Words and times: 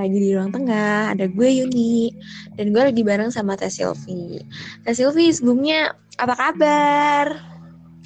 lagi 0.00 0.16
di 0.16 0.32
ruang 0.32 0.48
tengah. 0.48 1.12
Ada 1.12 1.28
gue 1.28 1.48
Yuni 1.60 2.08
dan 2.56 2.72
gue 2.72 2.82
lagi 2.82 3.02
bareng 3.04 3.28
sama 3.28 3.60
Teh 3.60 3.68
Silvi. 3.68 4.40
Teh 4.88 4.94
Silvi 4.96 5.28
sebelumnya 5.28 5.92
apa 6.16 6.34
kabar? 6.36 7.26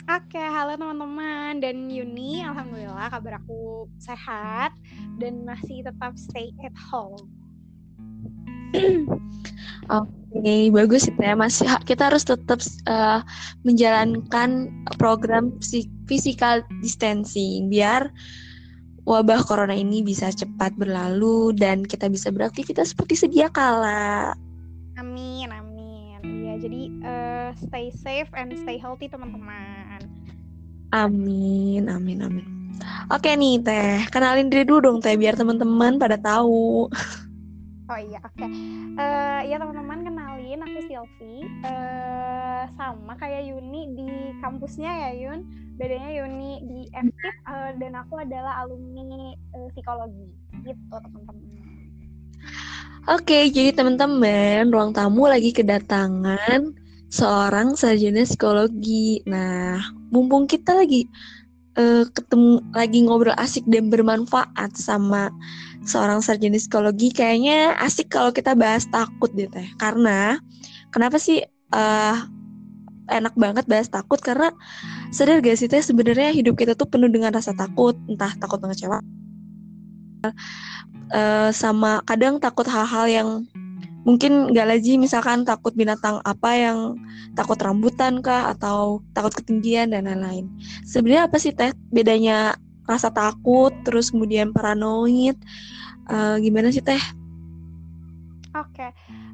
Oke, 0.04 0.36
halo 0.36 0.76
teman-teman 0.76 1.64
dan 1.64 1.88
Yuni, 1.88 2.44
alhamdulillah 2.44 3.08
kabar 3.08 3.40
aku 3.40 3.88
sehat 3.96 4.76
dan 5.16 5.48
masih 5.48 5.80
tetap 5.80 6.12
stay 6.20 6.52
at 6.61 6.76
home. 6.76 7.25
Oke, 9.89 10.11
okay, 10.34 10.68
bagus 10.68 11.08
ya. 11.08 11.32
Masih 11.32 11.70
kita 11.89 12.12
harus 12.12 12.26
tetap 12.26 12.61
uh, 12.84 13.25
menjalankan 13.64 14.68
program 15.00 15.56
physical 16.04 16.61
distancing 16.84 17.72
biar 17.72 18.12
wabah 19.04 19.40
corona 19.44 19.76
ini 19.76 20.00
bisa 20.00 20.32
cepat 20.32 20.72
berlalu 20.76 21.53
dan 21.57 21.85
kita 21.85 22.08
bisa 22.08 22.32
beraktivitas 22.32 22.96
seperti 22.96 23.14
sedia 23.21 23.53
kala. 23.53 24.32
Amin, 24.96 25.49
amin. 25.53 26.21
Ya, 26.25 26.54
jadi 26.57 26.82
uh, 27.04 27.50
stay 27.68 27.93
safe 27.93 28.32
and 28.32 28.57
stay 28.64 28.81
healthy 28.81 29.09
teman-teman. 29.09 30.00
Amin, 30.95 31.90
amin, 31.90 32.19
amin. 32.25 32.47
Oke 33.12 33.36
nih 33.36 33.61
Teh, 33.62 34.06
kenalin 34.11 34.48
diri 34.50 34.64
dulu 34.67 34.91
dong 34.91 34.98
Teh 35.03 35.14
biar 35.14 35.36
teman-teman 35.36 36.00
pada 36.00 36.17
tahu. 36.19 36.89
Oh 37.94 38.03
iya, 38.03 38.19
oke. 38.27 38.34
Okay. 38.34 38.50
Uh, 38.50 39.47
eh, 39.47 39.55
ya 39.55 39.56
teman-teman 39.62 40.03
kenalin 40.03 40.66
aku 40.66 40.78
Silvi. 40.91 41.47
Uh, 41.62 42.67
sama 42.75 43.14
kayak 43.23 43.47
Yuni 43.47 43.95
di 43.95 44.34
kampusnya 44.42 44.91
ya 44.91 45.11
Yun. 45.14 45.47
Bedanya 45.78 46.11
Yuni 46.11 46.59
di 46.67 46.81
FTIP 46.91 47.37
uh, 47.47 47.70
dan 47.78 47.95
aku 47.95 48.19
adalah 48.19 48.67
alumni 48.67 49.39
uh, 49.55 49.70
psikologi. 49.70 50.27
Gitu 50.67 50.91
teman-teman. 50.91 51.55
Oke, 53.06 53.47
jadi 53.55 53.70
teman-teman, 53.70 54.75
ruang 54.75 54.91
tamu 54.91 55.31
lagi 55.31 55.55
kedatangan 55.55 56.75
seorang 57.15 57.78
sarjana 57.78 58.27
psikologi. 58.27 59.22
Nah, 59.22 59.78
mumpung 60.11 60.50
kita 60.50 60.75
lagi 60.75 61.06
uh, 61.78 62.11
ketemu 62.11 62.59
lagi 62.75 62.98
ngobrol 63.06 63.39
asik 63.39 63.62
dan 63.70 63.87
bermanfaat 63.87 64.75
sama 64.75 65.31
seorang 65.85 66.25
sarjana 66.25 66.57
psikologi 66.57 67.13
kayaknya 67.13 67.77
asik 67.81 68.13
kalau 68.13 68.33
kita 68.33 68.57
bahas 68.57 68.89
takut 68.89 69.31
deh 69.37 69.49
teh. 69.49 69.69
Karena 69.77 70.41
kenapa 70.91 71.21
sih 71.21 71.45
uh, 71.73 72.17
enak 73.09 73.37
banget 73.37 73.65
bahas 73.69 73.89
takut? 73.93 74.19
Karena 74.19 74.51
sadar 75.12 75.45
gak 75.45 75.61
sih 75.61 75.69
teh 75.69 75.85
sebenarnya 75.85 76.33
hidup 76.33 76.57
kita 76.57 76.73
tuh 76.73 76.89
penuh 76.89 77.12
dengan 77.12 77.31
rasa 77.37 77.53
takut. 77.53 77.95
Entah 78.09 78.33
takut 78.41 78.59
mengecewa 78.65 79.01
uh, 81.12 81.51
sama 81.53 82.01
kadang 82.09 82.41
takut 82.41 82.65
hal-hal 82.65 83.07
yang 83.07 83.29
mungkin 84.09 84.53
gak 84.57 84.69
lagi. 84.69 84.97
Misalkan 84.97 85.45
takut 85.45 85.77
binatang 85.77 86.25
apa 86.25 86.51
yang 86.57 86.97
takut 87.37 87.61
rambutan 87.61 88.25
kah? 88.25 88.57
Atau 88.57 89.05
takut 89.12 89.37
ketinggian 89.37 89.93
dan 89.93 90.09
lain-lain. 90.09 90.49
Sebenarnya 90.89 91.29
apa 91.29 91.37
sih 91.37 91.53
teh 91.53 91.77
bedanya 91.93 92.57
rasa 92.85 93.09
takut 93.13 93.73
terus 93.85 94.13
kemudian 94.13 94.53
paranoid. 94.53 95.37
Uh, 96.05 96.37
gimana 96.41 96.69
sih 96.69 96.85
teh? 96.85 97.01
Oke. 98.55 98.87
Okay. 98.87 98.91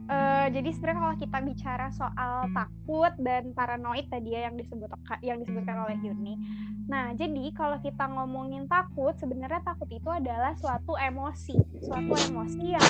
uh, 0.08 0.46
eh, 0.46 0.46
jadi 0.54 0.70
sebenarnya 0.72 1.00
kalau 1.02 1.16
kita 1.18 1.38
bicara 1.44 1.86
soal 1.92 2.34
takut 2.56 3.12
dan 3.20 3.52
paranoid 3.52 4.06
tadi 4.08 4.32
ya 4.32 4.48
yang 4.48 4.56
disebut 4.56 4.88
yang 5.20 5.38
disebutkan 5.44 5.76
oleh 5.82 5.98
Yuni. 6.00 6.40
Nah 6.88 7.12
jadi 7.18 7.52
kalau 7.52 7.76
kita 7.84 8.06
ngomongin 8.08 8.64
takut 8.64 9.12
sebenarnya 9.20 9.60
takut 9.60 9.90
itu 9.92 10.08
adalah 10.08 10.56
suatu 10.56 10.96
emosi. 10.96 11.58
Suatu 11.84 12.16
emosi 12.16 12.64
yang 12.72 12.88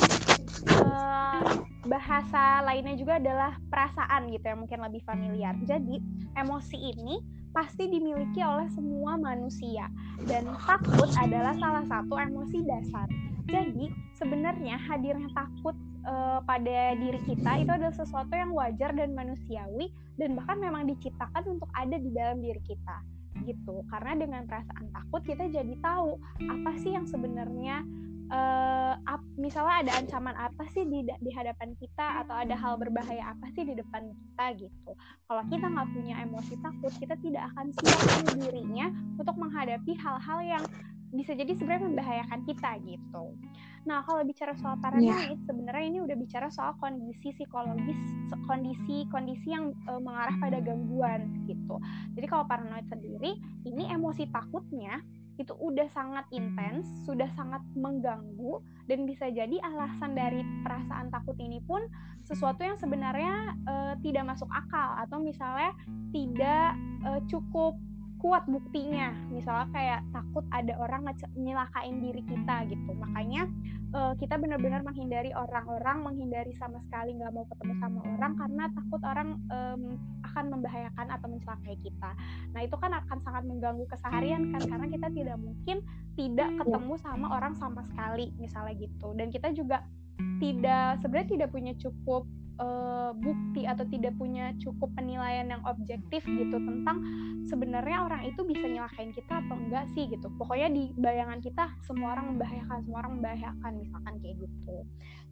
uh, 0.86 1.40
bahasa 1.88 2.62
lainnya 2.62 2.94
juga 2.94 3.18
adalah 3.18 3.58
perasaan 3.72 4.30
gitu 4.30 4.44
ya 4.44 4.54
mungkin 4.54 4.78
lebih 4.84 5.02
familiar. 5.02 5.56
Jadi 5.66 5.98
emosi 6.38 6.78
ini 6.78 7.39
pasti 7.50 7.90
dimiliki 7.90 8.40
oleh 8.42 8.70
semua 8.70 9.18
manusia 9.18 9.90
dan 10.26 10.46
takut 10.66 11.10
adalah 11.18 11.54
salah 11.58 11.84
satu 11.86 12.14
emosi 12.14 12.58
dasar. 12.62 13.06
Jadi 13.50 13.90
sebenarnya 14.14 14.78
hadirnya 14.78 15.26
takut 15.34 15.74
uh, 16.06 16.38
pada 16.46 16.94
diri 16.94 17.18
kita 17.26 17.66
itu 17.66 17.70
adalah 17.70 17.94
sesuatu 17.94 18.30
yang 18.30 18.54
wajar 18.54 18.94
dan 18.94 19.10
manusiawi 19.16 19.90
dan 20.20 20.38
bahkan 20.38 20.62
memang 20.62 20.86
diciptakan 20.86 21.58
untuk 21.58 21.70
ada 21.74 21.96
di 21.98 22.10
dalam 22.14 22.38
diri 22.38 22.62
kita 22.62 22.96
gitu. 23.42 23.82
Karena 23.90 24.12
dengan 24.20 24.42
perasaan 24.46 24.86
takut 24.94 25.22
kita 25.26 25.48
jadi 25.50 25.74
tahu 25.82 26.20
apa 26.46 26.70
sih 26.78 26.94
yang 26.94 27.08
sebenarnya 27.08 27.82
uh, 28.30 28.94
ap, 29.06 29.22
misalnya 29.36 29.86
ada 29.86 29.92
ancaman 30.00 30.34
apa 30.38 30.64
sih 30.72 30.86
di, 30.86 31.04
di 31.06 31.30
hadapan 31.34 31.74
kita 31.76 32.24
atau 32.24 32.34
ada 32.34 32.54
hal 32.56 32.78
berbahaya 32.78 33.34
apa 33.34 33.50
sih 33.54 33.66
di 33.66 33.74
depan 33.76 34.10
kita 34.10 34.44
gitu. 34.66 34.92
Kalau 35.26 35.42
kita 35.50 35.66
nggak 35.66 35.88
punya 35.92 36.14
emosi 36.24 36.54
takut, 36.62 36.92
kita 36.96 37.14
tidak 37.20 37.50
akan 37.54 37.74
siap 37.74 38.00
dirinya 38.38 38.88
untuk 39.18 39.36
menghadapi 39.36 39.92
hal-hal 39.98 40.38
yang 40.42 40.64
bisa 41.10 41.34
jadi 41.34 41.58
sebenarnya 41.58 41.90
membahayakan 41.90 42.40
kita 42.46 42.70
gitu. 42.86 43.34
Nah, 43.82 44.04
kalau 44.06 44.22
bicara 44.22 44.52
soal 44.60 44.78
paranoid, 44.78 45.34
yeah. 45.34 45.46
sebenarnya 45.48 45.84
ini 45.90 45.98
udah 46.04 46.14
bicara 46.14 46.46
soal 46.52 46.76
kondisi 46.78 47.34
psikologis, 47.34 47.98
kondisi-kondisi 48.46 49.48
yang 49.50 49.74
e, 49.88 49.92
mengarah 49.98 50.36
pada 50.38 50.62
gangguan 50.62 51.32
gitu. 51.48 51.80
Jadi 52.14 52.26
kalau 52.28 52.44
paranoid 52.46 52.86
sendiri, 52.86 53.40
ini 53.66 53.90
emosi 53.90 54.28
takutnya 54.30 55.02
itu 55.40 55.56
udah 55.56 55.88
sangat 55.96 56.28
intens, 56.36 56.84
sudah 57.08 57.26
sangat 57.32 57.64
mengganggu 57.72 58.60
dan 58.84 59.08
bisa 59.08 59.32
jadi 59.32 59.56
alasan 59.64 60.12
dari 60.12 60.44
perasaan 60.60 61.08
takut 61.08 61.34
ini 61.40 61.64
pun 61.64 61.80
sesuatu 62.28 62.60
yang 62.60 62.76
sebenarnya 62.76 63.56
uh, 63.64 63.94
tidak 64.04 64.28
masuk 64.28 64.52
akal 64.52 65.00
atau 65.00 65.16
misalnya 65.16 65.72
tidak 66.12 66.76
uh, 67.08 67.20
cukup 67.32 67.80
kuat 68.20 68.44
buktinya. 68.46 69.16
Misalnya 69.32 69.66
kayak 69.72 70.00
takut 70.12 70.44
ada 70.52 70.76
orang 70.76 71.08
nyelakain 71.34 71.96
diri 72.04 72.22
kita 72.28 72.68
gitu. 72.68 72.92
Makanya 72.92 73.48
uh, 73.96 74.12
kita 74.20 74.36
benar-benar 74.36 74.84
menghindari 74.84 75.32
orang-orang 75.32 76.04
menghindari 76.04 76.52
sama 76.60 76.78
sekali 76.84 77.16
nggak 77.16 77.32
mau 77.32 77.48
ketemu 77.48 77.74
sama 77.80 78.00
orang 78.16 78.32
karena 78.36 78.64
takut 78.76 79.00
orang 79.02 79.28
um, 79.48 79.82
akan 80.30 80.44
membahayakan 80.52 81.06
atau 81.10 81.26
mencelakai 81.32 81.74
kita. 81.80 82.10
Nah 82.52 82.60
itu 82.62 82.76
kan 82.76 82.92
akan 82.94 83.18
sangat 83.24 83.44
mengganggu 83.48 83.84
keseharian 83.88 84.52
kan 84.54 84.62
karena 84.68 84.86
kita 84.92 85.08
tidak 85.10 85.36
mungkin 85.40 85.76
tidak 86.14 86.48
iya. 86.52 86.58
ketemu 86.60 86.94
sama 87.00 87.26
orang 87.32 87.54
sama 87.56 87.80
sekali 87.88 88.30
misalnya 88.36 88.76
gitu. 88.78 89.16
Dan 89.16 89.32
kita 89.32 89.50
juga 89.56 89.82
tidak 90.40 91.00
sebenarnya 91.00 91.30
tidak 91.40 91.48
punya 91.48 91.72
cukup 91.80 92.28
uh, 92.60 93.10
bukti 93.16 93.64
atau 93.64 93.82
tidak 93.88 94.14
punya 94.20 94.52
cukup 94.60 94.92
penilaian 94.94 95.48
yang 95.48 95.62
objektif 95.64 96.22
gitu 96.28 96.60
tentang 96.60 97.02
sebenarnya 97.48 98.06
orang 98.06 98.22
itu 98.28 98.44
bisa 98.44 98.68
nyelakain 98.68 99.10
kita 99.16 99.42
atau 99.42 99.56
enggak 99.56 99.88
sih 99.96 100.06
gitu. 100.12 100.28
Pokoknya 100.36 100.68
di 100.70 100.92
bayangan 100.94 101.40
kita 101.40 101.72
semua 101.82 102.14
orang 102.14 102.36
membahayakan, 102.36 102.78
semua 102.84 102.98
orang 103.02 103.12
membahayakan 103.18 103.72
misalkan 103.80 104.14
kayak 104.22 104.36
gitu. 104.44 104.76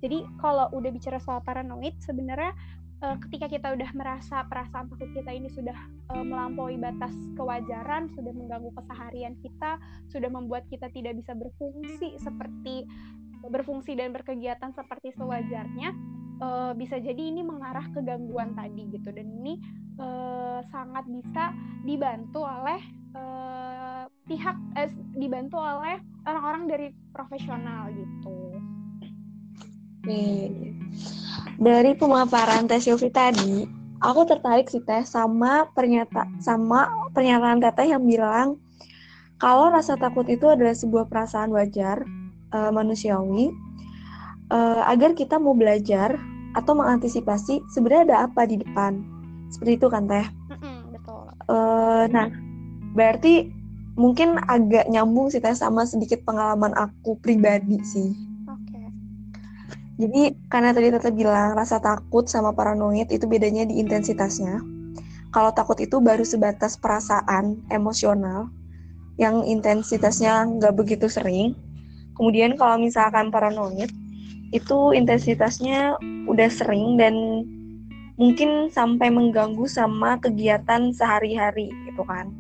Jadi 0.03 0.19
kalau 0.41 0.67
udah 0.73 0.91
bicara 0.91 1.19
soal 1.21 1.45
paranoid 1.45 1.95
sebenarnya 2.03 2.57
uh, 3.03 3.17
ketika 3.29 3.47
kita 3.51 3.69
udah 3.75 3.91
merasa 3.95 4.47
perasaan 4.47 4.91
takut 4.91 5.11
kita 5.15 5.31
ini 5.31 5.51
sudah 5.51 5.77
uh, 6.11 6.25
melampaui 6.25 6.79
batas 6.81 7.13
kewajaran, 7.39 8.11
sudah 8.15 8.33
mengganggu 8.35 8.71
keseharian 8.75 9.35
kita, 9.43 9.79
sudah 10.11 10.31
membuat 10.31 10.67
kita 10.71 10.91
tidak 10.91 11.19
bisa 11.19 11.35
berfungsi 11.35 12.19
seperti 12.19 12.89
berfungsi 13.39 13.95
dan 13.95 14.11
berkegiatan 14.11 14.75
seperti 14.75 15.15
sewajarnya, 15.15 15.95
uh, 16.43 16.73
bisa 16.75 16.99
jadi 16.99 17.19
ini 17.19 17.43
mengarah 17.43 17.87
ke 17.93 18.01
gangguan 18.03 18.55
tadi 18.55 18.89
gitu 18.91 19.11
dan 19.15 19.27
ini 19.43 19.59
uh, 19.99 20.63
sangat 20.71 21.05
bisa 21.11 21.55
dibantu 21.87 22.43
oleh 22.47 22.81
uh, 23.15 24.05
pihak 24.29 24.57
eh, 24.77 24.93
dibantu 25.17 25.57
oleh 25.57 25.99
orang-orang 26.29 26.63
dari 26.69 26.87
profesional 27.11 27.89
gitu. 27.93 28.37
Oke. 30.05 30.25
Dari 31.59 31.93
pemaparan 31.99 32.71
Teh 32.71 32.81
tadi, 33.11 33.67
aku 33.99 34.21
tertarik 34.29 34.71
sih 34.71 34.85
Teh 34.85 35.03
sama 35.03 35.67
pernyataan 35.75 36.39
sama 36.39 37.11
pernyataan 37.13 37.59
Teteh 37.59 37.93
yang 37.93 38.05
bilang 38.07 38.61
kalau 39.39 39.71
rasa 39.71 39.95
takut 39.95 40.27
itu 40.27 40.51
adalah 40.51 40.75
sebuah 40.75 41.07
perasaan 41.07 41.55
wajar 41.55 42.03
uh, 42.55 42.71
manusiawi 42.75 43.55
uh, 44.53 44.83
agar 44.89 45.13
kita 45.15 45.37
mau 45.37 45.53
belajar 45.53 46.17
atau 46.57 46.73
mengantisipasi 46.75 47.63
sebenarnya 47.71 48.03
ada 48.13 48.17
apa 48.29 48.49
di 48.49 48.61
depan. 48.61 49.01
Seperti 49.53 49.81
itu 49.81 49.87
kan 49.89 50.09
teh. 50.09 50.27
betul. 50.95 51.25
Uh, 51.49 52.05
nah, 52.11 52.29
berarti 52.93 53.49
mungkin 53.99 54.39
agak 54.47 54.89
nyambung 54.89 55.29
sih 55.29 55.43
teh 55.43 55.55
sama 55.55 55.85
sedikit 55.85 56.25
pengalaman 56.25 56.73
aku 56.77 57.17
pribadi 57.21 57.81
sih. 57.85 58.11
Oke. 58.49 58.83
Jadi 59.99 60.37
karena 60.49 60.71
tadi 60.73 60.89
teteh 60.93 61.13
bilang 61.13 61.57
rasa 61.57 61.81
takut 61.81 62.29
sama 62.29 62.53
paranoid 62.53 63.09
itu 63.13 63.25
bedanya 63.29 63.69
di 63.69 63.81
intensitasnya. 63.81 64.61
Kalau 65.29 65.53
takut 65.53 65.77
itu 65.77 66.01
baru 66.01 66.25
sebatas 66.25 66.81
perasaan 66.81 67.61
emosional 67.69 68.49
yang 69.21 69.45
intensitasnya 69.45 70.47
nggak 70.57 70.73
begitu 70.73 71.11
sering. 71.11 71.53
Kemudian 72.17 72.57
kalau 72.57 72.81
misalkan 72.81 73.29
paranoid 73.29 73.91
itu 74.53 74.97
intensitasnya 74.97 76.01
udah 76.25 76.49
sering 76.49 76.97
dan 76.97 77.15
mungkin 78.19 78.73
sampai 78.73 79.13
mengganggu 79.13 79.69
sama 79.71 80.19
kegiatan 80.19 80.91
sehari-hari 80.91 81.71
gitu 81.87 82.03
kan. 82.03 82.33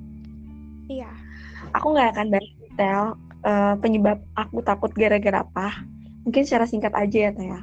Iya. 0.89 1.09
Aku 1.77 1.93
nggak 1.93 2.17
akan 2.17 2.27
bahas 2.33 2.49
detail 2.65 3.03
uh, 3.45 3.75
penyebab 3.79 4.19
aku 4.35 4.65
takut 4.65 4.91
gara-gara 4.97 5.45
apa. 5.45 5.85
Mungkin 6.25 6.43
secara 6.45 6.65
singkat 6.65 6.93
aja 6.97 7.29
ya 7.29 7.33
Teh 7.33 7.47
ya. 7.47 7.61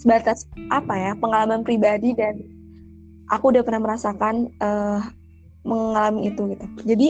Sebatas 0.00 0.48
apa 0.72 0.96
ya 0.98 1.12
pengalaman 1.14 1.62
pribadi 1.62 2.16
dan 2.16 2.42
aku 3.30 3.54
udah 3.54 3.62
pernah 3.62 3.84
merasakan 3.84 4.50
uh, 4.58 5.00
mengalami 5.64 6.32
itu 6.32 6.56
gitu. 6.56 6.66
Jadi 6.84 7.08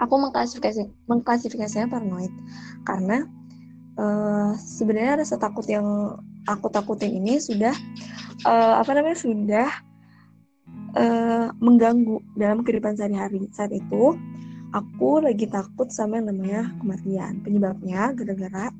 aku 0.00 0.14
mengklasifikasi 0.18 0.88
mengklasifikasinya 1.06 1.90
paranoid 1.92 2.32
karena 2.88 3.28
uh, 3.98 4.52
sebenarnya 4.56 5.24
rasa 5.24 5.36
takut 5.40 5.66
yang 5.68 5.84
aku 6.46 6.68
takutin 6.68 7.16
ini 7.16 7.38
sudah 7.38 7.74
uh, 8.46 8.80
apa 8.80 8.90
namanya 8.94 9.18
sudah 9.18 9.68
uh, 10.96 11.48
mengganggu 11.58 12.20
dalam 12.38 12.62
kehidupan 12.66 12.98
sehari-hari 12.98 13.48
saat 13.52 13.72
itu 13.72 14.16
aku 14.72 15.20
lagi 15.20 15.46
takut 15.48 15.92
sama 15.92 16.20
yang 16.20 16.32
namanya 16.32 16.62
kematian 16.80 17.44
penyebabnya 17.44 18.12
gara-gara 18.16 18.72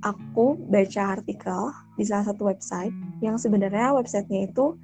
aku 0.00 0.56
baca 0.68 1.20
artikel 1.20 1.72
di 1.96 2.04
salah 2.08 2.32
satu 2.32 2.48
website 2.48 2.92
yang 3.20 3.36
sebenarnya 3.36 3.92
websitenya 3.92 4.48
itu 4.48 4.76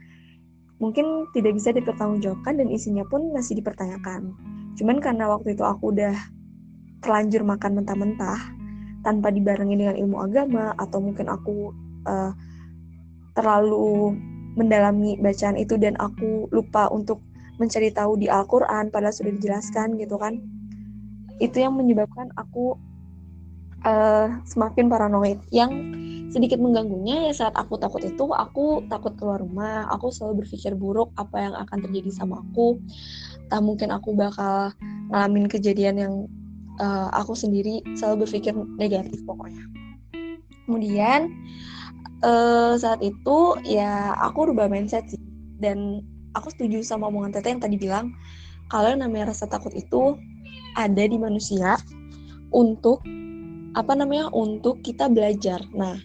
mungkin 0.77 1.25
tidak 1.33 1.57
bisa 1.57 1.73
dipertanggungjawabkan 1.73 2.61
dan 2.61 2.69
isinya 2.69 3.05
pun 3.09 3.33
masih 3.33 3.57
dipertanyakan. 3.57 4.37
Cuman 4.77 5.01
karena 5.01 5.33
waktu 5.33 5.57
itu 5.57 5.65
aku 5.65 5.97
udah 5.97 6.13
terlanjur 7.01 7.49
makan 7.49 7.81
mentah-mentah, 7.81 8.41
tanpa 9.07 9.31
dibarengi 9.31 9.79
dengan 9.79 9.95
ilmu 9.95 10.19
agama 10.19 10.75
atau 10.75 10.99
mungkin 10.99 11.31
aku 11.31 11.71
uh, 12.11 12.35
terlalu 13.39 14.19
mendalami 14.59 15.15
bacaan 15.23 15.55
itu 15.55 15.79
dan 15.79 15.95
aku 16.03 16.51
lupa 16.51 16.91
untuk 16.91 17.23
mencari 17.63 17.95
tahu 17.95 18.19
di 18.19 18.27
Al-Qur'an 18.27 18.91
padahal 18.91 19.15
sudah 19.15 19.31
dijelaskan 19.31 19.95
gitu 20.03 20.19
kan. 20.19 20.43
Itu 21.39 21.63
yang 21.63 21.79
menyebabkan 21.79 22.33
aku 22.35 22.75
uh, 23.85 24.29
semakin 24.49 24.89
paranoid. 24.89 25.39
Yang 25.53 25.71
sedikit 26.33 26.59
mengganggunya 26.59 27.31
ya 27.31 27.33
saat 27.33 27.55
aku 27.55 27.79
takut 27.79 28.03
itu 28.03 28.29
aku 28.33 28.85
takut 28.91 29.15
keluar 29.15 29.41
rumah, 29.41 29.87
aku 29.93 30.11
selalu 30.11 30.45
berpikir 30.45 30.75
buruk 30.75 31.15
apa 31.15 31.37
yang 31.39 31.55
akan 31.55 31.79
terjadi 31.87 32.11
sama 32.11 32.43
aku. 32.43 32.81
Tak 33.47 33.63
mungkin 33.63 33.95
aku 33.95 34.17
bakal 34.17 34.75
ngalamin 35.13 35.47
kejadian 35.47 35.97
yang 36.01 36.15
uh, 36.81 37.09
aku 37.13 37.33
sendiri 37.37 37.83
selalu 37.97 38.27
berpikir 38.27 38.53
negatif 38.81 39.21
pokoknya. 39.25 39.65
Kemudian 40.67 41.31
uh, 42.27 42.75
saat 42.79 43.01
itu 43.05 43.59
ya 43.67 44.17
aku 44.19 44.51
rubah 44.51 44.67
mindset 44.67 45.07
sih 45.11 45.21
dan 45.63 46.03
aku 46.37 46.53
setuju 46.53 46.85
sama 46.85 47.09
omongan 47.09 47.37
Tete 47.37 47.49
yang 47.53 47.63
tadi 47.63 47.77
bilang 47.81 48.13
kalau 48.69 48.93
namanya 48.93 49.33
rasa 49.33 49.47
takut 49.47 49.73
itu 49.73 50.19
ada 50.77 51.05
di 51.07 51.17
manusia 51.17 51.81
untuk 52.53 53.01
apa 53.77 53.93
namanya 53.93 54.33
untuk 54.33 54.81
kita 54.81 55.09
belajar. 55.13 55.61
Nah, 55.73 55.97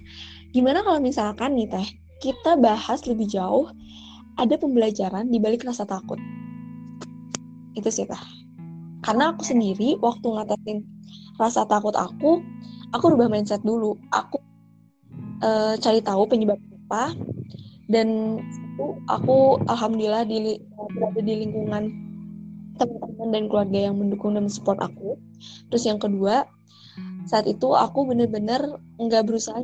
gimana 0.51 0.83
kalau 0.83 0.99
misalkan 0.99 1.55
nih 1.55 1.67
Teh 1.71 1.87
kita 2.21 2.59
bahas 2.59 3.03
lebih 3.09 3.27
jauh 3.27 3.71
ada 4.39 4.55
pembelajaran 4.55 5.27
di 5.27 5.39
balik 5.41 5.65
rasa 5.67 5.83
takut. 5.83 6.19
Itu 7.75 7.89
sih 7.91 8.07
Teh 8.07 8.40
karena 9.01 9.33
aku 9.33 9.41
sendiri 9.41 9.97
waktu 9.97 10.25
ngatasin 10.25 10.85
rasa 11.41 11.65
takut 11.65 11.97
aku 11.97 12.41
aku 12.93 13.05
rubah 13.15 13.31
mindset 13.31 13.63
dulu. 13.63 13.97
Aku 14.11 14.37
uh, 15.41 15.75
cari 15.79 15.99
tahu 16.03 16.27
penyebab 16.27 16.59
apa 16.87 17.15
dan 17.87 18.39
itu 18.39 18.85
aku 19.07 19.59
alhamdulillah 19.67 20.27
di 20.27 20.59
berada 20.95 21.21
di 21.23 21.33
lingkungan 21.47 21.91
teman-teman 22.79 23.29
dan 23.31 23.43
keluarga 23.47 23.79
yang 23.91 23.95
mendukung 23.99 24.35
dan 24.35 24.47
support 24.51 24.79
aku. 24.79 25.15
Terus 25.71 25.83
yang 25.87 25.99
kedua 25.99 26.47
saat 27.29 27.47
itu 27.47 27.71
aku 27.71 28.09
bener-bener 28.09 28.59
nggak 28.99 29.23
berusaha 29.23 29.59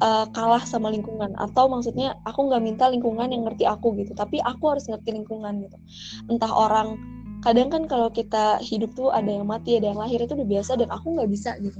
uh, 0.00 0.26
kalah 0.32 0.64
sama 0.64 0.88
lingkungan. 0.88 1.36
Atau 1.36 1.68
maksudnya 1.68 2.16
aku 2.24 2.48
nggak 2.48 2.62
minta 2.64 2.84
lingkungan 2.88 3.28
yang 3.28 3.44
ngerti 3.44 3.68
aku 3.68 3.92
gitu 4.00 4.16
tapi 4.16 4.40
aku 4.40 4.72
harus 4.72 4.88
ngerti 4.88 5.12
lingkungan 5.12 5.60
gitu. 5.68 5.76
Entah 6.32 6.52
orang 6.52 7.15
kadang 7.46 7.70
kan 7.70 7.86
kalau 7.86 8.10
kita 8.10 8.58
hidup 8.58 8.90
tuh 8.98 9.14
ada 9.14 9.30
yang 9.30 9.46
mati 9.46 9.78
ada 9.78 9.94
yang 9.94 10.02
lahir 10.02 10.18
itu 10.18 10.34
udah 10.34 10.50
biasa 10.50 10.74
dan 10.82 10.90
aku 10.90 11.14
nggak 11.14 11.30
bisa 11.30 11.54
gitu. 11.62 11.78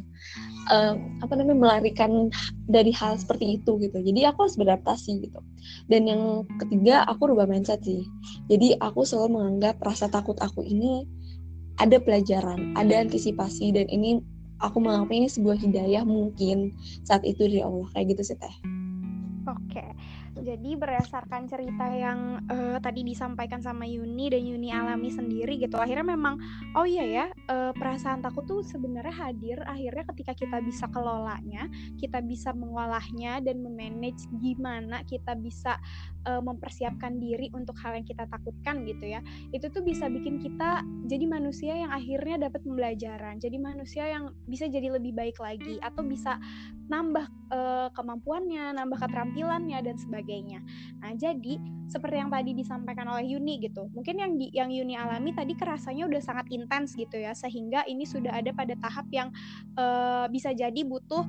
Uh, 0.71 0.95
apa 1.27 1.35
namanya 1.35 1.59
melarikan 1.59 2.31
dari 2.71 2.95
hal 2.95 3.19
seperti 3.19 3.59
itu 3.59 3.75
gitu. 3.83 3.99
Jadi 3.99 4.31
aku 4.31 4.47
harus 4.47 4.55
beradaptasi 4.55 5.27
gitu. 5.27 5.43
Dan 5.91 6.07
yang 6.07 6.23
ketiga 6.63 7.03
aku 7.11 7.35
rubah 7.35 7.51
mindset 7.51 7.83
sih. 7.83 8.07
Jadi 8.47 8.79
aku 8.79 9.03
selalu 9.03 9.43
menganggap 9.43 9.83
rasa 9.83 10.07
takut 10.07 10.39
aku 10.39 10.63
ini 10.63 11.03
ada 11.83 11.99
pelajaran 11.99 12.73
ada 12.79 13.03
antisipasi 13.03 13.75
dan 13.75 13.91
ini 13.91 14.23
aku 14.63 14.79
menganggap 14.79 15.11
ini 15.11 15.27
sebuah 15.27 15.59
hidayah 15.59 16.07
mungkin 16.07 16.71
saat 17.03 17.27
itu 17.27 17.43
dari 17.43 17.67
Allah. 17.67 17.91
Kayak 17.91 18.15
gitu 18.15 18.23
sih 18.31 18.39
teh. 18.39 18.55
Oke 19.51 19.83
jadi 20.37 20.77
berdasarkan 20.77 21.49
cerita 21.49 21.89
yang 21.89 22.45
uh, 22.53 22.77
tadi 22.77 23.01
disampaikan 23.01 23.65
sama 23.65 23.89
Yuni 23.89 24.29
dan 24.29 24.45
Yuni 24.45 24.69
alami 24.69 25.09
sendiri 25.09 25.57
gitu, 25.57 25.81
akhirnya 25.81 26.05
memang 26.05 26.37
oh 26.77 26.85
iya 26.85 27.05
ya 27.09 27.27
uh, 27.49 27.73
perasaan 27.73 28.21
takut 28.21 28.45
tuh 28.45 28.61
sebenarnya 28.61 29.17
hadir 29.17 29.59
akhirnya 29.65 30.05
ketika 30.13 30.37
kita 30.37 30.61
bisa 30.61 30.85
kelolanya, 30.93 31.73
kita 31.97 32.21
bisa 32.21 32.53
mengolahnya 32.53 33.41
dan 33.41 33.65
memanage 33.65 34.29
gimana 34.45 35.01
kita 35.09 35.33
bisa 35.41 35.81
uh, 36.29 36.45
mempersiapkan 36.45 37.17
diri 37.17 37.49
untuk 37.57 37.81
hal 37.81 37.97
yang 37.97 38.05
kita 38.05 38.29
takutkan 38.29 38.85
gitu 38.85 39.09
ya. 39.09 39.25
Itu 39.57 39.73
tuh 39.73 39.81
bisa 39.81 40.13
bikin 40.13 40.37
kita 40.37 40.85
jadi 41.09 41.25
manusia 41.25 41.73
yang 41.73 41.97
akhirnya 41.97 42.53
dapat 42.53 42.61
pembelajaran, 42.61 43.41
jadi 43.41 43.57
manusia 43.57 44.05
yang 44.05 44.37
bisa 44.45 44.69
jadi 44.69 44.93
lebih 45.01 45.17
baik 45.17 45.41
lagi 45.41 45.81
atau 45.81 46.05
bisa 46.05 46.37
nambah 46.93 47.25
uh, 47.51 47.89
kemampuannya, 47.97 48.77
nambah 48.77 49.01
keterampilannya 49.01 49.81
dan 49.81 49.97
sebagainya 49.97 50.26
sebagainya. 50.27 50.59
Nah, 50.99 51.15
jadi 51.15 51.55
seperti 51.87 52.19
yang 52.19 52.35
tadi 52.35 52.51
disampaikan 52.59 53.07
oleh 53.07 53.31
Yuni 53.31 53.63
gitu. 53.63 53.87
Mungkin 53.95 54.19
yang 54.19 54.35
di, 54.35 54.51
yang 54.51 54.75
Yuni 54.75 54.99
alami 54.99 55.31
tadi 55.31 55.55
kerasanya 55.55 56.11
udah 56.11 56.19
sangat 56.19 56.51
intens 56.51 56.99
gitu 56.99 57.15
ya, 57.15 57.31
sehingga 57.31 57.87
ini 57.87 58.03
sudah 58.03 58.35
ada 58.35 58.51
pada 58.51 58.75
tahap 58.83 59.07
yang 59.15 59.31
uh, 59.79 60.27
bisa 60.27 60.51
jadi 60.51 60.83
butuh 60.83 61.23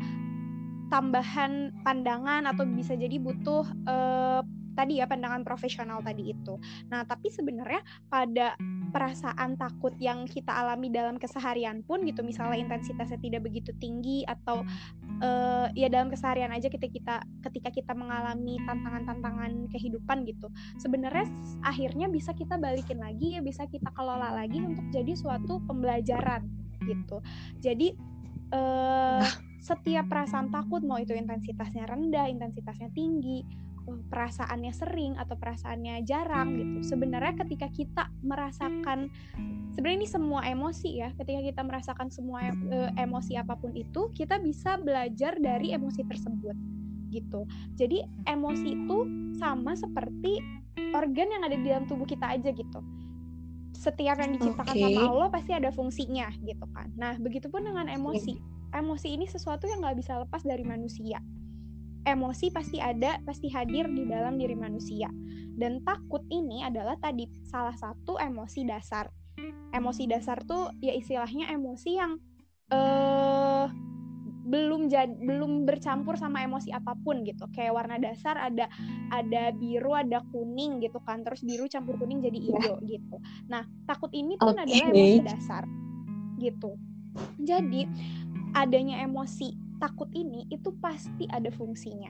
tambahan 0.89 1.69
pandangan 1.86 2.50
atau 2.50 2.65
bisa 2.65 2.98
jadi 2.98 3.21
butuh 3.21 3.62
uh, 3.86 4.41
tadi 4.74 5.01
ya 5.01 5.05
pandangan 5.05 5.45
profesional 5.45 6.01
tadi 6.01 6.33
itu. 6.33 6.57
Nah, 6.89 7.05
tapi 7.05 7.29
sebenarnya 7.33 7.81
pada 8.10 8.57
perasaan 8.93 9.57
takut 9.57 9.93
yang 10.00 10.29
kita 10.29 10.53
alami 10.53 10.93
dalam 10.93 11.17
keseharian 11.17 11.81
pun 11.81 12.05
gitu, 12.05 12.21
misalnya 12.21 12.62
intensitasnya 12.62 13.19
tidak 13.19 13.45
begitu 13.45 13.74
tinggi 13.81 14.21
atau 14.29 14.62
uh, 15.21 15.67
ya 15.74 15.88
dalam 15.88 16.09
keseharian 16.12 16.51
aja 16.53 16.67
kita 16.69 16.88
kita 16.89 17.21
ketika 17.45 17.69
kita 17.74 17.93
mengalami 17.93 18.57
tantangan-tantangan 18.65 19.69
kehidupan 19.74 20.25
gitu, 20.25 20.47
sebenarnya 20.81 21.25
akhirnya 21.65 22.07
bisa 22.09 22.33
kita 22.33 22.57
balikin 22.57 23.01
lagi 23.01 23.38
ya 23.38 23.41
bisa 23.41 23.65
kita 23.69 23.89
kelola 23.93 24.33
lagi 24.33 24.62
untuk 24.62 24.86
jadi 24.93 25.13
suatu 25.17 25.62
pembelajaran 25.65 26.45
gitu. 26.86 27.21
Jadi 27.62 27.93
uh, 28.53 29.25
setiap 29.67 30.07
perasaan 30.07 30.47
takut 30.53 30.79
mau 30.86 31.01
itu 31.01 31.12
intensitasnya 31.12 31.89
rendah, 31.89 32.31
intensitasnya 32.31 32.88
tinggi, 32.95 33.43
perasaannya 33.88 34.74
sering 34.75 35.15
atau 35.15 35.39
perasaannya 35.39 36.03
jarang 36.03 36.60
gitu. 36.60 36.96
Sebenarnya 36.96 37.39
ketika 37.46 37.67
kita 37.72 38.03
merasakan 38.20 39.08
sebenarnya 39.74 39.98
ini 40.03 40.10
semua 40.10 40.41
emosi 40.44 40.89
ya. 41.00 41.10
Ketika 41.15 41.41
kita 41.41 41.62
merasakan 41.63 42.08
semua 42.12 42.51
e, 42.51 42.77
emosi 43.00 43.39
apa 43.39 43.56
pun 43.56 43.72
itu, 43.74 44.12
kita 44.12 44.44
bisa 44.44 44.75
belajar 44.82 45.39
dari 45.39 45.72
emosi 45.72 46.01
tersebut 46.03 46.56
gitu. 47.10 47.48
Jadi 47.79 48.03
emosi 48.27 48.67
itu 48.75 48.98
sama 49.39 49.74
seperti 49.79 50.44
organ 50.91 51.27
yang 51.32 51.44
ada 51.48 51.56
di 51.56 51.65
dalam 51.65 51.86
tubuh 51.88 52.06
kita 52.06 52.36
aja 52.36 52.51
gitu. 52.51 52.79
Setiap 53.77 54.17
yang 54.20 54.36
diciptakan 54.36 54.74
okay. 54.74 54.84
sama 54.84 55.01
Allah 55.06 55.29
pasti 55.32 55.51
ada 55.53 55.70
fungsinya 55.72 56.27
gitu 56.44 56.65
kan. 56.74 56.91
Nah, 56.98 57.15
begitupun 57.15 57.63
dengan 57.63 57.88
emosi. 57.88 58.36
Emosi 58.75 59.15
ini 59.15 59.24
sesuatu 59.24 59.63
yang 59.63 59.79
nggak 59.79 59.96
bisa 59.96 60.20
lepas 60.20 60.44
dari 60.44 60.67
manusia 60.67 61.24
emosi 62.07 62.47
pasti 62.55 62.79
ada, 62.79 63.19
pasti 63.27 63.51
hadir 63.51 63.91
di 63.91 64.07
dalam 64.07 64.39
diri 64.39 64.55
manusia. 64.55 65.11
Dan 65.57 65.83
takut 65.83 66.23
ini 66.31 66.63
adalah 66.63 66.95
tadi 66.95 67.27
salah 67.43 67.75
satu 67.75 68.15
emosi 68.15 68.63
dasar. 68.63 69.11
Emosi 69.75 70.07
dasar 70.07 70.41
tuh 70.47 70.71
ya 70.79 70.95
istilahnya 70.95 71.51
emosi 71.51 71.91
yang 71.99 72.15
uh, 72.71 73.67
belum 74.47 74.87
jad, 74.87 75.11
belum 75.19 75.67
bercampur 75.67 76.15
sama 76.15 76.39
emosi 76.47 76.71
apa 76.71 76.95
pun 77.03 77.27
gitu. 77.27 77.51
Kayak 77.51 77.75
warna 77.75 77.99
dasar 77.99 78.39
ada 78.39 78.71
ada 79.11 79.51
biru, 79.51 79.91
ada 79.91 80.23
kuning 80.31 80.79
gitu 80.79 81.03
kan. 81.03 81.27
Terus 81.27 81.43
biru 81.43 81.67
campur 81.67 81.99
kuning 81.99 82.23
jadi 82.23 82.39
hijau 82.39 82.79
gitu. 82.87 83.19
Nah, 83.51 83.67
takut 83.83 84.09
ini 84.15 84.39
pun 84.39 84.55
okay. 84.55 84.63
adalah 84.63 84.87
emosi 84.95 85.21
dasar 85.27 85.63
gitu. 86.39 86.79
Jadi 87.43 87.89
adanya 88.55 89.03
emosi 89.03 89.66
takut 89.77 90.10
ini 90.13 90.46
itu 90.50 90.74
pasti 90.81 91.25
ada 91.29 91.50
fungsinya. 91.53 92.10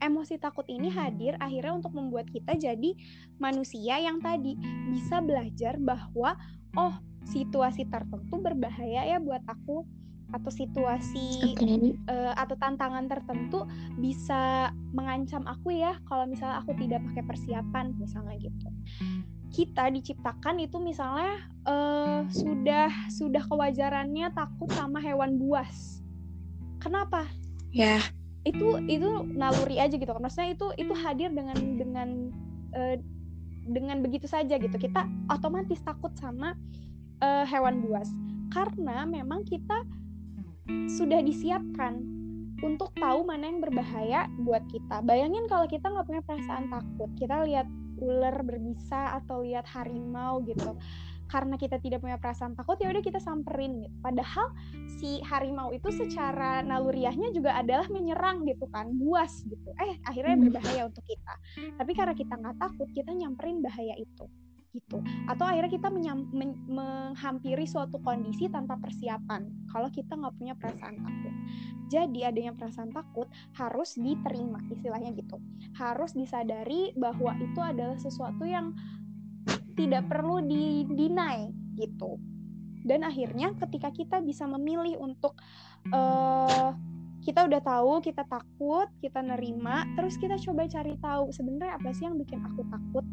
Emosi 0.00 0.40
takut 0.40 0.64
ini 0.68 0.88
hadir 0.88 1.36
akhirnya 1.36 1.76
untuk 1.76 1.92
membuat 1.92 2.28
kita 2.32 2.56
jadi 2.56 2.96
manusia 3.36 4.00
yang 4.00 4.18
tadi 4.24 4.56
bisa 4.88 5.20
belajar 5.20 5.76
bahwa 5.76 6.36
oh 6.76 6.94
situasi 7.28 7.84
tertentu 7.84 8.40
berbahaya 8.40 9.04
ya 9.04 9.20
buat 9.20 9.44
aku 9.44 9.84
atau 10.30 10.50
situasi 10.50 11.58
okay. 11.58 11.98
uh, 12.06 12.30
eh, 12.30 12.32
atau 12.38 12.54
tantangan 12.54 13.10
tertentu 13.10 13.66
bisa 13.98 14.70
mengancam 14.94 15.42
aku 15.42 15.74
ya 15.74 15.98
kalau 16.06 16.24
misalnya 16.24 16.62
aku 16.62 16.70
tidak 16.78 17.02
pakai 17.10 17.24
persiapan 17.26 17.98
misalnya 17.98 18.38
gitu 18.38 18.68
kita 19.50 19.90
diciptakan 19.90 20.62
itu 20.62 20.78
misalnya 20.78 21.50
uh, 21.66 22.22
sudah 22.30 23.10
sudah 23.10 23.42
kewajarannya 23.42 24.30
takut 24.30 24.70
sama 24.70 25.02
hewan 25.02 25.34
buas 25.42 25.99
kenapa 26.80 27.28
ya 27.70 28.00
yeah. 28.00 28.02
itu 28.48 28.80
itu 28.88 29.28
naluri 29.36 29.78
aja 29.78 29.94
gitu 29.94 30.10
kan 30.10 30.22
maksudnya 30.24 30.56
itu 30.56 30.66
itu 30.80 30.92
hadir 30.96 31.30
dengan 31.30 31.56
dengan 31.76 32.08
uh, 32.74 32.96
dengan 33.70 34.02
begitu 34.02 34.26
saja 34.26 34.56
gitu 34.56 34.74
kita 34.80 35.04
otomatis 35.28 35.78
takut 35.84 36.10
sama 36.18 36.56
uh, 37.20 37.44
hewan 37.46 37.84
buas 37.84 38.08
karena 38.50 39.06
memang 39.06 39.46
kita 39.46 39.86
sudah 40.90 41.22
disiapkan 41.22 42.02
untuk 42.60 42.92
tahu 43.00 43.24
mana 43.24 43.48
yang 43.48 43.60
berbahaya 43.64 44.28
buat 44.44 44.60
kita. 44.68 45.00
Bayangin 45.04 45.48
kalau 45.48 45.64
kita 45.64 45.88
nggak 45.88 46.06
punya 46.06 46.22
perasaan 46.24 46.68
takut, 46.68 47.10
kita 47.16 47.48
lihat 47.48 47.66
ular 48.00 48.36
berbisa 48.44 49.16
atau 49.20 49.40
lihat 49.44 49.64
harimau 49.68 50.44
gitu. 50.44 50.76
Karena 51.30 51.54
kita 51.54 51.78
tidak 51.78 52.02
punya 52.02 52.18
perasaan 52.18 52.58
takut, 52.58 52.74
ya 52.82 52.90
udah 52.90 52.98
kita 52.98 53.22
samperin 53.22 53.86
gitu. 53.86 53.96
Padahal 54.02 54.50
si 54.98 55.22
harimau 55.22 55.70
itu 55.70 55.88
secara 55.94 56.60
naluriahnya 56.66 57.30
juga 57.30 57.54
adalah 57.54 57.86
menyerang 57.86 58.42
gitu 58.50 58.66
kan, 58.74 58.90
buas 58.98 59.46
gitu. 59.46 59.70
Eh, 59.78 60.02
akhirnya 60.10 60.34
hmm. 60.34 60.44
berbahaya 60.50 60.82
untuk 60.90 61.06
kita. 61.06 61.34
Tapi 61.78 61.92
karena 61.94 62.14
kita 62.18 62.34
nggak 62.34 62.56
takut, 62.58 62.88
kita 62.90 63.14
nyamperin 63.14 63.62
bahaya 63.62 63.94
itu 63.94 64.26
gitu 64.70 65.02
atau 65.26 65.44
akhirnya 65.50 65.70
kita 65.70 65.88
menyam, 65.90 66.30
men, 66.30 66.54
menghampiri 66.70 67.66
suatu 67.66 67.98
kondisi 68.06 68.46
tanpa 68.46 68.78
persiapan 68.78 69.50
kalau 69.74 69.90
kita 69.90 70.14
nggak 70.14 70.34
punya 70.38 70.54
perasaan 70.54 70.94
takut 71.02 71.34
jadi 71.90 72.30
adanya 72.30 72.54
perasaan 72.54 72.94
takut 72.94 73.26
harus 73.58 73.98
diterima 73.98 74.62
istilahnya 74.70 75.10
gitu 75.18 75.42
harus 75.74 76.14
disadari 76.14 76.94
bahwa 76.94 77.34
itu 77.42 77.58
adalah 77.58 77.98
sesuatu 77.98 78.46
yang 78.46 78.70
tidak 79.80 80.04
perlu 80.12 80.44
di 80.44 80.84
deny 80.84 81.48
gitu. 81.80 82.20
Dan 82.84 83.04
akhirnya 83.04 83.56
ketika 83.56 83.88
kita 83.92 84.20
bisa 84.20 84.44
memilih 84.44 85.00
untuk 85.00 85.36
uh, 85.92 86.72
kita 87.20 87.44
udah 87.44 87.60
tahu 87.60 88.00
kita 88.00 88.24
takut 88.24 88.88
kita 89.04 89.20
nerima 89.20 89.84
terus 89.92 90.16
kita 90.16 90.40
coba 90.40 90.64
cari 90.64 90.96
tahu 90.96 91.28
sebenarnya 91.28 91.76
apa 91.76 91.92
sih 91.92 92.08
yang 92.08 92.16
bikin 92.16 92.40
aku 92.40 92.64
takut 92.72 93.04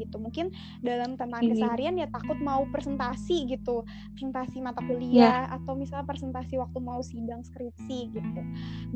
gitu 0.00 0.16
mungkin 0.16 0.48
dalam 0.80 1.20
tantangan 1.20 1.44
hmm. 1.44 1.52
keseharian 1.52 1.94
ya 2.00 2.08
takut 2.08 2.40
mau 2.40 2.64
presentasi 2.72 3.44
gitu 3.52 3.84
presentasi 4.16 4.64
mata 4.64 4.80
kuliah 4.84 5.46
yeah. 5.46 5.56
atau 5.60 5.76
misalnya 5.76 6.08
presentasi 6.08 6.56
waktu 6.56 6.78
mau 6.80 7.04
sidang 7.04 7.44
skripsi 7.44 7.98
gitu 8.16 8.40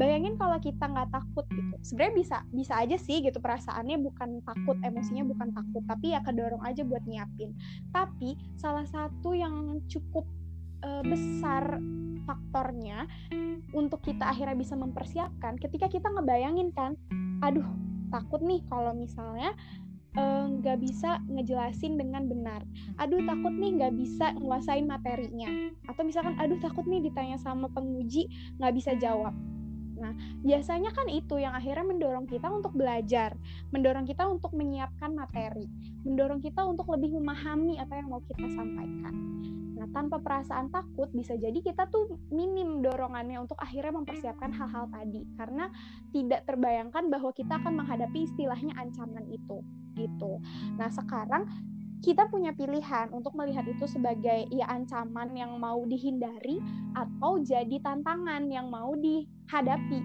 bayangin 0.00 0.40
kalau 0.40 0.56
kita 0.56 0.88
nggak 0.88 1.12
takut 1.12 1.44
gitu 1.52 1.74
sebenarnya 1.84 2.14
bisa 2.16 2.36
bisa 2.50 2.72
aja 2.80 2.96
sih 2.96 3.20
gitu 3.20 3.38
perasaannya 3.38 4.00
bukan 4.00 4.40
takut 4.42 4.76
emosinya 4.80 5.28
bukan 5.28 5.52
takut 5.52 5.82
tapi 5.84 6.16
ya 6.16 6.24
kedorong 6.24 6.64
aja 6.64 6.82
buat 6.82 7.04
nyiapin 7.04 7.52
tapi 7.92 8.40
salah 8.56 8.88
satu 8.88 9.36
yang 9.36 9.84
cukup 9.86 10.24
uh, 10.84 11.04
besar 11.04 11.78
faktornya 12.24 13.04
untuk 13.76 14.00
kita 14.00 14.32
akhirnya 14.32 14.56
bisa 14.56 14.74
mempersiapkan 14.78 15.60
ketika 15.60 15.92
kita 15.92 16.08
ngebayangin 16.08 16.72
kan 16.72 16.96
aduh 17.44 17.66
takut 18.08 18.40
nih 18.40 18.62
kalau 18.70 18.94
misalnya 18.94 19.52
nggak 20.14 20.76
uh, 20.78 20.80
bisa 20.80 21.18
ngejelasin 21.26 21.98
dengan 21.98 22.30
benar. 22.30 22.62
Aduh 23.02 23.22
takut 23.26 23.50
nih 23.50 23.70
nggak 23.82 23.94
bisa 23.98 24.30
nguasain 24.38 24.86
materinya. 24.86 25.50
Atau 25.90 26.06
misalkan 26.06 26.38
aduh 26.38 26.58
takut 26.62 26.86
nih 26.86 27.02
ditanya 27.02 27.34
sama 27.38 27.66
penguji 27.74 28.30
nggak 28.62 28.74
bisa 28.78 28.94
jawab. 28.94 29.34
Nah 30.04 30.12
biasanya 30.44 30.92
kan 30.92 31.08
itu 31.08 31.40
yang 31.40 31.56
akhirnya 31.56 31.88
mendorong 31.88 32.28
kita 32.28 32.52
untuk 32.52 32.76
belajar, 32.76 33.32
mendorong 33.72 34.04
kita 34.04 34.28
untuk 34.28 34.52
menyiapkan 34.52 35.16
materi, 35.16 35.64
mendorong 36.04 36.44
kita 36.44 36.60
untuk 36.68 36.92
lebih 36.92 37.16
memahami 37.16 37.80
apa 37.80 37.96
yang 37.96 38.12
mau 38.12 38.20
kita 38.20 38.44
sampaikan. 38.52 39.16
Nah, 39.74 39.90
tanpa 39.90 40.16
perasaan 40.22 40.70
takut 40.70 41.10
bisa 41.12 41.34
jadi 41.36 41.60
kita 41.60 41.90
tuh 41.92 42.16
minim 42.32 42.80
dorongannya 42.80 43.36
untuk 43.42 43.58
akhirnya 43.58 43.92
mempersiapkan 43.92 44.54
hal-hal 44.54 44.88
tadi 44.88 45.26
karena 45.36 45.68
tidak 46.14 46.46
terbayangkan 46.46 47.10
bahwa 47.10 47.34
kita 47.34 47.58
akan 47.58 47.84
menghadapi 47.84 48.24
istilahnya 48.24 48.72
ancaman 48.80 49.28
itu 49.28 49.60
gitu. 49.98 50.40
Nah, 50.78 50.88
sekarang 50.88 51.46
kita 52.04 52.28
punya 52.28 52.52
pilihan 52.52 53.08
untuk 53.16 53.32
melihat 53.32 53.64
itu 53.64 53.88
sebagai 53.88 54.44
ya 54.52 54.68
ancaman 54.68 55.32
yang 55.32 55.56
mau 55.56 55.88
dihindari 55.88 56.60
atau 56.92 57.40
jadi 57.40 57.80
tantangan 57.80 58.44
yang 58.52 58.68
mau 58.68 58.92
dihadapi 58.92 60.04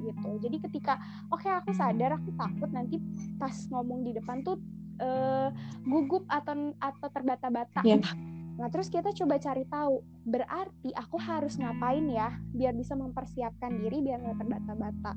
gitu. 0.00 0.30
Jadi 0.40 0.56
ketika 0.64 0.96
oke 1.28 1.44
okay, 1.44 1.52
aku 1.52 1.76
sadar 1.76 2.16
aku 2.16 2.32
takut 2.40 2.72
nanti 2.72 2.96
pas 3.36 3.52
ngomong 3.68 4.08
di 4.08 4.16
depan 4.16 4.40
tuh 4.40 4.56
uh, 5.04 5.52
gugup 5.84 6.24
atau 6.32 6.72
atau 6.80 7.08
terbata-bata. 7.12 7.84
Yeah. 7.84 8.00
Nah, 8.54 8.70
terus 8.70 8.86
kita 8.86 9.10
coba 9.10 9.34
cari 9.42 9.66
tahu, 9.66 9.98
berarti 10.24 10.94
aku 10.94 11.18
harus 11.18 11.58
ngapain 11.58 12.06
ya 12.06 12.30
biar 12.54 12.70
bisa 12.72 12.94
mempersiapkan 12.94 13.82
diri 13.82 13.98
biar 13.98 14.22
nggak 14.22 14.38
terbata-bata. 14.38 15.12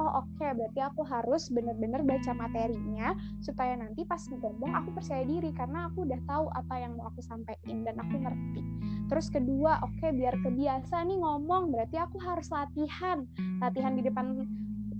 Oh, 0.00 0.24
oke, 0.24 0.34
okay, 0.34 0.50
berarti 0.56 0.80
aku 0.82 1.06
harus 1.06 1.46
benar-benar 1.54 2.02
baca 2.02 2.32
materinya 2.34 3.14
supaya 3.38 3.78
nanti 3.78 4.02
pas 4.02 4.20
ngomong 4.26 4.74
aku 4.74 4.90
percaya 4.96 5.22
diri 5.22 5.54
karena 5.54 5.86
aku 5.86 6.02
udah 6.02 6.20
tahu 6.26 6.46
apa 6.50 6.74
yang 6.82 6.98
mau 6.98 7.06
aku 7.14 7.22
sampaikan 7.22 7.86
dan 7.86 7.94
aku 8.00 8.16
ngerti. 8.18 8.62
Terus 9.06 9.26
kedua, 9.30 9.82
oke, 9.86 9.94
okay, 10.02 10.10
biar 10.10 10.34
kebiasa 10.42 11.06
nih 11.06 11.18
ngomong, 11.18 11.70
berarti 11.70 11.94
aku 11.98 12.18
harus 12.22 12.50
latihan. 12.50 13.22
Latihan 13.62 13.94
di 13.94 14.02
depan 14.02 14.34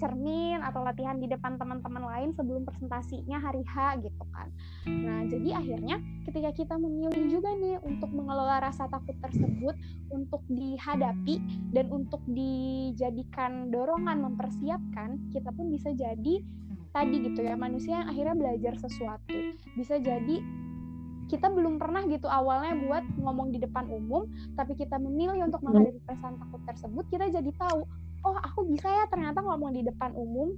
cermin 0.00 0.64
atau 0.64 0.80
latihan 0.80 1.20
di 1.20 1.28
depan 1.28 1.60
teman-teman 1.60 2.08
lain 2.08 2.32
sebelum 2.32 2.64
presentasinya 2.64 3.36
hari 3.36 3.60
H 3.68 4.00
gitu 4.00 4.24
kan. 4.32 4.48
Nah, 4.88 5.28
jadi 5.28 5.60
akhirnya 5.60 6.00
ketika 6.24 6.50
kita 6.56 6.74
memilih 6.80 7.28
juga 7.28 7.52
nih 7.60 7.76
untuk 7.84 8.08
mengelola 8.16 8.64
rasa 8.64 8.88
takut 8.88 9.14
tersebut 9.20 9.76
untuk 10.08 10.40
dihadapi 10.48 11.36
dan 11.76 11.86
untuk 11.92 12.24
dijadikan 12.24 13.68
dorongan 13.68 14.24
mempersiapkan, 14.32 15.20
kita 15.30 15.52
pun 15.52 15.68
bisa 15.68 15.92
jadi 15.92 16.40
tadi 16.90 17.16
gitu 17.22 17.44
ya, 17.44 17.54
manusia 17.54 18.02
yang 18.02 18.08
akhirnya 18.10 18.34
belajar 18.34 18.74
sesuatu. 18.80 19.36
Bisa 19.76 20.00
jadi 20.00 20.42
kita 21.30 21.46
belum 21.46 21.78
pernah 21.78 22.02
gitu 22.10 22.26
awalnya 22.26 22.74
buat 22.74 23.06
ngomong 23.22 23.54
di 23.54 23.62
depan 23.62 23.86
umum, 23.86 24.26
tapi 24.58 24.74
kita 24.74 24.98
memilih 24.98 25.46
untuk 25.46 25.62
menghadapi 25.62 26.02
perasaan 26.02 26.34
takut 26.42 26.58
tersebut, 26.66 27.04
kita 27.06 27.30
jadi 27.30 27.50
tahu 27.54 27.86
oh 28.24 28.36
aku 28.36 28.68
bisa 28.68 28.86
ya 28.88 29.04
ternyata 29.08 29.40
ngomong 29.40 29.72
di 29.74 29.82
depan 29.86 30.12
umum. 30.16 30.54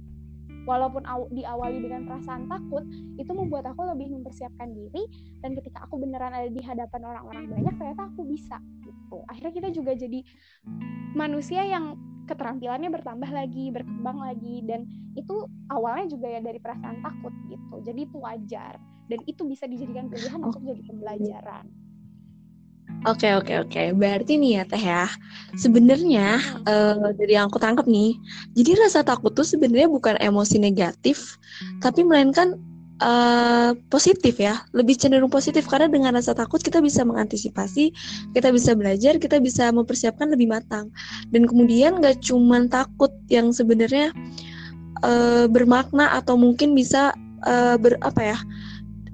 Walaupun 0.63 1.03
aw 1.03 1.27
diawali 1.27 1.83
dengan 1.83 2.07
perasaan 2.07 2.47
takut 2.47 2.87
itu 3.19 3.31
membuat 3.35 3.67
aku 3.67 3.83
lebih 3.83 4.15
mempersiapkan 4.15 4.71
diri. 4.71 5.03
Dan 5.43 5.59
ketika 5.59 5.83
aku 5.83 5.99
beneran 5.99 6.31
ada 6.31 6.47
di 6.47 6.63
hadapan 6.63 7.03
orang-orang 7.03 7.51
banyak 7.51 7.73
ternyata 7.75 8.07
aku 8.07 8.23
bisa 8.23 8.63
gitu. 8.79 9.27
Akhirnya 9.27 9.53
kita 9.59 9.69
juga 9.75 9.91
jadi 9.91 10.23
manusia 11.19 11.67
yang 11.67 11.99
keterampilannya 12.31 12.87
bertambah 12.95 13.27
lagi 13.27 13.75
berkembang 13.75 14.23
lagi. 14.23 14.63
Dan 14.63 14.87
itu 15.19 15.51
awalnya 15.67 16.15
juga 16.15 16.31
ya 16.31 16.39
dari 16.39 16.63
perasaan 16.63 17.03
takut 17.03 17.35
gitu. 17.51 17.75
Jadi 17.83 17.99
itu 18.07 18.17
wajar. 18.23 18.79
Dan 19.11 19.19
itu 19.27 19.43
bisa 19.43 19.67
dijadikan 19.67 20.07
pilihan 20.07 20.39
oh. 20.39 20.47
untuk 20.47 20.63
jadi 20.63 20.79
pembelajaran 20.87 21.82
Oke 23.03 23.27
oke 23.35 23.67
oke. 23.67 23.81
Berarti 23.99 24.39
nih 24.39 24.51
ya 24.59 24.63
Teh 24.63 24.79
ya. 24.79 25.05
Sebenarnya 25.59 26.39
uh, 26.63 27.11
dari 27.19 27.35
yang 27.35 27.51
aku 27.51 27.59
tangkap 27.59 27.83
nih, 27.83 28.15
jadi 28.55 28.79
rasa 28.79 29.03
takut 29.03 29.35
tuh 29.35 29.43
sebenarnya 29.43 29.91
bukan 29.91 30.15
emosi 30.23 30.55
negatif, 30.55 31.35
tapi 31.83 32.07
melainkan 32.07 32.55
uh, 33.03 33.75
positif 33.91 34.39
ya. 34.39 34.63
Lebih 34.71 34.95
cenderung 34.95 35.27
positif 35.27 35.67
karena 35.67 35.91
dengan 35.91 36.15
rasa 36.15 36.31
takut 36.31 36.63
kita 36.63 36.79
bisa 36.79 37.03
mengantisipasi, 37.03 37.91
kita 38.31 38.55
bisa 38.55 38.71
belajar, 38.71 39.19
kita 39.19 39.43
bisa 39.43 39.67
mempersiapkan 39.75 40.31
lebih 40.31 40.47
matang. 40.47 40.87
Dan 41.27 41.43
kemudian 41.43 41.99
gak 41.99 42.23
cuman 42.23 42.71
takut 42.71 43.11
yang 43.27 43.51
sebenarnya 43.51 44.15
uh, 45.03 45.51
bermakna 45.51 46.15
atau 46.15 46.39
mungkin 46.39 46.71
bisa 46.71 47.11
uh, 47.43 47.75
ber 47.75 47.99
apa 47.99 48.31
ya? 48.31 48.39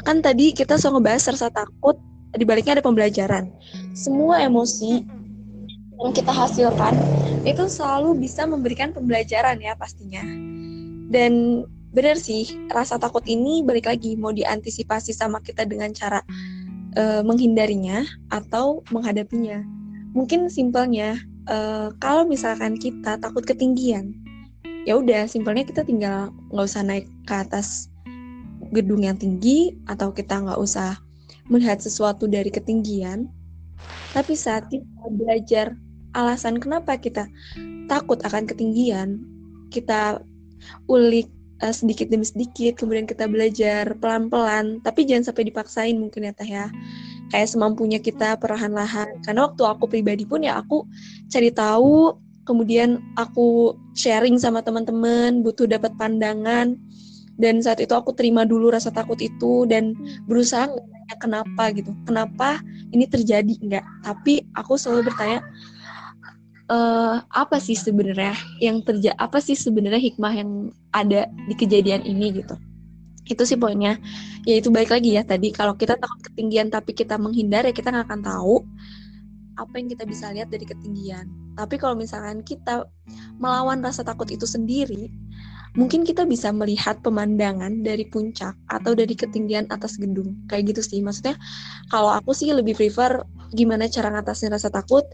Kan 0.05 0.21
tadi 0.21 0.53
kita 0.53 0.77
so 0.77 0.93
ngebahas 0.93 1.33
rasa 1.33 1.49
takut 1.49 1.97
di 2.35 2.45
baliknya 2.45 2.77
ada 2.77 2.85
pembelajaran. 2.85 3.49
Semua 3.97 4.43
emosi 4.43 5.01
yang 5.99 6.13
kita 6.15 6.31
hasilkan 6.31 6.95
itu 7.43 7.67
selalu 7.67 8.15
bisa 8.19 8.45
memberikan 8.45 8.93
pembelajaran 8.93 9.59
ya 9.59 9.73
pastinya. 9.75 10.21
Dan 11.09 11.65
benar 11.89 12.15
sih, 12.21 12.45
rasa 12.69 13.01
takut 13.01 13.25
ini 13.25 13.65
balik 13.65 13.89
lagi 13.89 14.13
mau 14.13 14.29
diantisipasi 14.29 15.11
sama 15.11 15.41
kita 15.41 15.65
dengan 15.65 15.89
cara 15.91 16.21
uh, 16.95 17.25
menghindarinya 17.25 18.05
atau 18.29 18.85
menghadapinya. 18.93 19.65
Mungkin 20.13 20.49
simpelnya 20.53 21.17
uh, 21.49 21.89
kalau 21.97 22.29
misalkan 22.29 22.77
kita 22.77 23.17
takut 23.17 23.43
ketinggian 23.43 24.13
ya 24.87 24.97
udah 24.97 25.27
simpelnya 25.27 25.67
kita 25.67 25.83
tinggal 25.83 26.31
nggak 26.53 26.65
usah 26.65 26.81
naik 26.85 27.05
ke 27.27 27.33
atas 27.35 27.91
gedung 28.71 29.03
yang 29.03 29.17
tinggi 29.17 29.75
atau 29.89 30.13
kita 30.13 30.39
nggak 30.39 30.59
usah 30.61 30.97
melihat 31.49 31.81
sesuatu 31.81 32.29
dari 32.29 32.53
ketinggian 32.53 33.27
tapi 34.13 34.33
saat 34.37 34.69
kita 34.69 35.05
belajar 35.13 35.73
alasan 36.13 36.57
kenapa 36.57 36.97
kita 36.97 37.29
takut 37.89 38.21
akan 38.25 38.45
ketinggian 38.45 39.21
kita 39.69 40.21
ulik 40.89 41.29
uh, 41.63 41.73
sedikit 41.73 42.09
demi 42.09 42.25
sedikit 42.25 42.79
kemudian 42.79 43.05
kita 43.05 43.27
belajar 43.29 43.93
pelan-pelan 43.99 44.79
tapi 44.81 45.05
jangan 45.05 45.31
sampai 45.31 45.47
dipaksain 45.47 45.95
mungkin 45.95 46.27
ya 46.27 46.33
teh 46.33 46.49
ya. 46.49 46.67
Kayak 47.29 47.53
semampunya 47.53 48.01
kita 48.01 48.41
perlahan-lahan. 48.41 49.21
Karena 49.21 49.45
waktu 49.45 49.61
aku 49.61 49.85
pribadi 49.85 50.25
pun 50.25 50.41
ya 50.41 50.57
aku 50.57 50.89
cari 51.29 51.53
tahu 51.53 52.17
kemudian 52.41 52.97
aku 53.13 53.77
sharing 53.93 54.41
sama 54.41 54.65
teman-teman 54.65 55.45
butuh 55.45 55.69
dapat 55.69 55.93
pandangan 56.01 56.73
dan 57.39 57.63
saat 57.63 57.79
itu 57.79 57.95
aku 57.95 58.11
terima 58.11 58.43
dulu 58.43 58.67
rasa 58.67 58.91
takut 58.91 59.15
itu 59.23 59.63
dan 59.63 59.95
berusaha 60.27 60.67
nanya 60.67 61.15
kenapa 61.15 61.71
gitu. 61.71 61.95
Kenapa 62.03 62.59
ini 62.91 63.07
terjadi? 63.07 63.55
Enggak. 63.63 63.87
Tapi 64.03 64.43
aku 64.59 64.75
selalu 64.75 65.07
bertanya 65.07 65.39
uh, 66.67 67.23
apa 67.31 67.57
sih 67.63 67.79
sebenarnya 67.79 68.35
yang 68.59 68.83
terjadi 68.83 69.15
apa 69.15 69.39
sih 69.39 69.55
sebenarnya 69.55 70.03
hikmah 70.03 70.33
yang 70.35 70.75
ada 70.91 71.31
di 71.47 71.55
kejadian 71.55 72.03
ini? 72.03 72.43
Gitu. 72.43 72.59
Itu 73.23 73.47
sih 73.47 73.55
poinnya. 73.55 73.95
Ya 74.43 74.59
itu 74.59 74.67
baik 74.67 74.91
lagi 74.91 75.15
ya 75.15 75.23
tadi. 75.23 75.55
Kalau 75.55 75.79
kita 75.79 75.95
takut 75.95 76.19
ketinggian 76.19 76.67
tapi 76.67 76.91
kita 76.91 77.15
menghindar 77.15 77.63
ya 77.63 77.71
kita 77.71 77.87
nggak 77.95 78.03
akan 78.03 78.21
tahu 78.21 78.67
apa 79.55 79.75
yang 79.79 79.87
kita 79.87 80.03
bisa 80.03 80.27
lihat 80.35 80.51
dari 80.51 80.67
ketinggian. 80.67 81.23
Tapi 81.55 81.79
kalau 81.79 81.95
misalkan 81.95 82.43
kita 82.43 82.83
melawan 83.39 83.79
rasa 83.79 84.03
takut 84.03 84.27
itu 84.27 84.43
sendiri 84.43 85.07
mungkin 85.77 86.01
kita 86.07 86.25
bisa 86.25 86.49
melihat 86.49 86.97
pemandangan 87.05 87.85
dari 87.85 88.07
puncak 88.09 88.57
atau 88.71 88.97
dari 88.97 89.13
ketinggian 89.13 89.69
atas 89.69 89.99
gedung. 89.99 90.33
Kayak 90.49 90.75
gitu 90.75 90.81
sih 90.81 90.99
maksudnya 91.03 91.37
kalau 91.93 92.09
aku 92.13 92.33
sih 92.33 92.49
lebih 92.49 92.77
prefer 92.77 93.21
gimana 93.53 93.89
cara 93.89 94.13
ngatasin 94.13 94.53
rasa 94.53 94.69
takut? 94.69 95.05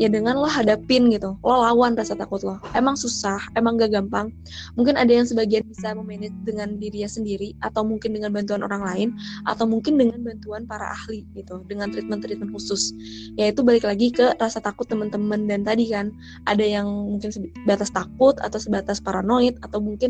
Ya 0.00 0.08
dengan 0.08 0.40
lo 0.40 0.48
hadapin 0.48 1.12
gitu 1.12 1.36
lo 1.44 1.54
lawan 1.60 1.92
rasa 1.96 2.16
takut 2.16 2.40
lo. 2.44 2.56
Emang 2.72 2.96
susah 2.96 3.38
emang 3.56 3.76
gak 3.76 3.92
gampang. 3.92 4.32
Mungkin 4.76 4.96
ada 4.96 5.12
yang 5.12 5.28
sebagian 5.28 5.64
bisa 5.68 5.92
memanage 5.92 6.34
dengan 6.44 6.76
dirinya 6.80 7.08
sendiri 7.08 7.52
atau 7.60 7.84
mungkin 7.84 8.16
dengan 8.16 8.32
bantuan 8.32 8.64
orang 8.64 8.82
lain 8.84 9.08
atau 9.44 9.68
mungkin 9.68 10.00
dengan 10.00 10.24
bantuan 10.24 10.64
para 10.64 10.92
ahli 10.92 11.24
gitu 11.36 11.60
dengan 11.68 11.92
treatment-treatment 11.92 12.52
khusus. 12.52 12.96
Yaitu 13.36 13.60
balik 13.60 13.84
lagi 13.84 14.08
ke 14.12 14.32
rasa 14.40 14.60
takut 14.60 14.88
teman-teman. 14.88 15.44
Dan 15.44 15.64
tadi 15.68 15.92
kan 15.92 16.12
ada 16.48 16.64
yang 16.64 16.88
mungkin 16.88 17.28
sebatas 17.28 17.92
takut 17.92 18.36
atau 18.40 18.56
sebatas 18.56 18.98
paranoid 18.98 19.60
atau 19.60 19.78
mungkin 19.84 20.01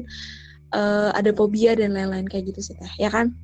uh, 0.73 1.11
ada 1.13 1.31
fobia 1.37 1.77
dan 1.77 1.93
lain-lain 1.93 2.25
kayak 2.27 2.49
gitu 2.55 2.73
sih 2.73 2.75
teh. 2.79 2.93
Ya 2.97 3.13
kan? 3.13 3.37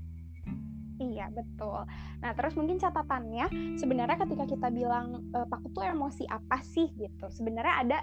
Iya 0.98 1.30
betul. 1.30 1.86
Nah, 2.18 2.32
terus 2.34 2.58
mungkin 2.58 2.82
catatannya 2.82 3.78
sebenarnya 3.78 4.18
ketika 4.18 4.50
kita 4.50 4.68
bilang 4.74 5.22
e, 5.30 5.38
takut 5.46 5.70
tuh 5.70 5.86
emosi 5.86 6.26
apa 6.26 6.58
sih 6.66 6.90
gitu. 6.98 7.26
Sebenarnya 7.30 7.74
ada 7.86 7.98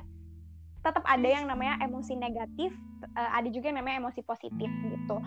tetap 0.80 1.04
ada 1.04 1.28
yang 1.28 1.44
namanya 1.44 1.76
emosi 1.84 2.16
negatif, 2.16 2.72
e, 3.04 3.20
ada 3.20 3.48
juga 3.52 3.68
yang 3.72 3.84
namanya 3.84 4.08
emosi 4.08 4.24
positif 4.24 4.72
gitu 4.72 5.18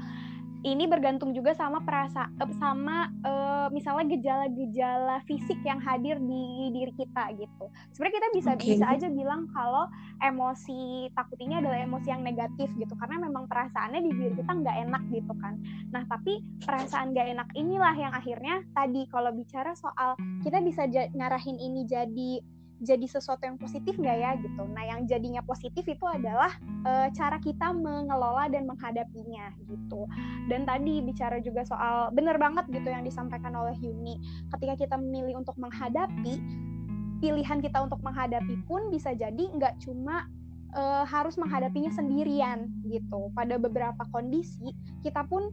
ini 0.66 0.90
bergantung 0.90 1.30
juga 1.30 1.54
sama 1.54 1.78
perasa 1.86 2.26
eh, 2.42 2.50
sama 2.58 3.06
uh, 3.22 3.70
misalnya 3.70 4.18
gejala-gejala 4.18 5.22
fisik 5.28 5.58
yang 5.62 5.78
hadir 5.78 6.18
di 6.18 6.74
diri 6.74 6.92
kita 6.98 7.30
gitu. 7.38 7.64
Sebenarnya 7.94 8.16
kita 8.18 8.28
bisa 8.34 8.50
okay. 8.58 8.74
bisa 8.74 8.84
aja 8.90 9.06
bilang 9.06 9.46
kalau 9.54 9.86
emosi 10.18 11.12
takut 11.14 11.38
ini 11.38 11.62
adalah 11.62 11.78
emosi 11.78 12.08
yang 12.10 12.26
negatif 12.26 12.66
gitu 12.74 12.94
karena 12.98 13.22
memang 13.22 13.46
perasaannya 13.46 14.02
di 14.02 14.10
diri 14.10 14.34
kita 14.34 14.50
nggak 14.50 14.76
enak 14.88 15.02
gitu 15.14 15.32
kan. 15.38 15.54
Nah 15.94 16.02
tapi 16.10 16.42
perasaan 16.66 17.14
nggak 17.14 17.28
enak 17.38 17.48
inilah 17.54 17.94
yang 17.94 18.10
akhirnya 18.10 18.64
tadi 18.74 19.06
kalau 19.14 19.30
bicara 19.30 19.78
soal 19.78 20.18
kita 20.42 20.58
bisa 20.58 20.90
ngarahin 21.14 21.58
ini 21.60 21.86
jadi 21.86 22.57
jadi 22.78 23.06
sesuatu 23.10 23.42
yang 23.42 23.58
positif 23.58 23.98
nggak 23.98 24.18
ya 24.18 24.30
gitu. 24.38 24.62
Nah 24.70 24.84
yang 24.86 25.00
jadinya 25.10 25.42
positif 25.42 25.82
itu 25.82 26.04
adalah 26.06 26.54
e, 26.86 27.10
cara 27.14 27.42
kita 27.42 27.74
mengelola 27.74 28.46
dan 28.46 28.70
menghadapinya 28.70 29.50
gitu. 29.66 30.06
Dan 30.46 30.62
tadi 30.62 31.02
bicara 31.02 31.42
juga 31.42 31.66
soal 31.66 32.14
bener 32.14 32.38
banget 32.38 32.70
gitu 32.70 32.86
yang 32.86 33.02
disampaikan 33.02 33.54
oleh 33.58 33.74
Yuni. 33.82 34.22
Ketika 34.54 34.78
kita 34.78 34.94
memilih 34.94 35.42
untuk 35.42 35.58
menghadapi, 35.58 36.38
pilihan 37.18 37.58
kita 37.58 37.82
untuk 37.82 37.98
menghadapi 38.06 38.62
pun 38.70 38.94
bisa 38.94 39.10
jadi 39.10 39.44
nggak 39.58 39.82
cuma 39.82 40.30
e, 40.70 40.82
harus 41.10 41.34
menghadapinya 41.34 41.90
sendirian 41.90 42.70
gitu. 42.86 43.34
Pada 43.34 43.58
beberapa 43.58 44.06
kondisi 44.14 44.70
kita 45.02 45.26
pun 45.26 45.50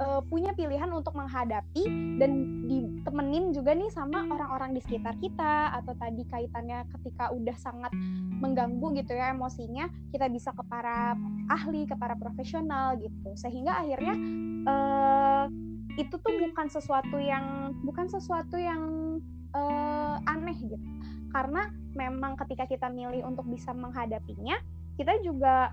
uh, 0.00 0.20
punya 0.26 0.56
pilihan 0.56 0.88
untuk 0.90 1.12
menghadapi 1.12 1.84
dan 2.16 2.64
ditemenin 2.66 3.52
juga 3.52 3.76
nih 3.76 3.92
sama 3.92 4.24
orang-orang 4.26 4.72
di 4.72 4.80
sekitar 4.80 5.14
kita 5.20 5.76
atau 5.76 5.92
tadi 6.00 6.24
kaitannya 6.26 6.88
ketika 6.98 7.28
udah 7.30 7.56
sangat 7.60 7.92
mengganggu 8.40 8.96
gitu 8.96 9.12
ya 9.12 9.36
emosinya 9.36 9.92
kita 10.10 10.32
bisa 10.32 10.50
ke 10.56 10.64
para 10.64 11.12
ahli 11.52 11.84
ke 11.84 11.94
para 11.94 12.16
profesional 12.16 12.96
gitu. 12.96 13.30
Sehingga 13.36 13.84
akhirnya 13.84 14.14
uh, 14.64 15.44
itu 16.00 16.16
tuh 16.16 16.32
bukan 16.48 16.66
sesuatu 16.72 17.20
yang 17.20 17.76
bukan 17.84 18.08
sesuatu 18.08 18.56
yang 18.56 18.82
uh, 19.52 20.16
aneh 20.24 20.56
gitu. 20.56 20.88
Karena 21.30 21.70
memang 21.94 22.34
ketika 22.34 22.66
kita 22.66 22.90
milih 22.90 23.22
untuk 23.22 23.46
bisa 23.46 23.70
menghadapinya 23.70 24.58
kita 24.98 25.14
juga 25.22 25.70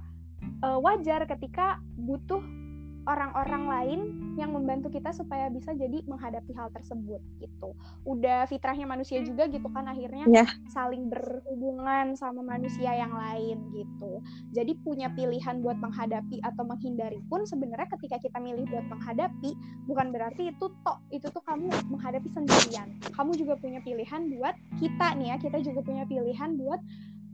uh, 0.61 0.79
wajar 0.79 1.25
ketika 1.25 1.81
butuh 1.97 2.66
orang-orang 3.07 3.63
lain 3.71 3.99
yang 4.35 4.51
membantu 4.51 4.91
kita 4.91 5.15
supaya 5.15 5.47
bisa 5.47 5.71
jadi 5.73 6.03
menghadapi 6.05 6.51
hal 6.53 6.67
tersebut 6.75 7.23
gitu. 7.39 7.71
Udah 8.03 8.43
fitrahnya 8.45 8.83
manusia 8.83 9.23
juga 9.23 9.47
gitu 9.47 9.65
kan 9.71 9.87
akhirnya 9.87 10.27
yeah. 10.27 10.45
saling 10.69 11.07
berhubungan 11.07 12.13
sama 12.19 12.43
manusia 12.43 12.91
yang 12.91 13.15
lain 13.15 13.63
gitu. 13.71 14.19
Jadi 14.51 14.75
punya 14.83 15.07
pilihan 15.15 15.63
buat 15.63 15.79
menghadapi 15.79 16.43
atau 16.43 16.67
menghindari 16.67 17.23
pun 17.31 17.47
sebenarnya 17.47 17.87
ketika 17.97 18.19
kita 18.19 18.37
milih 18.37 18.67
buat 18.67 18.85
menghadapi 18.91 19.55
bukan 19.87 20.11
berarti 20.11 20.51
itu 20.51 20.67
tok 20.83 20.99
itu 21.09 21.25
tuh 21.31 21.41
kamu 21.47 21.71
menghadapi 21.87 22.27
sendirian. 22.29 22.99
Kamu 23.15 23.33
juga 23.39 23.55
punya 23.57 23.79
pilihan 23.81 24.29
buat 24.35 24.53
kita 24.77 25.15
nih 25.15 25.27
ya, 25.33 25.35
kita 25.39 25.57
juga 25.63 25.79
punya 25.81 26.03
pilihan 26.03 26.59
buat 26.59 26.83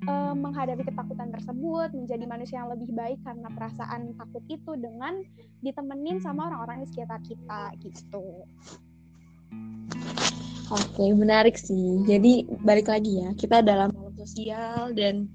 uh, 0.07 0.33
menghadapi 0.35 0.83
ketakutan 0.87 1.29
tersebut, 1.31 1.89
menjadi 1.95 2.25
manusia 2.27 2.61
yang 2.63 2.71
lebih 2.71 2.89
baik 2.91 3.19
karena 3.23 3.47
perasaan 3.53 4.15
takut 4.19 4.43
itu 4.49 4.71
dengan 4.77 5.23
ditemenin 5.63 6.19
sama 6.19 6.51
orang-orang 6.51 6.83
di 6.83 6.87
sekitar 6.91 7.19
kita 7.23 7.61
gitu. 7.83 8.43
Oke, 10.73 11.05
menarik 11.13 11.59
sih. 11.59 12.01
Jadi 12.07 12.47
balik 12.65 12.89
lagi 12.89 13.21
ya, 13.21 13.29
kita 13.37 13.61
dalam 13.61 13.93
makhluk 13.93 14.25
sosial 14.25 14.95
dan 14.95 15.29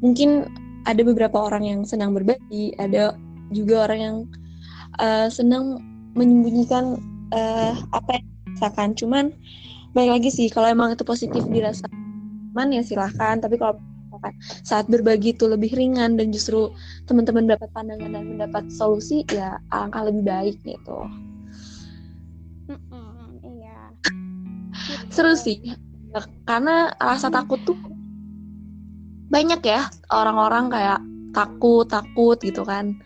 mungkin 0.00 0.48
ada 0.88 1.02
beberapa 1.04 1.36
orang 1.36 1.66
yang 1.66 1.80
senang 1.84 2.16
berbagi, 2.16 2.72
ada 2.80 3.12
juga 3.52 3.90
orang 3.90 4.00
yang 4.00 4.16
uh, 5.02 5.28
senang 5.28 5.82
menyembunyikan 6.16 6.96
uh, 7.36 7.76
apa 7.92 8.22
yang 8.22 8.26
dirasakan. 8.48 8.88
Cuman 8.96 9.24
balik 9.92 10.22
lagi 10.22 10.30
sih, 10.32 10.48
kalau 10.48 10.70
emang 10.72 10.96
itu 10.96 11.04
positif 11.04 11.44
dirasa 11.50 11.84
man 12.56 12.72
ya 12.72 12.80
silahkan. 12.80 13.42
Tapi 13.42 13.60
kalau 13.60 13.76
kan. 14.20 14.34
Saat 14.66 14.90
berbagi 14.90 15.34
itu 15.34 15.46
lebih 15.46 15.72
ringan 15.74 16.18
dan 16.18 16.34
justru 16.34 16.74
teman-teman 17.06 17.48
dapat 17.48 17.70
pandangan 17.72 18.10
dan 18.12 18.24
mendapat 18.36 18.68
solusi 18.70 19.22
ya 19.30 19.58
alangkah 19.70 20.06
lebih 20.06 20.22
baik 20.26 20.56
gitu. 20.66 20.98
Iya. 23.42 23.78
Seru 25.08 25.34
sih 25.38 25.62
karena 26.48 26.90
rasa 26.96 27.28
takut 27.28 27.60
tuh 27.68 27.76
banyak 29.28 29.60
ya 29.60 29.92
orang-orang 30.08 30.72
kayak 30.72 31.00
takut 31.36 31.86
takut 31.86 32.36
gitu 32.40 32.64
kan. 32.64 32.96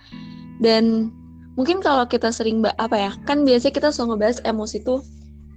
Dan 0.62 1.11
mungkin 1.59 1.85
kalau 1.85 2.09
kita 2.09 2.33
sering 2.33 2.64
apa 2.64 2.96
ya 2.96 3.11
kan 3.29 3.44
biasanya 3.44 3.75
kita 3.75 3.88
selalu 3.92 4.16
ngebahas 4.16 4.38
emosi 4.48 4.81
tuh 4.87 5.05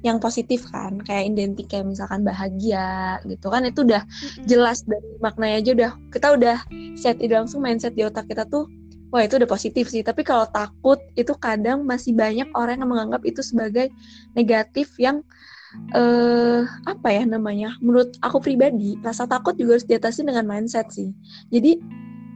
yang 0.06 0.22
positif 0.22 0.70
kan 0.70 1.02
kayak 1.02 1.34
identik 1.34 1.66
kayak 1.66 1.90
misalkan 1.90 2.22
bahagia 2.22 3.18
gitu 3.26 3.50
kan 3.50 3.66
itu 3.66 3.82
udah 3.82 4.06
jelas 4.46 4.86
dari 4.86 5.18
maknanya 5.18 5.58
aja 5.66 5.72
udah 5.74 5.92
kita 6.14 6.28
udah 6.38 6.58
set 6.94 7.18
itu 7.26 7.34
langsung 7.34 7.66
mindset 7.66 7.98
di 7.98 8.06
otak 8.06 8.30
kita 8.30 8.46
tuh 8.46 8.70
wah 9.16 9.24
itu 9.24 9.40
udah 9.40 9.48
positif 9.48 9.88
sih. 9.88 10.04
Tapi 10.04 10.28
kalau 10.28 10.44
takut 10.52 11.00
itu 11.16 11.32
kadang 11.40 11.88
masih 11.88 12.12
banyak 12.12 12.52
orang 12.52 12.84
yang 12.84 12.92
menganggap 12.92 13.24
itu 13.24 13.40
sebagai 13.40 13.88
negatif 14.36 14.92
yang 15.00 15.24
eh 15.92 16.64
apa 16.88 17.08
ya 17.12 17.28
namanya 17.28 17.76
menurut 17.84 18.16
aku 18.24 18.40
pribadi 18.40 18.96
rasa 19.04 19.28
takut 19.28 19.60
juga 19.60 19.76
harus 19.76 19.88
diatasi 19.88 20.28
dengan 20.28 20.44
mindset 20.44 20.92
sih. 20.92 21.16
Jadi 21.52 21.80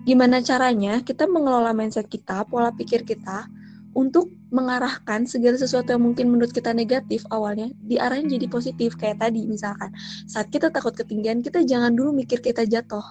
gimana 0.07 0.39
caranya 0.39 1.03
kita 1.03 1.27
mengelola 1.27 1.75
mindset 1.75 2.07
kita 2.07 2.47
pola 2.47 2.71
pikir 2.71 3.03
kita 3.03 3.47
untuk 3.91 4.31
mengarahkan 4.49 5.29
segala 5.29 5.57
sesuatu 5.57 5.93
yang 5.93 6.03
mungkin 6.03 6.33
menurut 6.33 6.49
kita 6.49 6.73
negatif 6.73 7.21
awalnya 7.29 7.69
diarahin 7.85 8.25
jadi 8.29 8.49
positif 8.49 8.97
kayak 8.97 9.21
tadi 9.21 9.45
misalkan. 9.45 9.93
Saat 10.25 10.49
kita 10.49 10.73
takut 10.73 10.93
ketinggian 10.97 11.45
kita 11.45 11.61
jangan 11.65 11.93
dulu 11.93 12.13
mikir 12.13 12.41
kita 12.41 12.65
jatuh. 12.65 13.03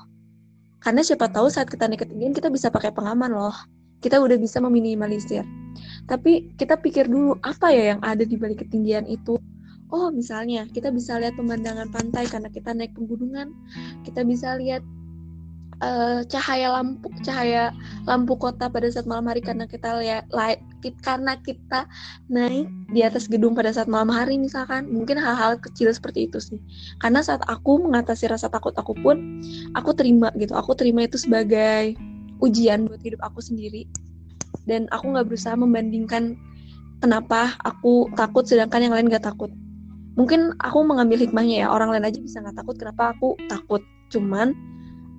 Karena 0.79 1.03
siapa 1.03 1.27
tahu 1.31 1.51
saat 1.51 1.71
kita 1.71 1.91
naik 1.91 2.07
ketinggian 2.07 2.35
kita 2.35 2.51
bisa 2.51 2.71
pakai 2.71 2.91
pengaman 2.91 3.35
loh. 3.35 3.55
Kita 3.99 4.23
udah 4.23 4.39
bisa 4.39 4.63
meminimalisir. 4.63 5.43
Tapi 6.07 6.55
kita 6.55 6.79
pikir 6.79 7.11
dulu 7.11 7.35
apa 7.43 7.71
ya 7.75 7.95
yang 7.95 8.01
ada 8.03 8.23
di 8.23 8.39
balik 8.39 8.63
ketinggian 8.67 9.07
itu? 9.11 9.39
Oh 9.89 10.13
misalnya 10.13 10.69
kita 10.69 10.93
bisa 10.93 11.17
lihat 11.17 11.35
pemandangan 11.35 11.89
pantai 11.91 12.29
karena 12.31 12.51
kita 12.51 12.75
naik 12.75 12.95
pegunungan. 12.95 13.51
Kita 14.07 14.23
bisa 14.23 14.55
lihat 14.59 14.83
uh, 15.83 16.21
cahaya 16.27 16.75
lampu 16.75 17.11
cahaya 17.23 17.71
lampu 18.07 18.35
kota 18.35 18.67
pada 18.71 18.87
saat 18.91 19.07
malam 19.07 19.27
hari 19.31 19.43
karena 19.43 19.65
kita 19.67 19.99
lihat 20.03 20.27
karena 21.03 21.39
kita 21.43 21.87
naik 22.31 22.71
di 22.95 23.01
atas 23.03 23.27
gedung 23.27 23.55
pada 23.55 23.71
saat 23.75 23.91
malam 23.91 24.11
hari 24.11 24.39
misalkan. 24.39 24.87
Mungkin 24.91 25.19
hal-hal 25.19 25.59
kecil 25.59 25.91
seperti 25.91 26.31
itu 26.31 26.39
sih. 26.39 26.59
Karena 27.03 27.23
saat 27.23 27.43
aku 27.47 27.83
mengatasi 27.83 28.31
rasa 28.31 28.51
takut 28.51 28.75
aku 28.79 28.95
pun 28.99 29.43
aku 29.75 29.91
terima 29.95 30.31
gitu. 30.39 30.55
Aku 30.55 30.75
terima 30.75 31.07
itu 31.07 31.19
sebagai 31.19 31.95
ujian 32.39 32.87
buat 32.87 33.03
hidup 33.03 33.21
aku 33.23 33.43
sendiri. 33.43 33.87
Dan 34.69 34.87
aku 34.93 35.17
nggak 35.17 35.27
berusaha 35.33 35.57
membandingkan 35.57 36.37
kenapa 37.01 37.57
aku 37.65 38.11
takut 38.19 38.45
sedangkan 38.45 38.91
yang 38.91 38.95
lain 38.95 39.09
gak 39.09 39.25
takut. 39.25 39.49
Mungkin 40.19 40.51
aku 40.59 40.83
mengambil 40.83 41.23
hikmahnya 41.23 41.63
ya. 41.65 41.69
Orang 41.71 41.95
lain 41.95 42.05
aja 42.05 42.19
bisa 42.19 42.43
nggak 42.43 42.59
takut 42.59 42.75
kenapa 42.75 43.15
aku 43.15 43.39
takut? 43.47 43.81
Cuman 44.11 44.57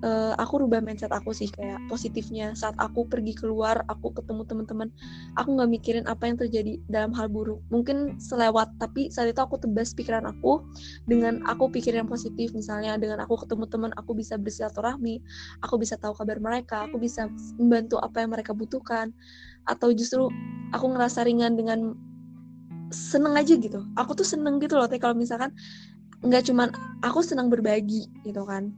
uh, 0.04 0.32
aku 0.36 0.64
rubah 0.64 0.80
mindset 0.80 1.12
aku 1.12 1.32
sih 1.32 1.48
kayak 1.52 1.80
positifnya. 1.88 2.52
Saat 2.56 2.76
aku 2.80 3.06
pergi 3.06 3.36
keluar 3.36 3.84
aku 3.88 4.12
ketemu 4.12 4.42
teman-teman 4.44 4.88
aku 5.36 5.48
nggak 5.56 5.70
mikirin 5.70 6.04
apa 6.08 6.28
yang 6.28 6.36
terjadi 6.40 6.80
dalam 6.88 7.12
hal 7.16 7.28
buruk. 7.28 7.60
Mungkin 7.68 8.20
selewat 8.20 8.76
tapi 8.80 9.08
saat 9.12 9.32
itu 9.32 9.40
aku 9.40 9.60
tebas 9.60 9.92
pikiran 9.92 10.24
aku 10.28 10.64
dengan 11.08 11.44
aku 11.46 11.68
pikir 11.72 11.96
yang 11.96 12.08
positif. 12.08 12.52
Misalnya 12.56 12.96
dengan 12.96 13.22
aku 13.24 13.40
ketemu 13.44 13.64
teman 13.68 13.92
aku 13.96 14.16
bisa 14.16 14.36
bersilaturahmi 14.40 15.22
aku 15.64 15.74
bisa 15.80 15.96
tahu 16.00 16.16
kabar 16.16 16.40
mereka 16.40 16.88
aku 16.88 16.96
bisa 17.00 17.28
membantu 17.60 18.00
apa 18.00 18.24
yang 18.24 18.30
mereka 18.32 18.56
butuhkan. 18.56 19.12
Atau 19.68 19.92
justru 19.92 20.28
aku 20.72 20.86
ngerasa 20.90 21.24
ringan 21.28 21.54
dengan 21.54 21.94
seneng 22.90 23.38
aja 23.38 23.54
gitu. 23.54 23.86
Aku 23.94 24.18
tuh 24.18 24.26
seneng 24.26 24.58
gitu 24.58 24.74
loh 24.74 24.90
kalau 24.98 25.14
misalkan 25.14 25.54
nggak 26.20 26.52
cuman 26.52 26.68
aku 27.00 27.24
senang 27.24 27.48
berbagi 27.48 28.04
gitu 28.28 28.44
kan 28.44 28.76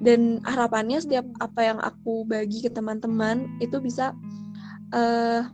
dan 0.00 0.40
harapannya 0.48 1.02
setiap 1.02 1.26
apa 1.42 1.60
yang 1.60 1.78
aku 1.82 2.24
bagi 2.24 2.64
ke 2.64 2.70
teman-teman 2.72 3.44
itu 3.60 3.76
bisa 3.82 4.16
uh, 4.96 5.44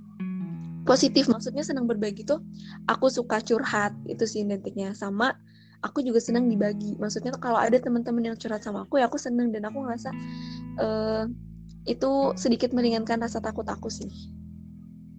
positif. 0.87 1.27
Maksudnya 1.27 1.67
senang 1.67 1.91
berbagi 1.91 2.23
tuh 2.23 2.39
aku 2.87 3.11
suka 3.11 3.43
curhat 3.43 3.97
itu 4.07 4.23
sih 4.25 4.47
identiknya. 4.47 4.95
Sama 4.95 5.35
aku 5.83 6.07
juga 6.07 6.23
senang 6.23 6.47
dibagi. 6.47 6.95
Maksudnya 7.03 7.35
kalau 7.37 7.59
ada 7.59 7.75
teman-teman 7.77 8.33
yang 8.33 8.37
curhat 8.39 8.63
sama 8.63 8.87
aku 8.87 9.03
ya 9.03 9.11
aku 9.11 9.19
senang. 9.19 9.51
Dan 9.51 9.67
aku 9.67 9.83
ngerasa 9.83 10.11
uh, 10.79 11.25
itu 11.89 12.11
sedikit 12.39 12.71
meringankan 12.71 13.19
rasa 13.19 13.43
takut 13.43 13.67
aku 13.67 13.91
sih. 13.91 14.09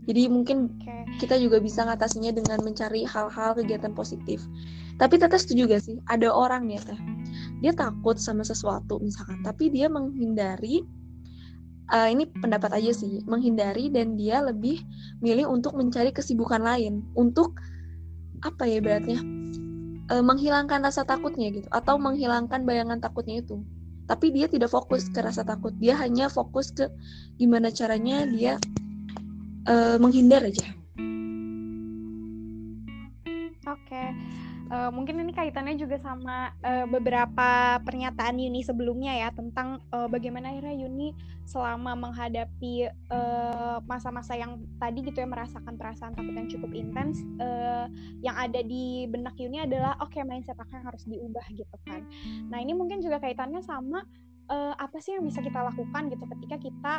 Jadi 0.09 0.25
mungkin 0.25 0.73
okay. 0.79 1.05
kita 1.21 1.37
juga 1.37 1.61
bisa 1.61 1.85
ngatasinya 1.85 2.33
dengan 2.33 2.65
mencari 2.65 3.05
hal-hal 3.05 3.53
kegiatan 3.53 3.93
positif. 3.93 4.41
Tapi 4.97 5.21
teteh 5.21 5.37
setuju 5.37 5.69
gak 5.69 5.83
sih? 5.85 6.01
Ada 6.09 6.33
orang 6.33 6.65
nih 6.65 6.81
teh 6.81 6.99
dia 7.59 7.75
takut 7.75 8.15
sama 8.15 8.43
sesuatu 8.47 8.99
misalkan 9.03 9.43
tapi 9.43 9.71
dia 9.71 9.91
menghindari 9.91 10.83
uh, 11.91 12.07
ini 12.07 12.29
pendapat 12.39 12.79
aja 12.79 12.91
sih 12.95 13.21
menghindari 13.25 13.91
dan 13.91 14.15
dia 14.15 14.39
lebih 14.39 14.79
milih 15.19 15.49
untuk 15.49 15.75
mencari 15.75 16.13
kesibukan 16.13 16.61
lain 16.61 17.03
untuk 17.17 17.57
apa 18.39 18.63
ya 18.63 18.79
beratnya 18.79 19.19
uh, 20.09 20.23
menghilangkan 20.23 20.81
rasa 20.83 21.05
takutnya 21.05 21.53
gitu 21.53 21.69
atau 21.69 21.95
menghilangkan 22.01 22.65
bayangan 22.65 22.99
takutnya 22.99 23.41
itu. 23.45 23.61
Tapi 24.09 24.33
dia 24.33 24.49
tidak 24.49 24.73
fokus 24.73 25.05
ke 25.05 25.21
rasa 25.21 25.45
takut 25.45 25.69
dia 25.77 25.93
hanya 25.93 26.33
fokus 26.33 26.73
ke 26.73 26.89
gimana 27.37 27.69
caranya 27.69 28.25
dia 28.25 28.57
uh, 29.69 30.01
menghindar 30.01 30.41
aja. 30.41 30.65
Oke. 33.69 33.85
okay 33.85 34.48
uh, 34.69 34.89
mungkin 34.93 35.19
ini 35.19 35.33
kaitannya 35.33 35.75
juga 35.75 35.97
sama 35.99 36.53
uh, 36.63 36.85
beberapa 36.85 37.81
pernyataan 37.83 38.39
Yuni 38.39 38.61
sebelumnya 38.63 39.13
ya 39.17 39.29
tentang 39.33 39.81
uh, 39.91 40.07
bagaimana 40.07 40.53
akhirnya 40.53 40.85
Yuni 40.85 41.17
selama 41.49 41.97
menghadapi 41.97 42.93
masa-masa 43.89 44.37
uh, 44.37 44.39
yang 44.45 44.51
tadi 44.77 45.01
gitu 45.01 45.17
ya 45.17 45.25
merasakan 45.25 45.81
perasaan 45.81 46.13
takut 46.13 46.37
yang 46.37 46.45
cukup 46.45 46.71
intens 46.77 47.25
uh, 47.41 47.89
yang 48.21 48.37
ada 48.37 48.61
di 48.61 49.09
benak 49.09 49.33
Yuni 49.41 49.65
adalah 49.65 49.97
oke 49.97 50.13
okay, 50.13 50.21
mindset 50.21 50.57
aku 50.61 50.77
yang 50.77 50.85
harus 50.85 51.03
diubah 51.09 51.45
gitu 51.57 51.75
kan. 51.89 52.05
Nah 52.53 52.61
ini 52.61 52.77
mungkin 52.77 53.01
juga 53.01 53.17
kaitannya 53.17 53.65
sama 53.65 54.05
uh, 54.49 54.73
apa 54.77 54.97
sih 55.01 55.17
yang 55.17 55.25
bisa 55.25 55.41
kita 55.41 55.61
lakukan 55.61 56.13
gitu 56.13 56.25
ketika 56.37 56.55
kita 56.61 56.93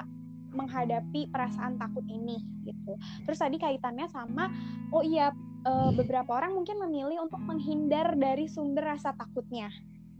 menghadapi 0.52 1.30
perasaan 1.30 1.78
takut 1.78 2.04
ini 2.06 2.42
gitu. 2.66 2.98
Terus 3.26 3.38
tadi 3.38 3.56
kaitannya 3.56 4.06
sama 4.10 4.50
oh 4.90 5.02
iya 5.04 5.30
e, 5.64 5.72
beberapa 5.94 6.36
orang 6.36 6.54
mungkin 6.54 6.78
memilih 6.86 7.24
untuk 7.24 7.40
menghindar 7.42 8.14
dari 8.18 8.50
sumber 8.50 8.96
rasa 8.96 9.14
takutnya 9.14 9.70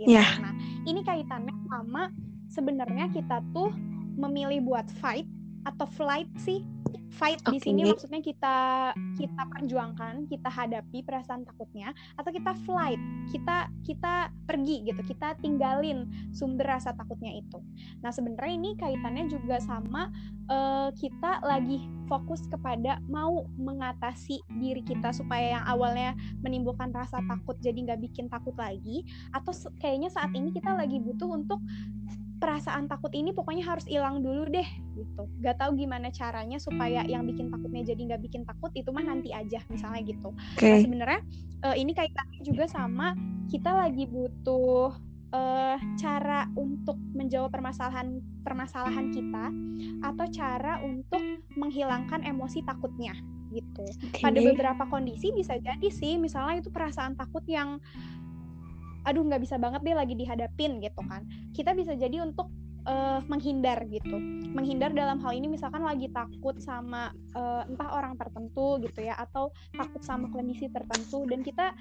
gitu. 0.01 0.17
Yeah. 0.17 0.41
Nah, 0.41 0.55
ini 0.89 1.05
kaitannya 1.05 1.55
sama 1.69 2.09
sebenarnya 2.51 3.13
kita 3.13 3.45
tuh 3.53 3.71
memilih 4.17 4.65
buat 4.67 4.87
fight 4.99 5.29
atau 5.69 5.87
flight 5.87 6.29
sih 6.41 6.65
fight 7.15 7.41
okay. 7.45 7.57
di 7.57 7.59
sini 7.61 7.81
maksudnya 7.87 8.23
kita 8.23 8.57
kita 9.17 9.43
perjuangkan, 9.53 10.27
kita 10.27 10.49
hadapi 10.49 11.05
perasaan 11.05 11.45
takutnya 11.45 11.93
atau 12.17 12.31
kita 12.33 12.53
flight, 12.65 13.01
kita 13.31 13.69
kita 13.85 14.15
pergi 14.49 14.89
gitu, 14.89 15.01
kita 15.05 15.37
tinggalin 15.45 16.09
sumber 16.35 16.67
rasa 16.67 16.95
takutnya 16.97 17.35
itu. 17.37 17.59
Nah, 18.01 18.11
sebenarnya 18.11 18.55
ini 18.57 18.71
kaitannya 18.79 19.31
juga 19.31 19.61
sama 19.61 20.11
uh, 20.51 20.89
kita 20.97 21.45
lagi 21.45 21.85
fokus 22.11 22.43
kepada 22.51 22.99
mau 23.07 23.47
mengatasi 23.55 24.43
diri 24.59 24.83
kita 24.83 25.15
supaya 25.15 25.61
yang 25.61 25.65
awalnya 25.71 26.19
menimbulkan 26.43 26.91
rasa 26.91 27.23
takut 27.31 27.55
jadi 27.63 27.79
nggak 27.87 28.03
bikin 28.11 28.27
takut 28.27 28.55
lagi 28.59 29.07
atau 29.31 29.55
kayaknya 29.79 30.11
saat 30.11 30.35
ini 30.35 30.51
kita 30.51 30.75
lagi 30.75 30.99
butuh 30.99 31.31
untuk 31.31 31.63
perasaan 32.41 32.89
takut 32.89 33.13
ini 33.13 33.37
pokoknya 33.37 33.63
harus 33.63 33.85
hilang 33.85 34.25
dulu 34.25 34.49
deh 34.49 34.65
gitu 34.97 35.23
gak 35.45 35.61
tahu 35.61 35.77
gimana 35.77 36.09
caranya 36.09 36.57
supaya 36.57 37.05
yang 37.05 37.29
bikin 37.29 37.53
takutnya 37.53 37.85
jadi 37.85 38.01
nggak 38.11 38.23
bikin 38.25 38.43
takut 38.49 38.73
itu 38.73 38.89
mah 38.91 39.05
nanti 39.05 39.31
aja 39.31 39.61
misalnya 39.69 40.01
gitu 40.03 40.33
okay. 40.57 40.73
nah 40.73 40.79
sebenarnya 40.81 41.21
uh, 41.69 41.77
ini 41.77 41.93
kaitannya 41.93 42.41
juga 42.41 42.65
sama 42.65 43.13
kita 43.53 43.71
lagi 43.77 44.09
butuh 44.09 44.97
uh, 45.37 45.77
cara 46.01 46.49
untuk 46.57 46.97
menjawab 47.13 47.53
permasalahan 47.53 48.25
permasalahan 48.43 49.13
kita 49.13 49.45
atau 50.01 50.27
cara 50.33 50.81
untuk 50.81 51.23
menghilangkan 51.55 52.25
emosi 52.25 52.65
takutnya 52.65 53.13
gitu 53.51 53.83
okay. 54.07 54.23
pada 54.23 54.39
beberapa 54.39 54.87
kondisi 54.87 55.35
bisa 55.35 55.59
jadi 55.59 55.89
sih 55.91 56.17
misalnya 56.17 56.63
itu 56.63 56.71
perasaan 56.71 57.19
takut 57.19 57.43
yang 57.51 57.83
aduh 59.07 59.25
nggak 59.25 59.43
bisa 59.43 59.57
banget 59.57 59.81
deh 59.85 59.97
lagi 59.97 60.15
dihadapin 60.17 60.81
gitu 60.83 61.01
kan. 61.07 61.25
Kita 61.57 61.73
bisa 61.73 61.97
jadi 61.97 62.23
untuk 62.25 62.53
uh, 62.87 63.21
menghindar 63.27 63.85
gitu. 63.89 64.17
Menghindar 64.53 64.93
dalam 64.93 65.21
hal 65.21 65.33
ini 65.37 65.49
misalkan 65.49 65.85
lagi 65.85 66.09
takut 66.13 66.57
sama 66.61 67.13
uh, 67.37 67.65
entah 67.69 67.91
orang 67.97 68.15
tertentu 68.17 68.81
gitu 68.85 69.05
ya 69.05 69.17
atau 69.19 69.53
takut 69.75 70.03
sama 70.05 70.29
kondisi 70.33 70.69
tertentu 70.69 71.25
dan 71.29 71.45
kita 71.45 71.73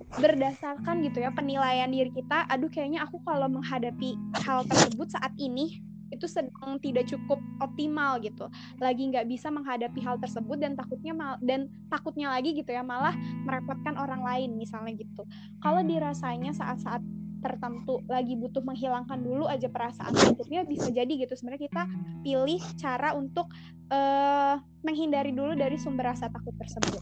berdasarkan 0.00 1.04
gitu 1.04 1.20
ya 1.20 1.30
penilaian 1.30 1.92
diri 1.92 2.08
kita 2.08 2.48
aduh 2.48 2.72
kayaknya 2.72 3.04
aku 3.04 3.20
kalau 3.20 3.52
menghadapi 3.52 4.16
hal 4.40 4.64
tersebut 4.64 5.12
saat 5.12 5.30
ini 5.36 5.84
itu 6.10 6.26
sedang 6.26 6.78
tidak 6.82 7.06
cukup 7.06 7.38
optimal 7.62 8.18
gitu. 8.20 8.50
Lagi 8.82 9.10
nggak 9.10 9.26
bisa 9.30 9.48
menghadapi 9.48 9.98
hal 10.02 10.18
tersebut 10.18 10.58
dan 10.58 10.74
takutnya 10.74 11.14
mal 11.14 11.34
dan 11.42 11.70
takutnya 11.88 12.30
lagi 12.30 12.54
gitu 12.54 12.70
ya 12.70 12.82
malah 12.82 13.14
merepotkan 13.46 13.96
orang 13.96 14.22
lain 14.22 14.58
misalnya 14.58 14.98
gitu. 14.98 15.22
Kalau 15.62 15.80
dirasanya 15.86 16.50
saat-saat 16.54 17.00
tertentu 17.40 18.04
lagi 18.06 18.36
butuh 18.36 18.60
menghilangkan 18.60 19.16
dulu 19.24 19.48
aja 19.48 19.66
perasaan 19.66 20.12
takutnya 20.12 20.62
bisa 20.68 20.92
jadi 20.92 21.08
gitu. 21.08 21.32
Sebenarnya 21.32 21.62
kita 21.72 21.82
pilih 22.20 22.60
cara 22.76 23.16
untuk 23.16 23.48
uh, 23.88 24.60
menghindari 24.84 25.32
dulu 25.32 25.56
dari 25.56 25.80
sumber 25.80 26.12
rasa 26.12 26.28
takut 26.28 26.52
tersebut. 26.60 27.00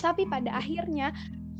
Tapi 0.00 0.28
pada 0.28 0.56
akhirnya 0.56 1.12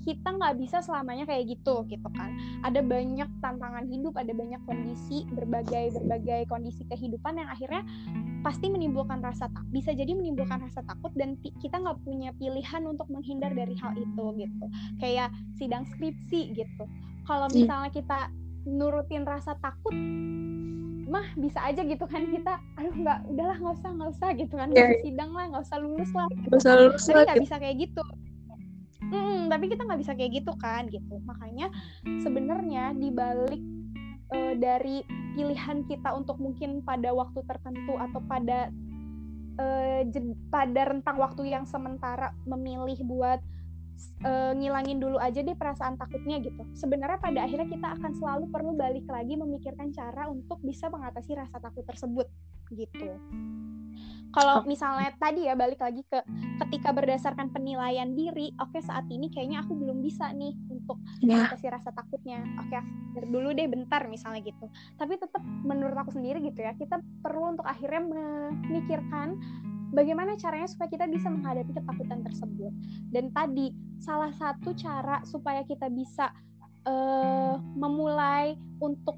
kita 0.04 0.36
nggak 0.36 0.60
bisa 0.60 0.84
selamanya 0.84 1.24
kayak 1.24 1.56
gitu 1.56 1.82
gitu 1.88 2.08
kan. 2.12 2.36
Ada 2.62 2.84
banyak 2.84 3.28
tantangan 3.40 3.88
hidup 3.88 4.14
ada 4.20 4.30
banyak 4.36 4.60
kondisi 4.68 5.24
berbagai 5.32 5.96
berbagai 5.96 6.46
kondisi 6.52 6.84
kehidupan 6.92 7.40
yang 7.40 7.48
akhirnya 7.48 7.82
pasti 8.44 8.68
menimbulkan 8.68 9.24
rasa 9.24 9.48
tak 9.48 9.64
bisa 9.72 9.96
jadi 9.96 10.12
menimbulkan 10.12 10.60
rasa 10.60 10.84
takut 10.84 11.10
dan 11.16 11.40
kita 11.40 11.80
nggak 11.80 11.96
punya 12.04 12.30
pilihan 12.36 12.84
untuk 12.84 13.08
menghindar 13.08 13.50
dari 13.56 13.74
hal 13.80 13.96
itu 13.96 14.24
gitu. 14.36 14.66
Kayak 15.00 15.32
sidang 15.56 15.88
skripsi 15.88 16.52
gitu. 16.52 16.84
Kalau 17.24 17.48
iya. 17.50 17.56
misalnya 17.64 17.90
kita 17.90 18.18
nurutin 18.68 19.24
rasa 19.24 19.56
takut 19.60 19.96
mah 21.04 21.30
bisa 21.36 21.60
aja 21.60 21.84
gitu 21.84 22.08
kan 22.08 22.26
kita 22.32 22.58
aduh 22.80 22.90
nggak 22.96 23.28
udahlah 23.28 23.56
nggak 23.60 23.76
usah 23.76 23.90
nggak 23.96 24.10
usah 24.12 24.28
gitu 24.36 24.54
kan. 24.60 24.68
Nggak 24.68 24.88
yeah. 24.92 25.02
sidang 25.04 25.30
lah 25.32 25.44
nggak 25.48 25.64
usah 25.64 25.78
lulus 25.80 26.10
lah. 26.12 26.28
Nggak 26.28 26.60
usah 26.60 26.74
lulus 26.76 27.02
tapi 27.08 27.24
nggak 27.24 27.44
bisa 27.48 27.56
kayak 27.56 27.76
gitu 27.88 28.04
hmm, 29.12 29.50
tapi 29.52 29.64
kita 29.68 29.82
nggak 29.84 30.00
bisa 30.00 30.12
kayak 30.16 30.32
gitu 30.44 30.52
kan 30.56 30.88
gitu 30.88 31.20
makanya 31.28 31.68
sebenarnya 32.22 32.94
dibalik 32.96 33.60
uh, 34.32 34.54
dari 34.56 35.04
pilihan 35.34 35.84
kita 35.90 36.14
untuk 36.14 36.38
mungkin 36.38 36.80
pada 36.86 37.10
waktu 37.10 37.42
tertentu 37.44 37.98
atau 37.98 38.20
pada 38.24 38.70
uh, 39.58 40.02
pada 40.48 40.82
rentang 40.88 41.16
waktu 41.18 41.50
yang 41.50 41.66
sementara 41.66 42.32
memilih 42.46 43.02
buat 43.04 43.40
uh, 44.26 44.52
ngilangin 44.54 44.98
dulu 44.98 45.18
aja 45.18 45.42
deh 45.42 45.54
perasaan 45.54 45.98
takutnya 45.98 46.42
gitu. 46.42 46.62
Sebenarnya 46.74 47.18
pada 47.18 47.46
akhirnya 47.46 47.68
kita 47.70 47.88
akan 48.00 48.12
selalu 48.14 48.44
perlu 48.50 48.72
balik 48.74 49.06
lagi 49.06 49.34
memikirkan 49.38 49.90
cara 49.94 50.30
untuk 50.30 50.58
bisa 50.62 50.90
mengatasi 50.90 51.34
rasa 51.38 51.58
takut 51.62 51.86
tersebut 51.86 52.26
gitu. 52.74 53.10
Kalau 54.30 54.64
misalnya 54.66 55.12
tadi 55.20 55.46
ya 55.46 55.54
balik 55.54 55.78
lagi 55.82 56.02
ke 56.06 56.18
ketika 56.64 56.90
berdasarkan 56.94 57.50
penilaian 57.50 58.14
diri, 58.14 58.50
oke 58.58 58.74
okay, 58.74 58.82
saat 58.82 59.06
ini 59.10 59.30
kayaknya 59.30 59.62
aku 59.62 59.74
belum 59.74 60.02
bisa 60.02 60.30
nih 60.34 60.54
untuk 60.70 60.98
ya. 61.22 61.38
mengatasi 61.38 61.66
rasa 61.70 61.90
takutnya. 61.94 62.42
Oke, 62.62 62.74
okay, 62.74 63.26
dulu 63.30 63.54
deh 63.54 63.68
bentar 63.70 64.06
misalnya 64.10 64.42
gitu. 64.42 64.66
Tapi 64.98 65.18
tetap 65.18 65.42
menurut 65.42 65.94
aku 65.94 66.14
sendiri 66.14 66.42
gitu 66.42 66.62
ya, 66.62 66.74
kita 66.74 66.98
perlu 67.22 67.58
untuk 67.58 67.66
akhirnya 67.66 68.02
memikirkan 68.06 69.38
bagaimana 69.94 70.34
caranya 70.34 70.66
supaya 70.66 70.90
kita 70.90 71.06
bisa 71.06 71.30
menghadapi 71.30 71.70
ketakutan 71.70 72.26
tersebut. 72.26 72.72
Dan 73.14 73.30
tadi 73.30 73.70
salah 74.02 74.34
satu 74.34 74.74
cara 74.74 75.22
supaya 75.22 75.62
kita 75.62 75.86
bisa 75.88 76.34
uh, 76.84 77.56
memulai 77.78 78.58
untuk 78.82 79.16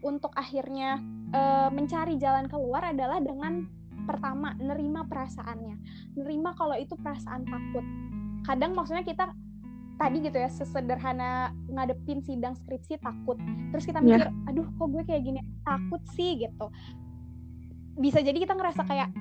untuk 0.00 0.32
akhirnya 0.32 0.96
uh, 1.32 1.68
mencari 1.68 2.16
jalan 2.16 2.48
keluar 2.48 2.80
adalah 2.88 3.20
dengan 3.20 3.68
pertama 4.10 4.58
nerima 4.58 5.06
perasaannya, 5.06 5.76
nerima 6.18 6.50
kalau 6.58 6.74
itu 6.74 6.98
perasaan 6.98 7.46
takut. 7.46 7.86
Kadang 8.42 8.74
maksudnya 8.74 9.06
kita 9.06 9.30
tadi 10.00 10.24
gitu 10.24 10.40
ya 10.40 10.48
sesederhana 10.48 11.52
ngadepin 11.68 12.24
sidang 12.24 12.56
skripsi 12.56 12.96
takut 13.04 13.36
terus 13.68 13.84
kita 13.84 14.00
iya. 14.00 14.16
mikir 14.16 14.28
yeah. 14.32 14.48
aduh 14.48 14.64
kok 14.80 14.88
gue 14.96 15.02
kayak 15.04 15.22
gini 15.28 15.44
takut 15.60 16.00
sih 16.16 16.40
gitu 16.40 16.72
bisa 18.00 18.24
jadi 18.24 18.40
kita 18.40 18.56
ngerasa 18.56 18.88
kayak 18.88 19.12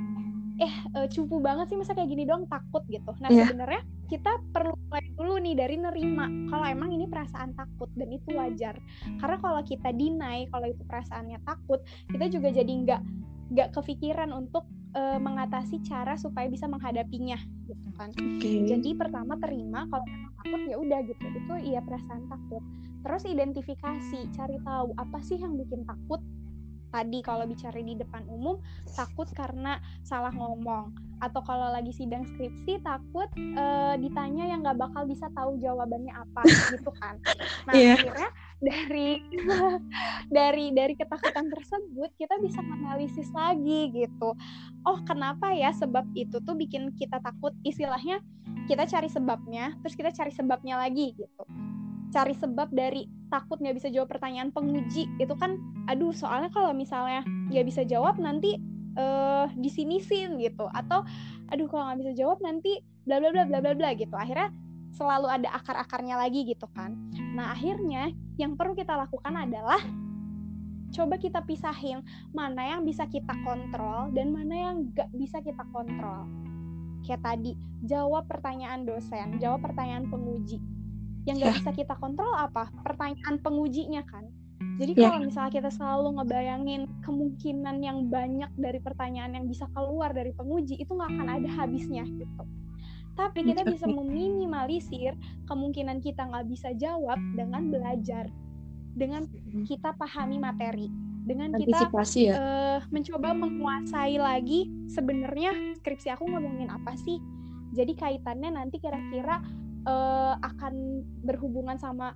eh 0.60 0.74
uh, 0.96 1.08
cupu 1.08 1.40
banget 1.40 1.72
sih 1.72 1.78
masa 1.80 1.96
kayak 1.96 2.12
gini 2.12 2.28
doang 2.28 2.44
takut 2.52 2.84
gitu. 2.92 3.16
Nah 3.24 3.32
yeah. 3.32 3.48
sebenarnya 3.48 3.80
kita 4.12 4.44
perlu 4.52 4.76
mulai 4.76 5.08
dulu 5.16 5.36
nih 5.40 5.56
dari 5.56 5.76
nerima 5.80 6.28
kalau 6.52 6.66
emang 6.68 6.92
ini 6.92 7.08
perasaan 7.08 7.56
takut 7.56 7.88
dan 7.96 8.12
itu 8.12 8.36
wajar. 8.36 8.76
Karena 9.24 9.38
kalau 9.40 9.62
kita 9.64 9.90
deny 9.96 10.52
kalau 10.52 10.68
itu 10.68 10.84
perasaannya 10.84 11.40
takut, 11.48 11.80
kita 12.12 12.28
juga 12.28 12.52
jadi 12.52 12.68
nggak 12.68 13.02
nggak 13.56 13.70
kepikiran 13.72 14.36
untuk 14.36 14.68
uh, 14.96 15.20
mengatasi 15.22 15.82
cara 15.86 16.16
supaya 16.16 16.50
bisa 16.50 16.66
menghadapinya 16.66 17.38
gitu 17.68 17.90
kan. 17.98 18.10
Okay. 18.16 18.66
Jadi 18.66 18.96
pertama 18.98 19.38
terima 19.38 19.86
kalau 19.90 20.06
emang 20.08 20.34
takut 20.42 20.62
ya 20.66 20.78
udah 20.80 21.00
gitu. 21.06 21.26
Itu 21.36 21.54
iya 21.62 21.80
perasaan 21.84 22.26
takut. 22.30 22.64
Terus 23.00 23.24
identifikasi, 23.32 24.20
cari 24.36 24.58
tahu 24.60 24.92
apa 25.00 25.20
sih 25.24 25.40
yang 25.40 25.56
bikin 25.56 25.88
takut 25.88 26.20
tadi 26.90 27.22
kalau 27.22 27.46
bicara 27.46 27.78
di 27.80 27.96
depan 27.98 28.26
umum 28.30 28.58
takut 28.94 29.30
karena 29.34 29.78
salah 30.02 30.34
ngomong. 30.34 30.94
Atau 31.20 31.44
kalau 31.44 31.68
lagi 31.70 31.92
sidang 31.92 32.24
skripsi 32.24 32.80
takut 32.80 33.28
uh, 33.60 33.96
ditanya 34.00 34.48
yang 34.48 34.64
nggak 34.64 34.80
bakal 34.80 35.04
bisa 35.04 35.28
tahu 35.36 35.60
jawabannya 35.60 36.14
apa 36.16 36.42
gitu 36.74 36.92
kan. 36.98 37.20
Nah 37.68 37.74
yeah. 37.76 37.96
akhirnya 38.00 38.30
dari 38.60 39.10
dari 40.38 40.66
dari 40.72 40.94
ketakutan 40.96 41.52
tersebut 41.52 42.10
kita 42.16 42.40
bisa 42.40 42.64
menganalisis 42.64 43.30
lagi 43.36 43.92
gitu. 43.92 44.36
Oh 44.88 44.98
kenapa 45.04 45.52
ya 45.52 45.76
sebab 45.76 46.08
itu 46.16 46.40
tuh 46.40 46.56
bikin 46.56 46.96
kita 46.96 47.20
takut? 47.20 47.52
Istilahnya 47.68 48.24
kita 48.72 48.88
cari 48.88 49.10
sebabnya 49.12 49.76
terus 49.84 49.94
kita 50.00 50.16
cari 50.16 50.32
sebabnya 50.32 50.80
lagi 50.80 51.14
gitu. 51.20 51.44
Cari 52.10 52.34
sebab 52.34 52.74
dari 52.74 53.19
takut 53.30 53.62
nggak 53.62 53.78
bisa 53.78 53.88
jawab 53.94 54.10
pertanyaan 54.10 54.50
penguji 54.50 55.06
itu 55.22 55.34
kan 55.38 55.58
aduh 55.86 56.12
soalnya 56.12 56.50
kalau 56.50 56.74
misalnya 56.74 57.22
nggak 57.50 57.66
bisa 57.66 57.82
jawab 57.86 58.18
nanti 58.18 58.58
uh, 59.00 59.48
disinisin 59.58 60.42
gitu. 60.42 60.68
Atau 60.74 61.06
aduh 61.50 61.68
kalau 61.70 61.90
nggak 61.90 62.00
bisa 62.06 62.12
jawab 62.18 62.42
nanti 62.42 62.82
bla 63.06 63.22
bla 63.22 63.30
bla 63.30 63.46
bla 63.46 63.60
bla 63.62 63.74
bla 63.74 63.90
gitu. 63.94 64.14
Akhirnya 64.14 64.50
selalu 64.94 65.28
ada 65.30 65.50
akar-akarnya 65.54 66.18
lagi 66.18 66.44
gitu 66.50 66.66
kan. 66.74 66.98
Nah 67.38 67.54
akhirnya 67.54 68.12
yang 68.42 68.58
perlu 68.58 68.74
kita 68.74 68.98
lakukan 68.98 69.34
adalah 69.38 69.80
coba 70.90 71.22
kita 71.22 71.46
pisahin 71.46 72.02
mana 72.34 72.66
yang 72.66 72.82
bisa 72.82 73.06
kita 73.06 73.30
kontrol 73.46 74.10
dan 74.10 74.34
mana 74.34 74.56
yang 74.58 74.76
nggak 74.90 75.10
bisa 75.14 75.38
kita 75.46 75.62
kontrol. 75.70 76.26
Kayak 77.06 77.22
tadi 77.26 77.54
jawab 77.86 78.28
pertanyaan 78.28 78.84
dosen 78.84 79.40
jawab 79.40 79.64
pertanyaan 79.64 80.10
penguji 80.12 80.60
yang 81.28 81.36
nggak 81.40 81.52
yeah. 81.52 81.60
bisa 81.60 81.72
kita 81.76 81.94
kontrol 82.00 82.32
apa 82.36 82.72
pertanyaan 82.86 83.36
pengujinya 83.42 84.04
kan 84.08 84.28
jadi 84.80 84.92
yeah. 84.96 85.12
kalau 85.12 85.20
misalnya 85.28 85.52
kita 85.56 85.70
selalu 85.72 86.08
ngebayangin 86.20 86.82
kemungkinan 87.04 87.76
yang 87.84 88.08
banyak 88.08 88.52
dari 88.56 88.80
pertanyaan 88.80 89.36
yang 89.36 89.46
bisa 89.48 89.68
keluar 89.76 90.12
dari 90.16 90.32
penguji 90.36 90.80
itu 90.80 90.92
nggak 90.92 91.12
akan 91.12 91.28
ada 91.28 91.50
habisnya 91.52 92.04
gitu 92.08 92.44
tapi 93.20 93.52
kita 93.52 93.68
bisa 93.68 93.84
meminimalisir 93.84 95.12
kemungkinan 95.52 96.00
kita 96.00 96.24
nggak 96.24 96.48
bisa 96.48 96.72
jawab 96.80 97.20
dengan 97.36 97.68
belajar 97.68 98.32
dengan 98.96 99.28
hmm. 99.28 99.68
kita 99.68 99.92
pahami 100.00 100.40
materi 100.40 100.88
dengan 101.28 101.54
kita 101.54 101.92
ya? 102.16 102.34
uh, 102.34 102.80
mencoba 102.90 103.36
menguasai 103.36 104.18
lagi 104.18 104.72
sebenarnya 104.90 105.78
skripsi 105.84 106.16
aku 106.16 106.26
ngomongin 106.26 106.72
apa 106.72 106.96
sih 106.96 107.20
jadi 107.76 107.94
kaitannya 107.94 108.56
nanti 108.58 108.82
kira-kira 108.82 109.44
uh, 109.88 110.36
akan 110.42 111.06
berhubungan 111.24 111.78
sama 111.80 112.16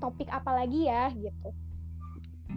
topik 0.00 0.26
apa 0.32 0.64
lagi 0.64 0.88
ya 0.88 1.12
gitu. 1.12 1.50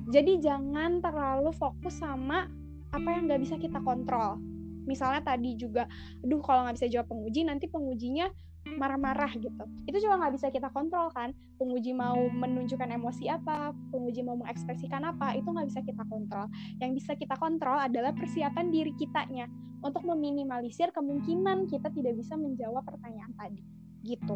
Jadi 0.10 0.42
jangan 0.42 1.04
terlalu 1.04 1.52
fokus 1.54 2.02
sama 2.02 2.48
apa 2.90 3.10
yang 3.14 3.30
nggak 3.30 3.42
bisa 3.44 3.56
kita 3.60 3.84
kontrol. 3.84 4.40
Misalnya 4.84 5.24
tadi 5.24 5.56
juga, 5.56 5.88
aduh 6.20 6.42
kalau 6.44 6.68
nggak 6.68 6.76
bisa 6.76 6.88
jawab 6.92 7.08
penguji 7.08 7.48
nanti 7.48 7.72
pengujinya 7.72 8.28
marah-marah 8.64 9.32
gitu. 9.40 9.64
Itu 9.88 9.98
juga 10.00 10.20
nggak 10.24 10.34
bisa 10.40 10.48
kita 10.52 10.72
kontrol 10.76 11.12
kan. 11.16 11.32
Penguji 11.56 11.96
mau 11.96 12.20
menunjukkan 12.20 12.90
emosi 12.92 13.32
apa, 13.32 13.72
penguji 13.92 14.24
mau 14.28 14.36
mengekspresikan 14.40 15.04
apa, 15.08 15.36
itu 15.40 15.48
nggak 15.48 15.68
bisa 15.72 15.82
kita 15.84 16.04
kontrol. 16.08 16.48
Yang 16.84 16.92
bisa 17.00 17.12
kita 17.16 17.36
kontrol 17.40 17.80
adalah 17.80 18.12
persiapan 18.12 18.72
diri 18.72 18.92
kitanya 18.96 19.48
untuk 19.84 20.04
meminimalisir 20.08 20.92
kemungkinan 20.96 21.68
kita 21.68 21.92
tidak 21.92 22.16
bisa 22.16 22.40
menjawab 22.40 22.84
pertanyaan 22.88 23.36
tadi 23.36 23.83
gitu. 24.04 24.36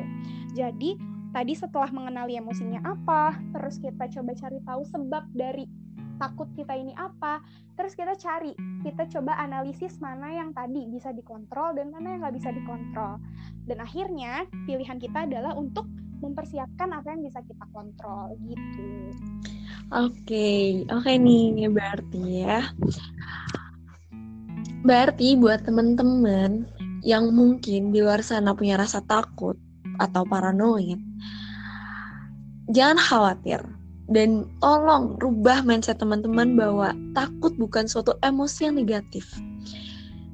Jadi 0.56 0.98
tadi 1.36 1.54
setelah 1.54 1.92
mengenali 1.92 2.40
emosinya 2.40 2.82
apa, 2.82 3.36
terus 3.54 3.78
kita 3.78 4.08
coba 4.10 4.32
cari 4.34 4.60
tahu 4.64 4.82
sebab 4.88 5.24
dari 5.36 5.68
takut 6.18 6.50
kita 6.58 6.74
ini 6.74 6.98
apa, 6.98 7.46
terus 7.78 7.94
kita 7.94 8.18
cari, 8.18 8.58
kita 8.82 9.06
coba 9.06 9.38
analisis 9.38 10.02
mana 10.02 10.34
yang 10.34 10.50
tadi 10.50 10.90
bisa 10.90 11.14
dikontrol 11.14 11.78
dan 11.78 11.94
mana 11.94 12.18
yang 12.18 12.20
nggak 12.26 12.36
bisa 12.42 12.50
dikontrol. 12.50 13.22
Dan 13.70 13.78
akhirnya 13.84 14.50
pilihan 14.66 14.98
kita 14.98 15.30
adalah 15.30 15.54
untuk 15.54 15.86
mempersiapkan 16.18 16.90
apa 16.90 17.14
yang 17.14 17.22
bisa 17.22 17.40
kita 17.46 17.66
kontrol 17.70 18.34
gitu. 18.50 19.14
Oke, 19.94 20.20
okay. 20.26 20.60
oke 20.90 21.06
okay 21.06 21.16
nih 21.22 21.70
berarti 21.70 22.24
ya. 22.44 22.66
Berarti 24.82 25.38
buat 25.38 25.62
temen-temen 25.64 26.77
yang 27.04 27.34
mungkin 27.34 27.94
di 27.94 28.00
luar 28.02 28.22
sana 28.22 28.54
punya 28.54 28.78
rasa 28.78 29.04
takut 29.06 29.58
atau 29.98 30.24
paranoid, 30.26 31.00
jangan 32.72 32.98
khawatir 33.00 33.62
dan 34.08 34.48
tolong 34.64 35.20
rubah 35.20 35.64
mindset 35.68 36.00
teman-teman 36.00 36.56
bahwa 36.56 36.96
takut 37.12 37.52
bukan 37.60 37.86
suatu 37.86 38.16
emosi 38.24 38.72
yang 38.72 38.76
negatif. 38.80 39.28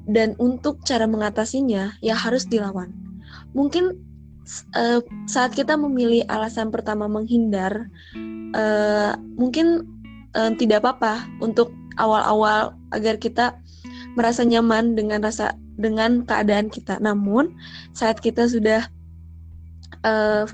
Dan 0.04 0.36
untuk 0.36 0.84
cara 0.84 1.08
mengatasinya 1.08 1.96
ya 2.04 2.14
harus 2.14 2.44
dilawan. 2.44 2.92
Mungkin 3.56 3.96
uh, 4.76 5.00
saat 5.24 5.56
kita 5.56 5.74
memilih 5.74 6.22
alasan 6.28 6.68
pertama 6.68 7.08
menghindar, 7.08 7.88
uh, 8.52 9.16
mungkin 9.34 9.88
uh, 10.36 10.52
tidak 10.60 10.84
apa-apa 10.84 11.24
untuk 11.40 11.72
awal-awal 11.96 12.76
agar 12.92 13.16
kita 13.18 13.58
merasa 14.14 14.46
nyaman 14.46 14.94
dengan 14.94 15.24
rasa 15.24 15.56
dengan 15.74 16.22
keadaan 16.26 16.70
kita. 16.70 16.98
Namun 17.02 17.54
saat 17.94 18.18
kita 18.22 18.46
sudah 18.46 18.86
uh, 20.06 20.46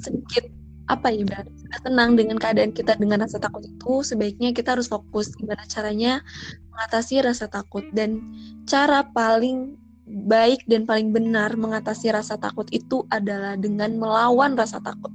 sedikit 0.00 0.48
apa 0.88 1.12
ya 1.12 1.20
berarti 1.20 1.52
tenang 1.84 2.16
dengan 2.16 2.40
keadaan 2.40 2.72
kita 2.72 2.96
dengan 2.96 3.20
rasa 3.20 3.36
takut 3.36 3.60
itu 3.60 4.00
sebaiknya 4.00 4.56
kita 4.56 4.72
harus 4.72 4.88
fokus 4.88 5.36
gimana 5.36 5.68
caranya 5.68 6.24
mengatasi 6.72 7.20
rasa 7.20 7.44
takut 7.44 7.84
dan 7.92 8.24
cara 8.64 9.04
paling 9.04 9.76
baik 10.08 10.64
dan 10.64 10.88
paling 10.88 11.12
benar 11.12 11.52
mengatasi 11.54 12.08
rasa 12.08 12.40
takut 12.40 12.64
itu 12.72 13.04
adalah 13.12 13.54
dengan 13.60 13.94
melawan 14.00 14.56
rasa 14.56 14.80
takut 14.80 15.12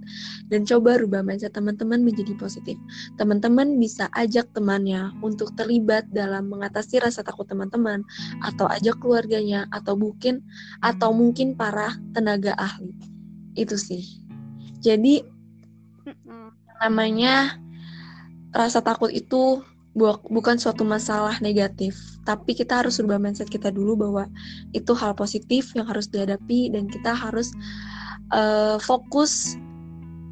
dan 0.54 0.64
coba 0.70 1.02
rubah 1.02 1.26
mindset 1.26 1.58
teman-teman 1.58 2.06
menjadi 2.06 2.38
positif. 2.38 2.78
Teman-teman 3.18 3.82
bisa 3.82 4.08
ajak 4.14 4.54
temannya 4.54 5.10
untuk 5.26 5.52
terlibat 5.58 6.06
dalam 6.14 6.48
mengatasi 6.48 7.02
rasa 7.02 7.26
takut 7.26 7.50
teman-teman 7.50 8.06
atau 8.46 8.70
ajak 8.70 9.02
keluarganya 9.02 9.66
atau 9.74 9.98
mungkin 9.98 10.46
atau 10.86 11.10
mungkin 11.10 11.58
para 11.58 11.98
tenaga 12.14 12.54
ahli. 12.62 12.94
Itu 13.58 13.76
sih. 13.76 14.22
Jadi 14.84 15.26
namanya 16.84 17.58
rasa 18.54 18.84
takut 18.86 19.10
itu 19.10 19.66
bukan 19.94 20.58
suatu 20.58 20.82
masalah 20.82 21.38
negatif, 21.38 21.94
tapi 22.26 22.58
kita 22.58 22.82
harus 22.82 22.98
rubah 22.98 23.22
mindset 23.22 23.46
kita 23.46 23.70
dulu 23.70 23.94
bahwa 24.10 24.26
itu 24.74 24.90
hal 24.98 25.14
positif 25.14 25.70
yang 25.78 25.86
harus 25.86 26.10
dihadapi 26.10 26.74
dan 26.74 26.90
kita 26.90 27.14
harus 27.14 27.54
uh, 28.34 28.82
fokus 28.82 29.54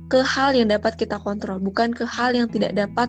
ke 0.10 0.20
hal 0.26 0.58
yang 0.58 0.68
dapat 0.68 0.98
kita 0.98 1.22
kontrol, 1.22 1.62
bukan 1.62 1.94
ke 1.94 2.04
hal 2.04 2.34
yang 2.34 2.50
tidak 2.50 2.74
dapat 2.74 3.08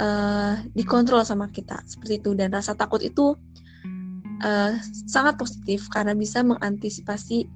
uh, 0.00 0.58
dikontrol 0.72 1.22
sama 1.22 1.46
kita 1.52 1.78
seperti 1.84 2.18
itu. 2.24 2.32
Dan 2.32 2.50
rasa 2.56 2.72
takut 2.72 3.04
itu 3.04 3.36
uh, 4.42 4.72
sangat 5.06 5.36
positif 5.36 5.86
karena 5.92 6.16
bisa 6.16 6.40
mengantisipasi 6.40 7.46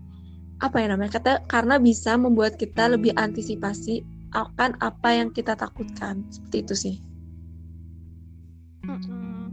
apa 0.62 0.79
ya 0.79 0.87
namanya 0.93 1.19
kata 1.19 1.43
karena 1.51 1.83
bisa 1.83 2.14
membuat 2.14 2.55
kita 2.55 2.87
lebih 2.87 3.11
antisipasi 3.19 4.07
akan 4.38 4.79
apa 4.79 5.09
yang 5.11 5.35
kita 5.35 5.59
takutkan 5.59 6.23
seperti 6.31 6.57
itu 6.62 6.75
sih. 6.77 6.97
Mm-mm. 8.85 9.53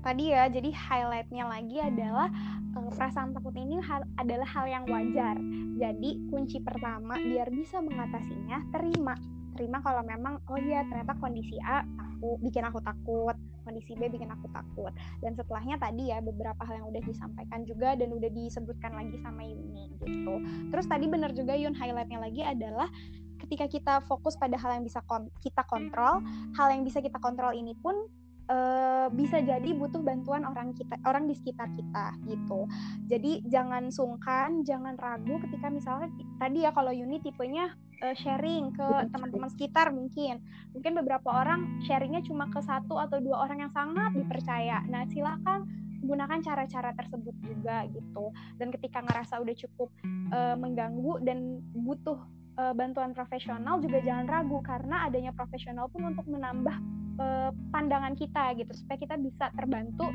Tadi 0.00 0.32
ya, 0.32 0.48
jadi 0.48 0.72
highlightnya 0.72 1.44
lagi 1.44 1.76
adalah 1.76 2.32
uh, 2.72 2.88
perasaan 2.96 3.36
takut 3.36 3.52
ini 3.52 3.76
hal, 3.84 4.00
adalah 4.16 4.48
hal 4.48 4.64
yang 4.64 4.84
wajar. 4.88 5.36
Jadi 5.76 6.24
kunci 6.32 6.60
pertama 6.64 7.20
biar 7.20 7.52
bisa 7.52 7.84
mengatasinya, 7.84 8.64
terima. 8.72 9.12
Terima 9.56 9.84
kalau 9.84 10.00
memang, 10.00 10.40
oh 10.48 10.56
iya 10.56 10.88
ternyata 10.88 11.12
kondisi 11.20 11.60
A 11.60 11.84
aku 12.20 12.40
bikin 12.40 12.64
aku 12.64 12.80
takut, 12.80 13.36
kondisi 13.64 13.92
B 13.96 14.08
bikin 14.08 14.28
aku 14.32 14.48
takut. 14.52 14.92
Dan 15.20 15.36
setelahnya 15.36 15.76
tadi 15.76 16.08
ya 16.08 16.24
beberapa 16.24 16.64
hal 16.64 16.80
yang 16.84 16.88
udah 16.88 17.02
disampaikan 17.04 17.64
juga 17.68 17.92
dan 17.96 18.12
udah 18.12 18.28
disebutkan 18.32 18.92
lagi 18.96 19.16
sama 19.20 19.44
Yuni 19.44 19.92
gitu. 20.00 20.34
Terus 20.72 20.86
tadi 20.88 21.08
benar 21.08 21.32
juga 21.36 21.56
Yun 21.56 21.76
highlightnya 21.76 22.20
lagi 22.20 22.40
adalah 22.44 22.88
ketika 23.40 23.64
kita 23.68 23.94
fokus 24.04 24.36
pada 24.36 24.56
hal 24.60 24.80
yang 24.80 24.84
bisa 24.84 25.00
kon 25.08 25.32
kita 25.40 25.64
kontrol, 25.64 26.20
hal 26.56 26.68
yang 26.72 26.84
bisa 26.84 27.00
kita 27.00 27.16
kontrol 27.20 27.56
ini 27.56 27.72
pun 27.80 27.96
uh, 28.50 29.06
bisa 29.14 29.38
jadi 29.40 29.70
butuh 29.72 30.02
bantuan 30.02 30.42
orang 30.42 30.74
kita 30.74 30.98
orang 31.06 31.30
di 31.30 31.38
sekitar 31.38 31.70
kita 31.78 32.18
gitu. 32.26 32.66
Jadi 33.06 33.46
jangan 33.46 33.88
sungkan 33.94 34.66
jangan 34.66 34.98
ragu 34.98 35.38
ketika 35.46 35.70
misalnya 35.70 36.10
tadi 36.42 36.66
ya 36.66 36.74
kalau 36.74 36.90
Yuni 36.90 37.22
tipenya 37.22 37.72
uh, 38.02 38.16
sharing 38.18 38.74
ke 38.74 38.86
teman-teman 39.14 39.48
sekitar 39.54 39.94
mungkin. 39.94 40.42
Mungkin 40.74 40.92
beberapa 40.98 41.30
orang 41.30 41.80
sharingnya 41.86 42.26
cuma 42.26 42.50
ke 42.50 42.60
satu 42.60 42.98
atau 42.98 43.22
dua 43.22 43.46
orang 43.46 43.70
yang 43.70 43.72
sangat 43.72 44.12
dipercaya. 44.18 44.82
Nah 44.90 45.06
silakan 45.08 45.70
gunakan 46.00 46.40
cara-cara 46.40 46.96
tersebut 46.96 47.36
juga 47.44 47.86
gitu. 47.92 48.32
Dan 48.56 48.72
ketika 48.72 49.04
ngerasa 49.04 49.38
udah 49.38 49.54
cukup 49.54 49.88
uh, 50.32 50.56
mengganggu 50.56 51.20
dan 51.22 51.60
butuh 51.76 52.18
uh, 52.56 52.72
bantuan 52.72 53.12
profesional 53.12 53.78
juga 53.84 54.00
jangan 54.00 54.26
ragu 54.26 54.58
karena 54.64 55.06
adanya 55.06 55.32
profesional 55.36 55.92
pun 55.92 56.08
untuk 56.08 56.24
menambah 56.24 56.99
uh, 57.20 57.50
pandangan 57.70 58.16
kita 58.16 58.56
gitu 58.56 58.72
supaya 58.72 58.98
kita 58.98 59.14
bisa 59.20 59.52
terbantu 59.54 60.08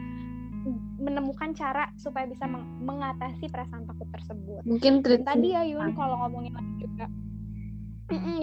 menemukan 0.98 1.54
cara 1.54 1.94
supaya 1.94 2.26
bisa 2.26 2.50
meng 2.50 2.66
mengatasi 2.82 3.46
perasaan 3.54 3.86
takut 3.86 4.10
tersebut. 4.10 4.66
Mungkin 4.66 5.06
tadi 5.06 5.54
ya 5.54 5.62
Yun 5.62 5.94
kalau 5.94 6.18
ngomongin 6.26 6.58
lagi 6.58 6.74
juga 6.82 7.06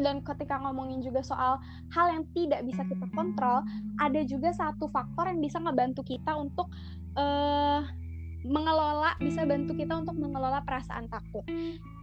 dan 0.03 0.27
ketika 0.27 0.59
ngomongin 0.59 0.98
juga 1.07 1.22
soal 1.22 1.62
hal 1.94 2.07
yang 2.11 2.25
tidak 2.35 2.66
bisa 2.66 2.83
kita 2.83 3.07
kontrol, 3.14 3.62
ada 4.03 4.20
juga 4.27 4.51
satu 4.51 4.90
faktor 4.90 5.31
yang 5.31 5.38
bisa 5.38 5.62
ngebantu 5.62 6.03
kita 6.03 6.35
untuk 6.35 6.66
uh, 7.14 7.87
mengelola, 8.42 9.14
bisa 9.22 9.46
bantu 9.46 9.79
kita 9.79 10.03
untuk 10.03 10.18
mengelola 10.18 10.66
perasaan 10.66 11.07
takut. 11.07 11.46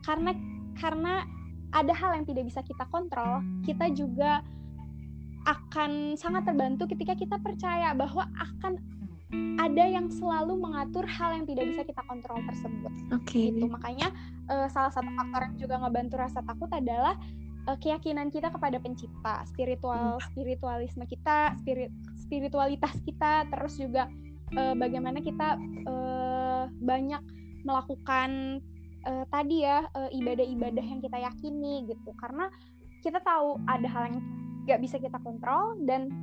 Karena 0.07 0.31
karena 0.79 1.27
ada 1.75 1.91
hal 1.91 2.15
yang 2.15 2.25
tidak 2.25 2.47
bisa 2.47 2.63
kita 2.63 2.87
kontrol, 2.87 3.43
kita 3.67 3.91
juga 3.91 4.39
akan 5.49 6.13
sangat 6.13 6.45
terbantu 6.45 6.85
ketika 6.93 7.17
kita 7.17 7.41
percaya 7.41 7.97
bahwa 7.97 8.29
akan 8.37 8.77
ada 9.61 9.85
yang 9.85 10.09
selalu 10.09 10.57
mengatur 10.57 11.05
hal 11.05 11.37
yang 11.37 11.45
tidak 11.45 11.69
bisa 11.69 11.81
kita 11.85 12.01
kontrol 12.09 12.41
tersebut. 12.49 12.93
Oke. 13.13 13.25
Okay. 13.25 13.45
Gitu. 13.53 13.65
Makanya 13.69 14.09
uh, 14.49 14.65
salah 14.69 14.89
satu 14.89 15.09
faktor 15.13 15.41
yang 15.45 15.55
juga 15.57 15.75
ngebantu 15.81 16.15
rasa 16.17 16.41
takut 16.41 16.69
adalah 16.73 17.13
uh, 17.69 17.77
keyakinan 17.77 18.33
kita 18.33 18.49
kepada 18.49 18.81
pencipta, 18.81 19.45
spiritual 19.45 20.17
hmm. 20.17 20.25
spiritualisme 20.33 21.05
kita, 21.05 21.53
spirit 21.61 21.93
spiritualitas 22.17 22.93
kita, 23.05 23.45
terus 23.53 23.77
juga 23.77 24.09
uh, 24.57 24.73
bagaimana 24.73 25.21
kita 25.21 25.57
uh, 25.85 26.65
banyak 26.81 27.21
melakukan 27.65 28.61
uh, 29.05 29.25
tadi 29.29 29.61
ya 29.61 29.85
ibadah-ibadah 30.09 30.85
yang 30.85 31.01
kita 31.05 31.17
yakini 31.21 31.85
gitu. 31.85 32.17
Karena 32.17 32.49
kita 33.05 33.21
tahu 33.21 33.61
ada 33.69 33.85
hal 33.85 34.03
yang 34.09 34.17
gak 34.69 34.81
bisa 34.85 35.01
kita 35.01 35.17
kontrol 35.25 35.73
dan 35.89 36.13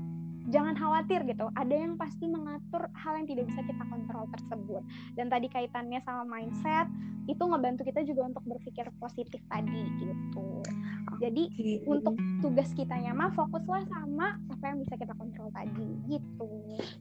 jangan 0.51 0.79
khawatir 0.79 1.27
gitu. 1.27 1.51
Ada 1.59 1.75
yang 1.75 1.99
pasti 1.99 2.31
mengatur 2.31 2.87
hal 2.95 3.19
yang 3.19 3.27
tidak 3.27 3.45
bisa 3.51 3.61
kita 3.67 3.85
kontrol 3.91 4.25
tersebut. 4.31 4.83
Dan 5.19 5.27
tadi 5.27 5.51
kaitannya 5.51 5.99
sama 6.07 6.23
mindset 6.27 6.87
itu 7.27 7.43
ngebantu 7.43 7.83
kita 7.83 8.07
juga 8.07 8.31
untuk 8.31 8.45
berpikir 8.47 8.87
positif 9.03 9.43
tadi 9.51 9.83
gitu. 9.99 10.63
Jadi 11.17 11.49
okay. 11.49 11.77
untuk 11.89 12.15
tugas 12.45 12.71
kitanya 12.77 13.17
mah 13.17 13.33
fokuslah 13.33 13.89
sama 13.89 14.37
apa 14.53 14.65
yang 14.69 14.79
bisa 14.85 14.95
kita 15.01 15.17
kontrol 15.17 15.49
tadi 15.51 15.89
gitu. 16.07 16.47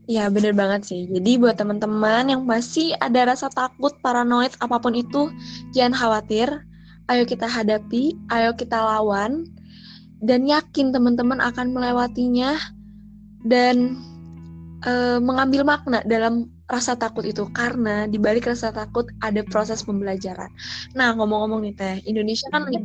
Ya 0.10 0.31
bener 0.31 0.55
banget 0.55 0.88
sih. 0.88 1.05
Jadi 1.05 1.38
buat 1.38 1.60
teman-teman 1.60 2.31
yang 2.31 2.41
masih 2.47 2.95
ada 3.03 3.36
rasa 3.36 3.51
takut 3.51 3.93
paranoid 4.01 4.55
apa 4.63 4.79
pun 4.79 4.95
itu 4.95 5.29
jangan 5.75 5.93
khawatir. 5.93 6.47
Ayo 7.05 7.21
kita 7.29 7.45
hadapi 7.45 8.17
ayo 8.34 8.58
kita 8.58 8.81
lawan 8.81 9.45
dan 10.25 10.49
yakin 10.49 10.89
teman-teman 10.89 11.38
akan 11.38 11.71
melewatinya 11.71 12.57
dan 13.45 14.01
e, 14.81 15.21
mengambil 15.21 15.61
makna 15.61 16.01
dalam 16.03 16.49
rasa 16.65 16.97
takut 16.97 17.21
itu 17.21 17.45
karena 17.53 18.09
di 18.09 18.17
balik 18.17 18.49
rasa 18.49 18.73
takut 18.73 19.05
ada 19.21 19.45
proses 19.45 19.85
pembelajaran. 19.85 20.49
Nah 20.97 21.13
ngomong-ngomong 21.13 21.61
nih 21.61 21.73
teh, 21.77 21.95
Indonesia 22.09 22.49
kan 22.49 22.65
lagi 22.65 22.81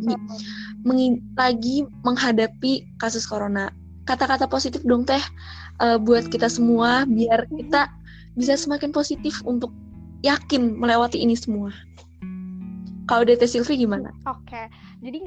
mengi- 0.84 1.24
lagi 1.32 1.76
menghadapi 2.04 2.84
kasus 3.00 3.24
corona. 3.24 3.72
Kata-kata 4.04 4.44
positif 4.44 4.84
dong 4.84 5.08
teh 5.08 5.22
e, 5.80 5.96
buat 5.96 6.28
kita 6.28 6.52
semua 6.52 7.08
biar 7.08 7.48
kita 7.48 7.88
bisa 8.36 8.54
semakin 8.54 8.92
positif 8.92 9.40
untuk 9.48 9.72
yakin 10.20 10.76
melewati 10.76 11.24
ini 11.24 11.32
semua. 11.32 11.72
Kalau 13.08 13.26
DT 13.26 13.42
Silvi 13.48 13.74
gimana? 13.80 14.14
Oke, 14.28 14.70
jadi 15.02 15.18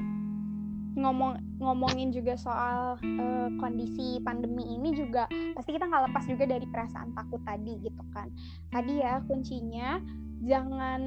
ngomong 0.94 1.42
ngomongin 1.58 2.14
juga 2.14 2.38
soal 2.38 3.02
uh, 3.02 3.50
kondisi 3.58 4.22
pandemi 4.22 4.78
ini 4.78 4.94
juga 4.94 5.26
pasti 5.58 5.74
kita 5.74 5.90
nggak 5.90 6.12
lepas 6.12 6.24
juga 6.30 6.46
dari 6.46 6.66
perasaan 6.70 7.18
takut 7.18 7.42
tadi 7.42 7.74
gitu 7.82 8.04
kan. 8.14 8.30
Tadi 8.70 9.02
ya 9.02 9.22
kuncinya 9.26 9.98
jangan 10.44 11.02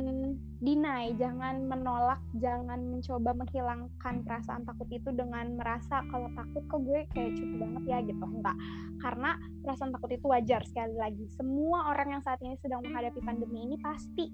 deny 0.65 1.13
jangan 1.21 1.69
menolak 1.69 2.25
jangan 2.41 2.81
mencoba 2.89 3.37
menghilangkan 3.37 4.25
perasaan 4.25 4.65
takut 4.65 4.89
itu 4.89 5.13
dengan 5.13 5.61
merasa 5.61 6.01
kalau 6.09 6.33
takut 6.33 6.65
kok 6.73 6.81
gue 6.83 7.05
kayak 7.13 7.37
cukup 7.37 7.57
banget 7.69 7.83
ya 7.87 7.99
gitu. 8.03 8.25
Enggak 8.25 8.57
karena 8.99 9.39
perasaan 9.63 9.93
takut 9.95 10.11
itu 10.11 10.27
wajar 10.27 10.65
sekali 10.67 10.97
lagi. 10.99 11.25
Semua 11.37 11.93
orang 11.95 12.19
yang 12.19 12.23
saat 12.25 12.41
ini 12.43 12.59
sedang 12.59 12.83
menghadapi 12.83 13.21
pandemi 13.23 13.71
ini 13.71 13.77
pasti 13.79 14.33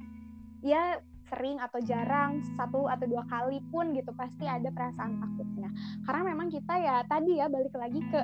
ya 0.62 0.96
sering 1.32 1.56
atau 1.56 1.80
jarang 1.80 2.44
satu 2.60 2.92
atau 2.92 3.08
dua 3.08 3.24
kali 3.24 3.64
pun 3.72 3.96
gitu 3.96 4.12
pasti 4.12 4.44
ada 4.44 4.68
perasaan 4.68 5.16
takutnya. 5.16 5.72
Karena 6.04 6.22
memang 6.28 6.52
kita 6.52 6.74
ya 6.76 7.00
tadi 7.08 7.40
ya 7.40 7.48
balik 7.48 7.72
lagi 7.72 8.04
ke 8.12 8.20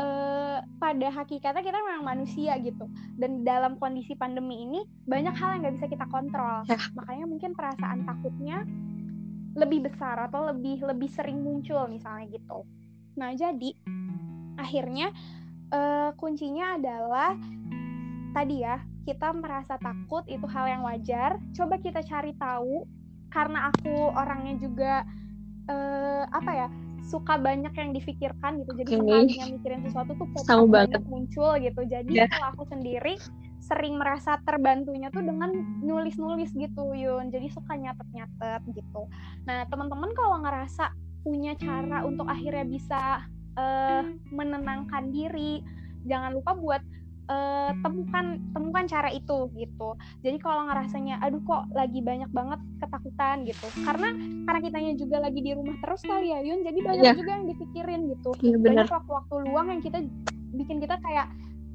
uh, 0.00 0.58
pada 0.80 1.08
hakikatnya 1.12 1.60
kita 1.60 1.78
memang 1.84 2.02
manusia 2.08 2.56
gitu. 2.64 2.88
Dan 3.20 3.44
dalam 3.44 3.76
kondisi 3.76 4.16
pandemi 4.16 4.64
ini 4.64 4.80
banyak 5.04 5.36
hal 5.36 5.60
yang 5.60 5.60
nggak 5.68 5.76
bisa 5.76 5.86
kita 5.92 6.06
kontrol. 6.08 6.64
Ya. 6.64 6.80
makanya 6.96 7.28
mungkin 7.28 7.52
perasaan 7.52 8.08
takutnya 8.08 8.64
lebih 9.54 9.90
besar 9.90 10.16
atau 10.30 10.48
lebih 10.48 10.80
lebih 10.80 11.10
sering 11.12 11.44
muncul 11.44 11.84
misalnya 11.92 12.32
gitu. 12.32 12.64
Nah 13.20 13.36
jadi 13.36 13.76
akhirnya 14.56 15.12
uh, 15.74 16.14
kuncinya 16.16 16.78
adalah 16.78 17.34
tadi 18.30 18.62
ya 18.62 18.78
kita 19.04 19.32
merasa 19.32 19.80
takut 19.80 20.24
itu 20.28 20.44
hal 20.48 20.66
yang 20.68 20.82
wajar. 20.84 21.40
Coba 21.56 21.80
kita 21.80 22.04
cari 22.04 22.36
tahu 22.36 22.84
karena 23.30 23.70
aku 23.70 24.10
orangnya 24.12 24.54
juga 24.58 24.94
uh, 25.70 26.24
apa 26.34 26.50
ya 26.52 26.68
suka 27.06 27.40
banyak 27.40 27.72
yang 27.74 27.90
difikirkan 27.96 28.62
gitu. 28.62 28.72
Jadi 28.84 28.90
okay. 28.94 29.02
sekalinya 29.02 29.46
mikirin 29.56 29.80
sesuatu 29.82 30.12
tuh 30.14 30.26
Sama 30.44 30.66
banget. 30.68 31.02
muncul 31.08 31.56
gitu. 31.58 31.82
Jadi 31.88 32.12
yeah. 32.14 32.28
kalau 32.30 32.54
aku 32.54 32.64
sendiri 32.70 33.16
sering 33.60 34.00
merasa 34.00 34.40
terbantunya 34.48 35.12
tuh 35.12 35.20
dengan 35.20 35.52
nulis-nulis 35.82 36.52
gitu 36.54 36.92
Yun. 36.94 37.32
Jadi 37.32 37.50
suka 37.50 37.74
nyatet-nyatet 37.74 38.62
gitu. 38.72 39.08
Nah 39.48 39.66
teman-teman 39.66 40.12
kalau 40.14 40.38
ngerasa 40.44 40.92
punya 41.20 41.52
cara 41.58 42.00
untuk 42.06 42.24
akhirnya 42.28 42.64
bisa 42.64 43.28
uh, 43.58 44.02
menenangkan 44.32 45.12
diri 45.12 45.60
jangan 46.08 46.32
lupa 46.32 46.56
buat 46.56 46.82
uh, 47.30 47.70
temukan 47.80 48.42
temukan 48.50 48.84
cara 48.90 49.08
itu 49.14 49.46
gitu. 49.54 49.88
Jadi 50.26 50.36
kalau 50.42 50.66
ngerasanya 50.66 51.22
aduh 51.22 51.40
kok 51.46 51.70
lagi 51.72 52.02
banyak 52.02 52.30
banget 52.34 52.60
ketakutan 52.82 53.46
gitu. 53.46 53.66
Karena 53.86 54.10
karena 54.44 54.60
kitanya 54.60 54.92
juga 54.98 55.16
lagi 55.22 55.40
di 55.40 55.52
rumah 55.54 55.76
terus 55.78 56.02
kali 56.02 56.34
ya 56.34 56.42
Yun. 56.42 56.66
Jadi 56.66 56.78
banyak 56.82 57.04
yeah. 57.06 57.16
juga 57.16 57.30
yang 57.38 57.46
dipikirin 57.46 58.00
gitu. 58.10 58.30
Yeah, 58.42 58.58
banyak 58.58 58.90
waktu-waktu 58.90 59.34
luang 59.46 59.66
yang 59.70 59.80
kita 59.80 59.98
bikin 60.50 60.82
kita 60.82 60.98
kayak 60.98 61.30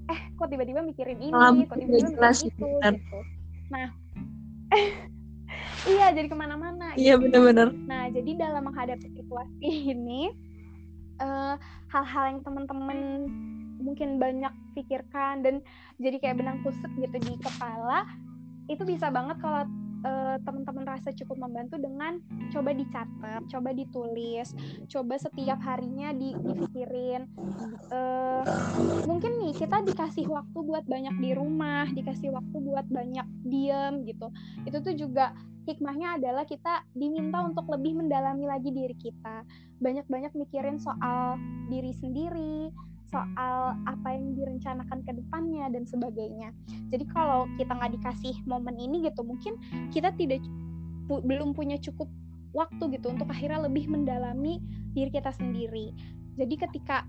eh 0.06 0.20
kok 0.38 0.51
tiba-tiba 0.53 0.86
mikirin 0.86 1.18
ini 1.18 1.66
kok 1.66 1.82
tiba-tiba 1.82 2.14
mikirin 2.14 2.45
itu 2.45 2.68
gitu. 2.78 3.20
Nah 3.74 3.88
iya 5.95 6.06
jadi 6.14 6.28
ke 6.30 6.38
mana-mana 6.38 6.93
iya 6.93 7.18
gitu. 7.18 7.26
benar-benar. 7.26 7.74
Nah 7.74 8.12
jadi 8.14 8.32
dalam 8.38 8.70
menghadapi 8.70 9.08
situasi 9.18 9.66
ini 9.95 10.30
hal 11.16 11.56
eh, 11.56 11.56
hal-hal 11.89 12.24
yang 12.36 12.39
teman-teman 12.43 12.99
mungkin 13.80 14.17
banyak 14.21 14.51
pikirkan 14.73 15.43
dan 15.45 15.61
jadi 15.99 16.19
kayak 16.19 16.39
benang 16.41 16.59
kusut 16.63 16.91
gitu 16.99 17.17
di 17.19 17.34
kepala 17.39 18.07
itu 18.65 18.82
bisa 18.82 19.13
banget 19.13 19.38
kalau 19.39 19.69
uh, 20.05 20.36
teman-teman 20.45 20.86
rasa 20.86 21.09
cukup 21.13 21.41
membantu 21.41 21.82
dengan 21.82 22.21
coba 22.53 22.71
dicatat, 22.71 23.41
coba 23.49 23.69
ditulis, 23.73 24.53
coba 24.89 25.15
setiap 25.17 25.59
harinya 25.65 26.13
di, 26.13 26.34
dipikirin. 26.34 27.26
Uh, 27.89 28.45
mungkin 29.09 29.41
nih 29.41 29.53
kita 29.57 29.82
dikasih 29.82 30.30
waktu 30.30 30.57
buat 30.61 30.86
banyak 30.86 31.15
di 31.19 31.32
rumah, 31.34 31.89
dikasih 31.89 32.34
waktu 32.34 32.57
buat 32.61 32.86
banyak 32.89 33.28
diem 33.49 34.05
gitu. 34.05 34.30
Itu 34.65 34.78
tuh 34.82 34.93
juga 34.93 35.34
hikmahnya 35.65 36.21
adalah 36.21 36.45
kita 36.45 36.86
diminta 36.93 37.41
untuk 37.41 37.65
lebih 37.73 37.97
mendalami 37.97 38.45
lagi 38.45 38.69
diri 38.69 38.93
kita. 38.97 39.41
Banyak-banyak 39.82 40.38
mikirin 40.38 40.78
soal 40.78 41.41
diri 41.67 41.91
sendiri, 41.91 42.69
soal 43.10 43.78
apa 43.86 44.08
yang 44.14 44.34
direncanakan 44.34 45.06
ke 45.06 45.12
depannya 45.14 45.70
dan 45.70 45.84
sebagainya. 45.86 46.49
Jadi 46.89 47.06
kalau 47.10 47.45
kita 47.56 47.72
nggak 47.74 47.93
dikasih 48.01 48.36
momen 48.49 48.76
ini 48.78 49.06
gitu, 49.06 49.22
mungkin 49.22 49.58
kita 49.93 50.14
tidak 50.18 50.41
pu 51.06 51.22
belum 51.22 51.53
punya 51.53 51.78
cukup 51.78 52.10
waktu 52.56 52.97
gitu 52.97 53.12
untuk 53.12 53.30
akhirnya 53.30 53.68
lebih 53.68 53.86
mendalami 53.91 54.64
diri 54.95 55.12
kita 55.12 55.30
sendiri. 55.36 55.91
Jadi 56.39 56.56
ketika 56.56 57.06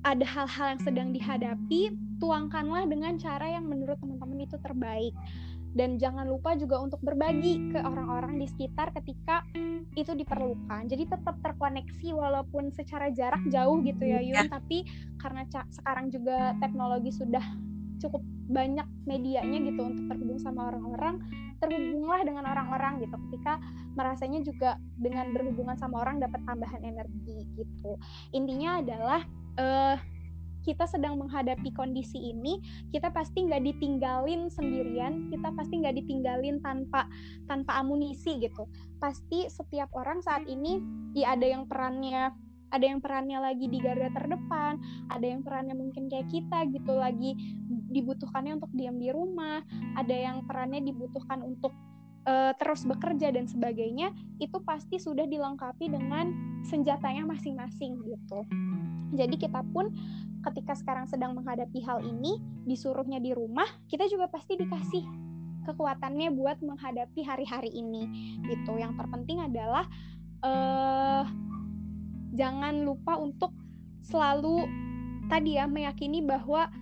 ada 0.00 0.24
hal-hal 0.24 0.76
yang 0.76 0.82
sedang 0.82 1.08
dihadapi, 1.12 1.92
tuangkanlah 2.20 2.88
dengan 2.88 3.16
cara 3.20 3.48
yang 3.48 3.68
menurut 3.68 3.96
teman-teman 4.00 4.44
itu 4.44 4.56
terbaik 4.60 5.12
dan 5.70 5.96
jangan 6.02 6.26
lupa 6.26 6.58
juga 6.58 6.82
untuk 6.82 6.98
berbagi 7.02 7.70
ke 7.70 7.78
orang-orang 7.78 8.42
di 8.42 8.46
sekitar 8.50 8.90
ketika 8.98 9.46
itu 9.94 10.12
diperlukan. 10.14 10.90
Jadi 10.90 11.06
tetap 11.06 11.38
terkoneksi 11.42 12.08
walaupun 12.10 12.74
secara 12.74 13.10
jarak 13.14 13.42
jauh 13.50 13.78
gitu 13.86 14.02
ya 14.02 14.18
Yun, 14.18 14.46
ya. 14.46 14.50
tapi 14.50 14.82
karena 15.22 15.46
sekarang 15.70 16.10
juga 16.10 16.58
teknologi 16.58 17.14
sudah 17.14 17.42
cukup 18.00 18.24
banyak 18.50 18.88
medianya 19.06 19.62
gitu 19.62 19.86
untuk 19.86 20.04
terhubung 20.10 20.40
sama 20.42 20.74
orang-orang, 20.74 21.22
terhubunglah 21.62 22.26
dengan 22.26 22.44
orang-orang 22.50 22.98
gitu. 23.04 23.14
Ketika 23.30 23.62
merasanya 23.94 24.40
juga 24.42 24.70
dengan 24.98 25.30
berhubungan 25.30 25.78
sama 25.78 26.02
orang 26.02 26.18
dapat 26.18 26.42
tambahan 26.42 26.82
energi 26.82 27.46
gitu. 27.54 27.94
Intinya 28.34 28.82
adalah 28.82 29.20
uh, 29.60 29.96
kita 30.70 30.86
sedang 30.86 31.18
menghadapi 31.18 31.74
kondisi 31.74 32.30
ini, 32.30 32.62
kita 32.94 33.10
pasti 33.10 33.42
nggak 33.42 33.66
ditinggalin 33.66 34.46
sendirian, 34.46 35.26
kita 35.34 35.50
pasti 35.58 35.82
nggak 35.82 35.98
ditinggalin 35.98 36.62
tanpa 36.62 37.10
tanpa 37.50 37.82
amunisi 37.82 38.38
gitu. 38.38 38.70
Pasti 39.02 39.50
setiap 39.50 39.90
orang 39.98 40.22
saat 40.22 40.46
ini 40.46 40.78
ya 41.18 41.34
ada 41.34 41.50
yang 41.50 41.66
perannya 41.66 42.30
ada 42.70 42.86
yang 42.86 43.02
perannya 43.02 43.42
lagi 43.42 43.66
di 43.66 43.82
garda 43.82 44.14
terdepan, 44.14 44.78
ada 45.10 45.26
yang 45.26 45.42
perannya 45.42 45.74
mungkin 45.74 46.06
kayak 46.06 46.30
kita 46.30 46.70
gitu 46.70 46.94
lagi 46.94 47.34
dibutuhkannya 47.90 48.62
untuk 48.62 48.70
diam 48.78 48.94
di 48.94 49.10
rumah, 49.10 49.58
ada 49.98 50.14
yang 50.14 50.46
perannya 50.46 50.78
dibutuhkan 50.78 51.42
untuk 51.42 51.74
uh, 52.30 52.54
terus 52.62 52.86
bekerja 52.86 53.34
dan 53.34 53.50
sebagainya, 53.50 54.14
itu 54.38 54.54
pasti 54.62 55.02
sudah 55.02 55.26
dilengkapi 55.26 55.90
dengan 55.90 56.30
senjatanya 56.62 57.26
masing-masing 57.26 57.98
gitu. 58.06 58.46
Jadi 59.18 59.34
kita 59.42 59.66
pun 59.74 59.90
ketika 60.48 60.72
sekarang 60.76 61.06
sedang 61.10 61.36
menghadapi 61.36 61.80
hal 61.84 62.00
ini, 62.00 62.40
disuruhnya 62.64 63.20
di 63.20 63.34
rumah, 63.36 63.66
kita 63.90 64.08
juga 64.08 64.28
pasti 64.28 64.56
dikasih 64.56 65.04
kekuatannya 65.68 66.32
buat 66.32 66.64
menghadapi 66.64 67.20
hari-hari 67.20 67.70
ini 67.72 68.08
gitu. 68.48 68.80
Yang 68.80 68.96
terpenting 69.00 69.44
adalah 69.44 69.84
uh, 70.40 71.24
jangan 72.34 72.84
lupa 72.86 73.20
untuk 73.20 73.52
selalu 74.00 74.64
tadi 75.28 75.60
ya 75.60 75.68
meyakini 75.68 76.24
bahwa 76.24 76.72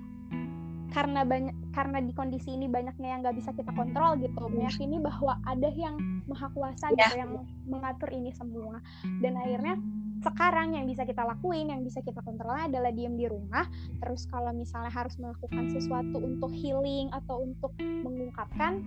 karena 0.89 1.21
banyak 1.21 1.53
karena 1.77 2.01
di 2.01 2.13
kondisi 2.17 2.57
ini 2.57 2.65
banyaknya 2.65 3.09
yang 3.13 3.21
nggak 3.21 3.37
bisa 3.37 3.53
kita 3.53 3.69
kontrol 3.77 4.17
gitu 4.17 4.49
meyakini 4.49 4.97
bahwa 4.97 5.37
ada 5.45 5.69
yang 5.77 6.01
maha 6.25 6.49
kuasa 6.57 6.89
gitu 6.97 7.13
iya. 7.13 7.29
yang 7.29 7.45
mengatur 7.69 8.09
ini 8.09 8.33
semua 8.33 8.81
dan 9.21 9.37
akhirnya 9.37 9.77
sekarang 10.23 10.75
yang 10.75 10.87
bisa 10.87 11.07
kita 11.07 11.23
lakuin, 11.23 11.71
yang 11.71 11.83
bisa 11.87 12.03
kita 12.03 12.19
kontrol 12.23 12.55
adalah 12.55 12.91
diem 12.91 13.15
di 13.15 13.27
rumah. 13.31 13.67
Terus 14.03 14.27
kalau 14.31 14.51
misalnya 14.51 14.91
harus 14.91 15.15
melakukan 15.17 15.71
sesuatu 15.71 16.19
untuk 16.19 16.51
healing 16.51 17.11
atau 17.15 17.47
untuk 17.47 17.73
mengungkapkan 17.79 18.83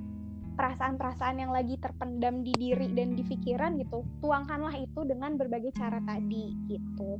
perasaan-perasaan 0.51 1.41
yang 1.41 1.51
lagi 1.55 1.79
terpendam 1.79 2.43
di 2.43 2.51
diri 2.53 2.91
dan 2.91 3.15
di 3.15 3.23
pikiran 3.23 3.79
gitu, 3.79 4.03
tuangkanlah 4.19 4.75
itu 4.75 5.01
dengan 5.07 5.39
berbagai 5.39 5.71
cara 5.73 6.03
tadi 6.03 6.53
gitu. 6.67 7.17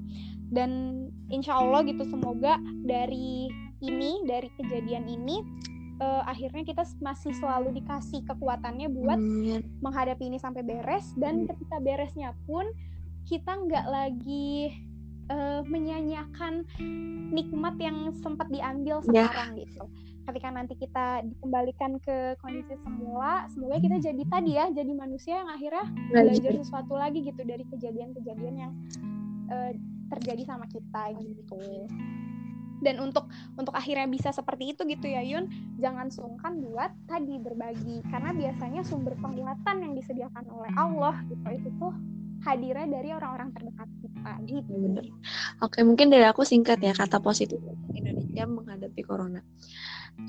Dan 0.52 1.04
insya 1.32 1.58
Allah 1.58 1.82
gitu 1.88 2.04
semoga 2.06 2.60
dari 2.84 3.48
ini, 3.82 4.22
dari 4.28 4.52
kejadian 4.60 5.08
ini 5.08 5.42
uh, 6.02 6.24
akhirnya 6.26 6.66
kita 6.66 6.84
masih 7.00 7.32
selalu 7.38 7.78
dikasih 7.78 8.26
kekuatannya 8.26 8.90
buat 8.90 9.20
hmm. 9.22 9.82
menghadapi 9.86 10.28
ini 10.28 10.42
sampai 10.42 10.66
beres 10.66 11.14
dan 11.16 11.46
ketika 11.46 11.78
beresnya 11.78 12.34
pun 12.50 12.66
kita 13.28 13.52
nggak 13.54 13.86
lagi 13.88 14.74
uh, 15.32 15.62
menyanyiakan 15.66 16.68
nikmat 17.32 17.76
yang 17.80 18.12
sempat 18.20 18.52
diambil 18.52 19.00
ya. 19.10 19.28
sekarang 19.28 19.50
yeah. 19.56 19.62
gitu. 19.66 19.84
Ketika 20.22 20.48
nanti 20.54 20.74
kita 20.78 21.26
dikembalikan 21.26 21.98
ke 21.98 22.38
kondisi 22.38 22.78
semula, 22.86 23.50
semoga 23.50 23.82
kita 23.82 23.98
jadi 23.98 24.24
tadi 24.30 24.52
ya, 24.54 24.70
jadi 24.70 24.92
manusia 24.94 25.42
yang 25.42 25.50
akhirnya 25.50 25.86
belajar 26.14 26.52
sesuatu 26.62 26.94
lagi 26.94 27.26
gitu 27.26 27.42
dari 27.42 27.66
kejadian-kejadian 27.66 28.56
yang 28.56 28.74
uh, 29.50 29.74
terjadi 30.14 30.46
sama 30.46 30.70
kita 30.70 31.18
gitu. 31.18 31.90
Dan 32.82 32.98
untuk 32.98 33.30
untuk 33.58 33.74
akhirnya 33.78 34.10
bisa 34.10 34.34
seperti 34.34 34.74
itu 34.74 34.82
gitu 34.90 35.06
ya 35.06 35.22
Yun, 35.22 35.50
jangan 35.78 36.10
sungkan 36.10 36.62
buat 36.66 36.90
tadi 37.06 37.38
berbagi 37.38 38.02
karena 38.10 38.34
biasanya 38.34 38.82
sumber 38.82 39.14
penguatan 39.22 39.86
yang 39.86 39.94
disediakan 39.94 40.50
oleh 40.50 40.72
Allah 40.74 41.22
gitu 41.30 41.46
itu 41.50 41.70
tuh 41.78 41.94
hadirnya 42.42 42.88
dari 42.90 43.10
orang-orang 43.14 43.54
terdekat 43.54 43.90
kita 44.02 44.32
gitu. 44.50 44.72
Bener. 44.74 45.06
Oke, 45.62 45.86
mungkin 45.86 46.10
dari 46.10 46.26
aku 46.26 46.42
singkat 46.42 46.82
ya 46.82 46.94
kata 46.94 47.22
positif 47.22 47.62
Indonesia 47.94 48.44
menghadapi 48.50 49.02
corona. 49.06 49.42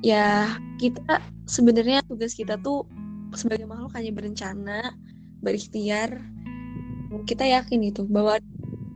Ya, 0.01 0.57
kita 0.79 1.21
sebenarnya 1.49 2.05
tugas 2.07 2.37
kita 2.37 2.61
tuh 2.61 2.87
sebagai 3.33 3.65
makhluk 3.65 3.93
hanya 3.97 4.13
berencana, 4.13 4.95
berikhtiar. 5.41 6.21
Kita 7.29 7.45
yakin 7.45 7.93
itu 7.93 8.09
bahwa 8.09 8.41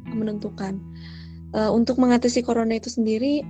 menentukan 0.09 0.81
uh, 1.53 1.69
untuk 1.73 2.01
mengatasi 2.01 2.41
corona 2.41 2.81
itu 2.81 2.89
sendiri 2.89 3.45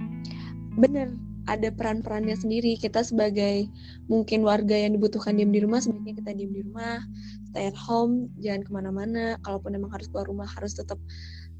benar 0.76 1.08
ada 1.46 1.70
peran-perannya 1.70 2.34
sendiri. 2.34 2.74
Kita 2.78 3.02
sebagai 3.06 3.70
mungkin 4.10 4.42
warga 4.42 4.74
yang 4.74 4.98
dibutuhkan 4.98 5.38
diam 5.38 5.54
di 5.54 5.62
rumah, 5.62 5.78
sebaiknya 5.78 6.18
kita 6.22 6.30
diam 6.34 6.52
di 6.52 6.62
rumah, 6.66 7.02
stay 7.50 7.70
at 7.70 7.78
home, 7.78 8.30
jangan 8.42 8.62
ke 8.66 8.70
mana-mana. 8.74 9.24
Kalaupun 9.46 9.74
memang 9.78 9.90
harus 9.94 10.10
keluar 10.10 10.26
rumah, 10.26 10.48
harus 10.50 10.74
tetap 10.74 10.98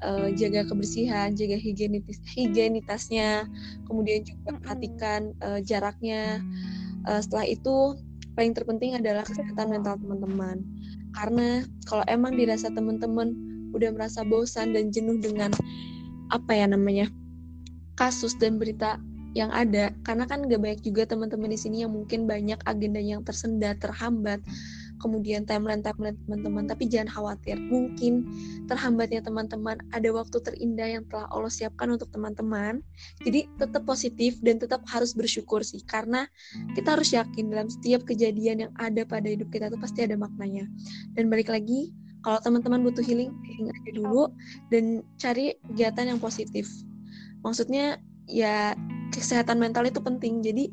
uh, 0.03 0.27
jaga 0.35 0.67
kebersihan, 0.67 1.33
jaga 1.33 1.55
higienitas 1.55 2.19
higienitasnya, 2.27 3.47
kemudian 3.87 4.27
juga 4.27 4.59
perhatikan 4.59 5.31
uh, 5.41 5.59
jaraknya. 5.63 6.43
Uh, 7.07 7.23
setelah 7.23 7.47
itu, 7.47 7.95
paling 8.35 8.51
terpenting 8.51 8.93
adalah 8.99 9.23
kesehatan 9.23 9.71
mental 9.71 9.95
teman-teman. 9.97 10.61
Karena 11.15 11.65
kalau 11.87 12.03
emang 12.11 12.35
dirasa 12.35 12.69
teman-teman 12.69 13.33
udah 13.71 13.89
merasa 13.95 14.21
bosan 14.27 14.75
dan 14.75 14.93
jenuh 14.93 15.17
dengan 15.17 15.49
apa 16.27 16.51
ya 16.51 16.67
namanya 16.67 17.07
kasus 17.95 18.35
dan 18.35 18.59
berita 18.59 18.99
yang 19.35 19.51
ada 19.51 19.91
karena 20.05 20.23
kan 20.29 20.45
gak 20.47 20.59
banyak 20.59 20.81
juga 20.83 21.07
teman-teman 21.07 21.51
di 21.51 21.59
sini 21.59 21.83
yang 21.83 21.91
mungkin 21.91 22.27
banyak 22.29 22.59
agenda 22.63 23.01
yang 23.01 23.21
tersendat 23.25 23.79
terhambat 23.79 24.39
kemudian 24.97 25.45
timeline-timeline 25.45 26.17
teman-teman, 26.25 26.65
tapi 26.65 26.89
jangan 26.89 27.09
khawatir. 27.09 27.57
Mungkin 27.57 28.25
terhambatnya 28.65 29.21
teman-teman 29.21 29.77
ada 29.93 30.09
waktu 30.09 30.37
terindah 30.41 30.89
yang 30.99 31.03
telah 31.07 31.29
Allah 31.29 31.53
siapkan 31.53 31.93
untuk 31.93 32.09
teman-teman. 32.11 32.81
Jadi 33.21 33.47
tetap 33.61 33.85
positif 33.85 34.37
dan 34.41 34.57
tetap 34.57 34.83
harus 34.89 35.13
bersyukur 35.13 35.61
sih, 35.61 35.81
karena 35.85 36.25
kita 36.73 36.97
harus 36.97 37.13
yakin 37.13 37.53
dalam 37.53 37.69
setiap 37.69 38.03
kejadian 38.05 38.67
yang 38.67 38.73
ada 38.81 39.05
pada 39.05 39.29
hidup 39.29 39.49
kita 39.53 39.69
itu 39.69 39.77
pasti 39.79 40.03
ada 40.03 40.17
maknanya. 40.17 40.65
Dan 41.13 41.29
balik 41.29 41.53
lagi, 41.53 41.93
kalau 42.25 42.41
teman-teman 42.41 42.83
butuh 42.83 43.05
healing, 43.05 43.31
healing 43.45 43.69
aja 43.71 43.91
dulu 43.93 44.33
dan 44.73 45.05
cari 45.21 45.55
kegiatan 45.71 46.17
yang 46.17 46.19
positif. 46.19 46.67
Maksudnya 47.45 48.01
ya 48.27 48.75
kesehatan 49.09 49.57
mental 49.57 49.87
itu 49.87 50.03
penting. 50.03 50.43
Jadi 50.43 50.69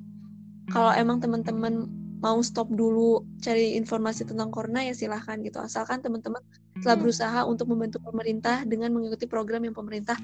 kalau 0.69 0.93
emang 0.93 1.23
teman-teman 1.23 1.89
mau 2.25 2.41
stop 2.41 2.73
dulu 2.73 3.21
cari 3.45 3.77
informasi 3.77 4.25
tentang 4.25 4.49
corona 4.49 4.81
ya 4.81 4.97
silahkan 4.97 5.39
gitu. 5.45 5.61
Asalkan 5.61 6.01
teman-teman 6.01 6.41
telah 6.81 6.97
berusaha 6.97 7.41
untuk 7.45 7.69
membantu 7.69 8.01
pemerintah 8.01 8.65
dengan 8.65 8.91
mengikuti 8.97 9.29
program 9.29 9.63
yang 9.69 9.77
pemerintah 9.77 10.17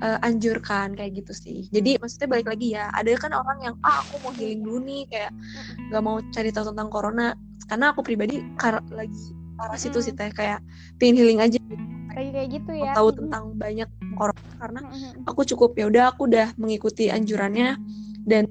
uh, 0.00 0.18
anjurkan 0.24 0.96
kayak 0.96 1.22
gitu 1.22 1.32
sih. 1.36 1.58
Jadi 1.68 2.00
maksudnya 2.00 2.28
balik 2.32 2.48
lagi 2.48 2.74
ya 2.74 2.88
ada 2.96 3.12
kan 3.20 3.36
orang 3.36 3.58
yang 3.60 3.74
ah 3.84 4.00
aku 4.00 4.16
mau 4.24 4.32
healing 4.34 4.64
dulu 4.64 4.78
nih 4.82 5.02
kayak 5.12 5.32
nggak 5.92 6.02
mau 6.02 6.16
cari 6.32 6.50
tahu 6.50 6.72
tentang 6.72 6.88
corona. 6.88 7.36
Karena 7.68 7.92
aku 7.92 8.00
pribadi 8.00 8.40
kar 8.56 8.80
lagi 8.88 9.36
parah 9.60 9.76
situ 9.76 10.00
sih 10.00 10.16
teh. 10.16 10.32
Kayak 10.32 10.64
pengen 10.96 11.20
healing 11.20 11.40
aja 11.44 11.60
gitu. 11.60 11.84
kayak 12.16 12.30
kayak 12.34 12.48
gitu 12.56 12.72
ya. 12.72 12.96
Tahu 12.96 13.12
tentang 13.12 13.52
banyak 13.52 13.88
corona 14.18 14.52
karena 14.58 14.80
aku 15.30 15.46
cukup 15.54 15.78
ya 15.78 15.86
udah 15.86 16.04
aku 16.10 16.26
udah 16.26 16.50
mengikuti 16.58 17.08
anjurannya 17.08 17.78
dan 18.26 18.44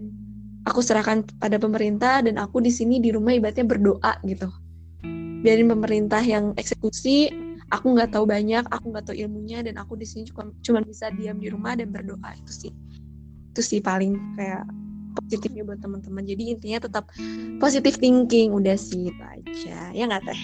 aku 0.64 0.80
serahkan 0.80 1.28
pada 1.40 1.60
pemerintah 1.60 2.24
dan 2.24 2.40
aku 2.40 2.64
di 2.64 2.72
sini 2.72 3.04
di 3.04 3.12
rumah 3.12 3.36
ibaratnya 3.36 3.68
berdoa 3.68 4.20
gitu. 4.24 4.48
Biarin 5.44 5.70
pemerintah 5.70 6.24
yang 6.24 6.56
eksekusi 6.56 7.30
aku 7.72 8.00
nggak 8.00 8.16
tahu 8.16 8.24
banyak 8.24 8.64
aku 8.72 8.96
nggak 8.96 9.12
tahu 9.12 9.16
ilmunya 9.16 9.60
dan 9.64 9.76
aku 9.80 10.00
di 10.00 10.08
sini 10.08 10.28
cuma 10.32 10.52
cuma 10.64 10.80
bisa 10.84 11.12
diam 11.16 11.40
di 11.40 11.52
rumah 11.52 11.76
dan 11.76 11.92
berdoa 11.92 12.36
itu 12.36 12.68
sih. 12.68 12.74
Itu 13.52 13.62
sih 13.64 13.80
paling 13.84 14.16
kayak 14.36 14.64
positifnya 15.18 15.64
buat 15.66 15.80
teman-teman. 15.82 16.24
Jadi 16.24 16.44
intinya 16.54 16.80
tetap 16.84 17.10
positif 17.58 17.98
thinking 17.98 18.54
udah 18.54 18.78
sih 18.78 19.10
itu 19.10 19.24
aja. 19.24 19.92
Ya 19.92 20.04
nggak 20.06 20.24
teh? 20.24 20.42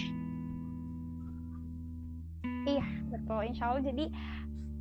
Iya 2.63 2.85
betul. 3.11 3.41
Insya 3.47 3.63
Allah. 3.69 3.83
Jadi 3.85 4.05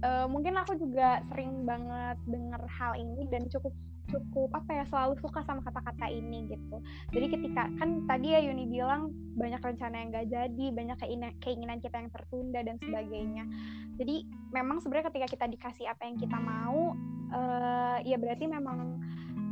uh, 0.02 0.26
mungkin 0.28 0.58
aku 0.58 0.76
juga 0.78 1.22
sering 1.30 1.64
banget 1.64 2.18
dengar 2.26 2.62
hal 2.68 2.92
ini 2.98 3.26
dan 3.30 3.46
cukup 3.48 3.72
cukup 4.10 4.52
apa 4.52 4.82
ya 4.82 4.84
selalu 4.92 5.14
suka 5.24 5.40
sama 5.46 5.64
kata-kata 5.64 6.10
ini 6.12 6.44
gitu. 6.52 6.76
Jadi 7.16 7.26
ketika 7.32 7.70
kan 7.80 8.04
tadi 8.04 8.36
ya 8.36 8.44
Yuni 8.44 8.68
bilang 8.68 9.14
banyak 9.38 9.62
rencana 9.62 9.96
yang 10.04 10.08
gak 10.12 10.28
jadi, 10.28 10.66
banyak 10.74 10.98
keinginan, 11.40 11.78
kita 11.80 11.96
yang 11.96 12.12
tertunda 12.12 12.60
dan 12.60 12.76
sebagainya. 12.82 13.48
Jadi 13.96 14.28
memang 14.52 14.84
sebenarnya 14.84 15.08
ketika 15.08 15.28
kita 15.32 15.46
dikasih 15.48 15.86
apa 15.88 16.02
yang 16.04 16.16
kita 16.20 16.36
mau, 16.36 16.92
uh, 17.32 17.96
ya 18.04 18.20
berarti 18.20 18.44
memang 18.44 19.00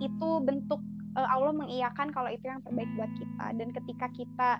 itu 0.02 0.28
bentuk 0.44 0.82
uh, 1.16 1.28
Allah 1.30 1.56
mengiyakan 1.56 2.12
kalau 2.12 2.28
itu 2.28 2.44
yang 2.44 2.60
terbaik 2.60 2.90
buat 3.00 3.12
kita. 3.16 3.46
Dan 3.56 3.68
ketika 3.72 4.06
kita 4.12 4.50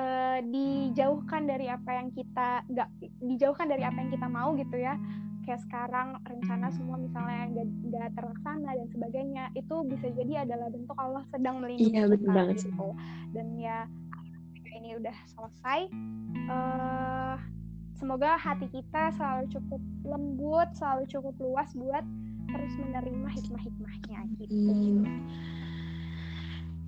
uh, 0.00 0.38
dijauhkan 0.48 1.44
dari 1.44 1.68
apa 1.68 1.90
yang 1.92 2.08
kita 2.14 2.64
nggak 2.72 2.88
dijauhkan 3.20 3.68
dari 3.68 3.84
apa 3.84 3.98
yang 4.00 4.10
kita 4.12 4.26
mau 4.30 4.56
gitu 4.56 4.80
ya 4.80 4.96
kayak 5.42 5.60
sekarang 5.66 6.18
rencana 6.22 6.70
semua 6.74 6.96
misalnya 6.98 7.66
nggak 7.66 8.14
terlaksana 8.14 8.70
dan 8.78 8.88
sebagainya 8.94 9.44
itu 9.58 9.74
bisa 9.86 10.06
jadi 10.14 10.46
adalah 10.46 10.70
bentuk 10.70 10.96
Allah 10.98 11.22
sedang 11.34 11.60
melindungi 11.60 11.92
iya, 11.92 12.06
kita 12.06 12.30
banget 12.30 12.56
gitu. 12.62 12.88
dan 13.34 13.46
ya 13.58 13.78
ini 14.82 14.98
udah 14.98 15.16
selesai. 15.30 15.80
Uh, 16.50 17.36
semoga 17.94 18.34
hati 18.34 18.66
kita 18.72 19.14
selalu 19.14 19.46
cukup 19.54 19.82
lembut 20.02 20.68
selalu 20.74 21.06
cukup 21.06 21.34
luas 21.38 21.70
buat 21.78 22.02
terus 22.50 22.72
menerima 22.82 23.28
hikmah-hikmahnya 23.30 24.18
gitu. 24.42 24.50
Hmm. 24.50 25.06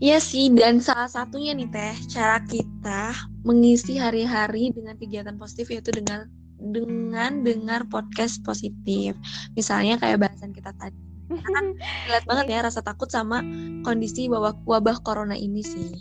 Iya 0.03 0.19
sih, 0.19 0.51
dan 0.51 0.83
salah 0.83 1.07
satunya 1.07 1.55
nih 1.55 1.71
Teh, 1.71 1.97
cara 2.11 2.43
kita 2.43 3.15
mengisi 3.47 3.95
hari-hari 3.95 4.75
dengan 4.75 4.99
kegiatan 4.99 5.39
positif 5.39 5.71
yaitu 5.71 5.95
dengan 5.95 6.27
dengan 6.73 7.45
dengar 7.45 7.85
podcast 7.93 8.41
positif. 8.47 9.12
Misalnya 9.53 10.01
kayak 10.01 10.25
bahasan 10.25 10.57
kita 10.57 10.73
tadi. 10.81 10.97
kan 11.25 11.73
lihat 12.12 12.25
banget 12.29 12.47
ya 12.53 12.59
rasa 12.69 12.85
takut 12.85 13.09
sama 13.09 13.41
kondisi 13.81 14.29
wabah, 14.29 14.57
wabah 14.65 15.01
corona 15.05 15.37
ini 15.37 15.61
sih. 15.65 15.93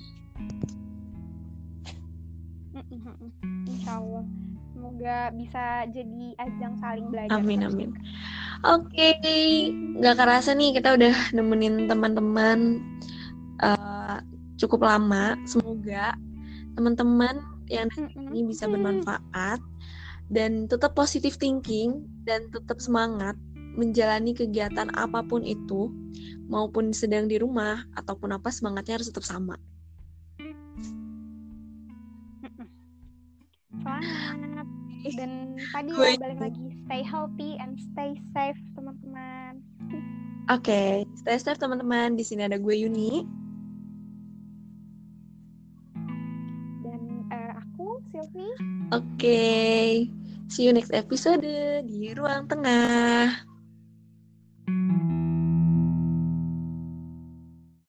Insya 3.68 4.00
Allah. 4.00 4.24
Semoga 4.74 5.32
bisa 5.32 5.88
jadi 5.96 6.36
ajang 6.44 6.76
saling 6.76 7.08
belajar. 7.08 7.40
Amin, 7.40 7.64
amin. 7.64 7.96
Oke, 8.68 9.16
okay. 9.20 9.72
nggak 9.72 10.16
kerasa 10.20 10.52
nih 10.56 10.76
kita 10.76 10.96
udah 10.96 11.16
nemenin 11.32 11.88
teman-teman 11.88 12.84
uh, 13.64 14.20
cukup 14.60 14.84
lama. 14.84 15.40
Semoga 15.48 16.16
teman-teman 16.76 17.44
yang 17.72 17.88
ini 18.16 18.44
bisa 18.44 18.68
bermanfaat 18.68 19.60
dan 20.34 20.66
tetap 20.66 20.98
positive 20.98 21.38
thinking 21.38 22.10
dan 22.26 22.50
tetap 22.50 22.82
semangat 22.82 23.38
menjalani 23.78 24.34
kegiatan 24.34 24.90
apa 24.94 25.22
pun 25.26 25.46
itu 25.46 25.90
maupun 26.50 26.94
sedang 26.94 27.26
di 27.30 27.38
rumah 27.42 27.86
ataupun 27.98 28.34
apa 28.34 28.50
semangatnya 28.50 29.02
harus 29.02 29.10
tetap 29.10 29.26
sama. 29.26 29.58
Semangat 33.74 34.68
dan 35.18 35.60
tadi 35.76 35.92
ya 35.92 36.16
balik 36.16 36.40
lagi 36.40 36.66
stay 36.88 37.02
healthy 37.04 37.60
and 37.60 37.76
stay 37.92 38.16
safe 38.32 38.60
teman-teman. 38.78 39.60
Oke, 40.52 40.72
okay, 40.72 40.92
stay 41.20 41.38
safe 41.40 41.60
teman-teman. 41.60 42.16
Di 42.16 42.24
sini 42.24 42.48
ada 42.48 42.60
gue 42.60 42.76
Yuni. 42.76 43.24
Dan 46.84 47.02
uh, 47.32 47.52
aku 47.64 48.00
Sylvie. 48.12 48.56
Oke. 48.92 49.04
Okay. 49.20 49.90
See 50.52 50.68
you 50.68 50.74
next 50.76 50.92
episode 50.92 51.46
di 51.88 52.12
Ruang 52.12 52.46
Tengah. 52.52 53.48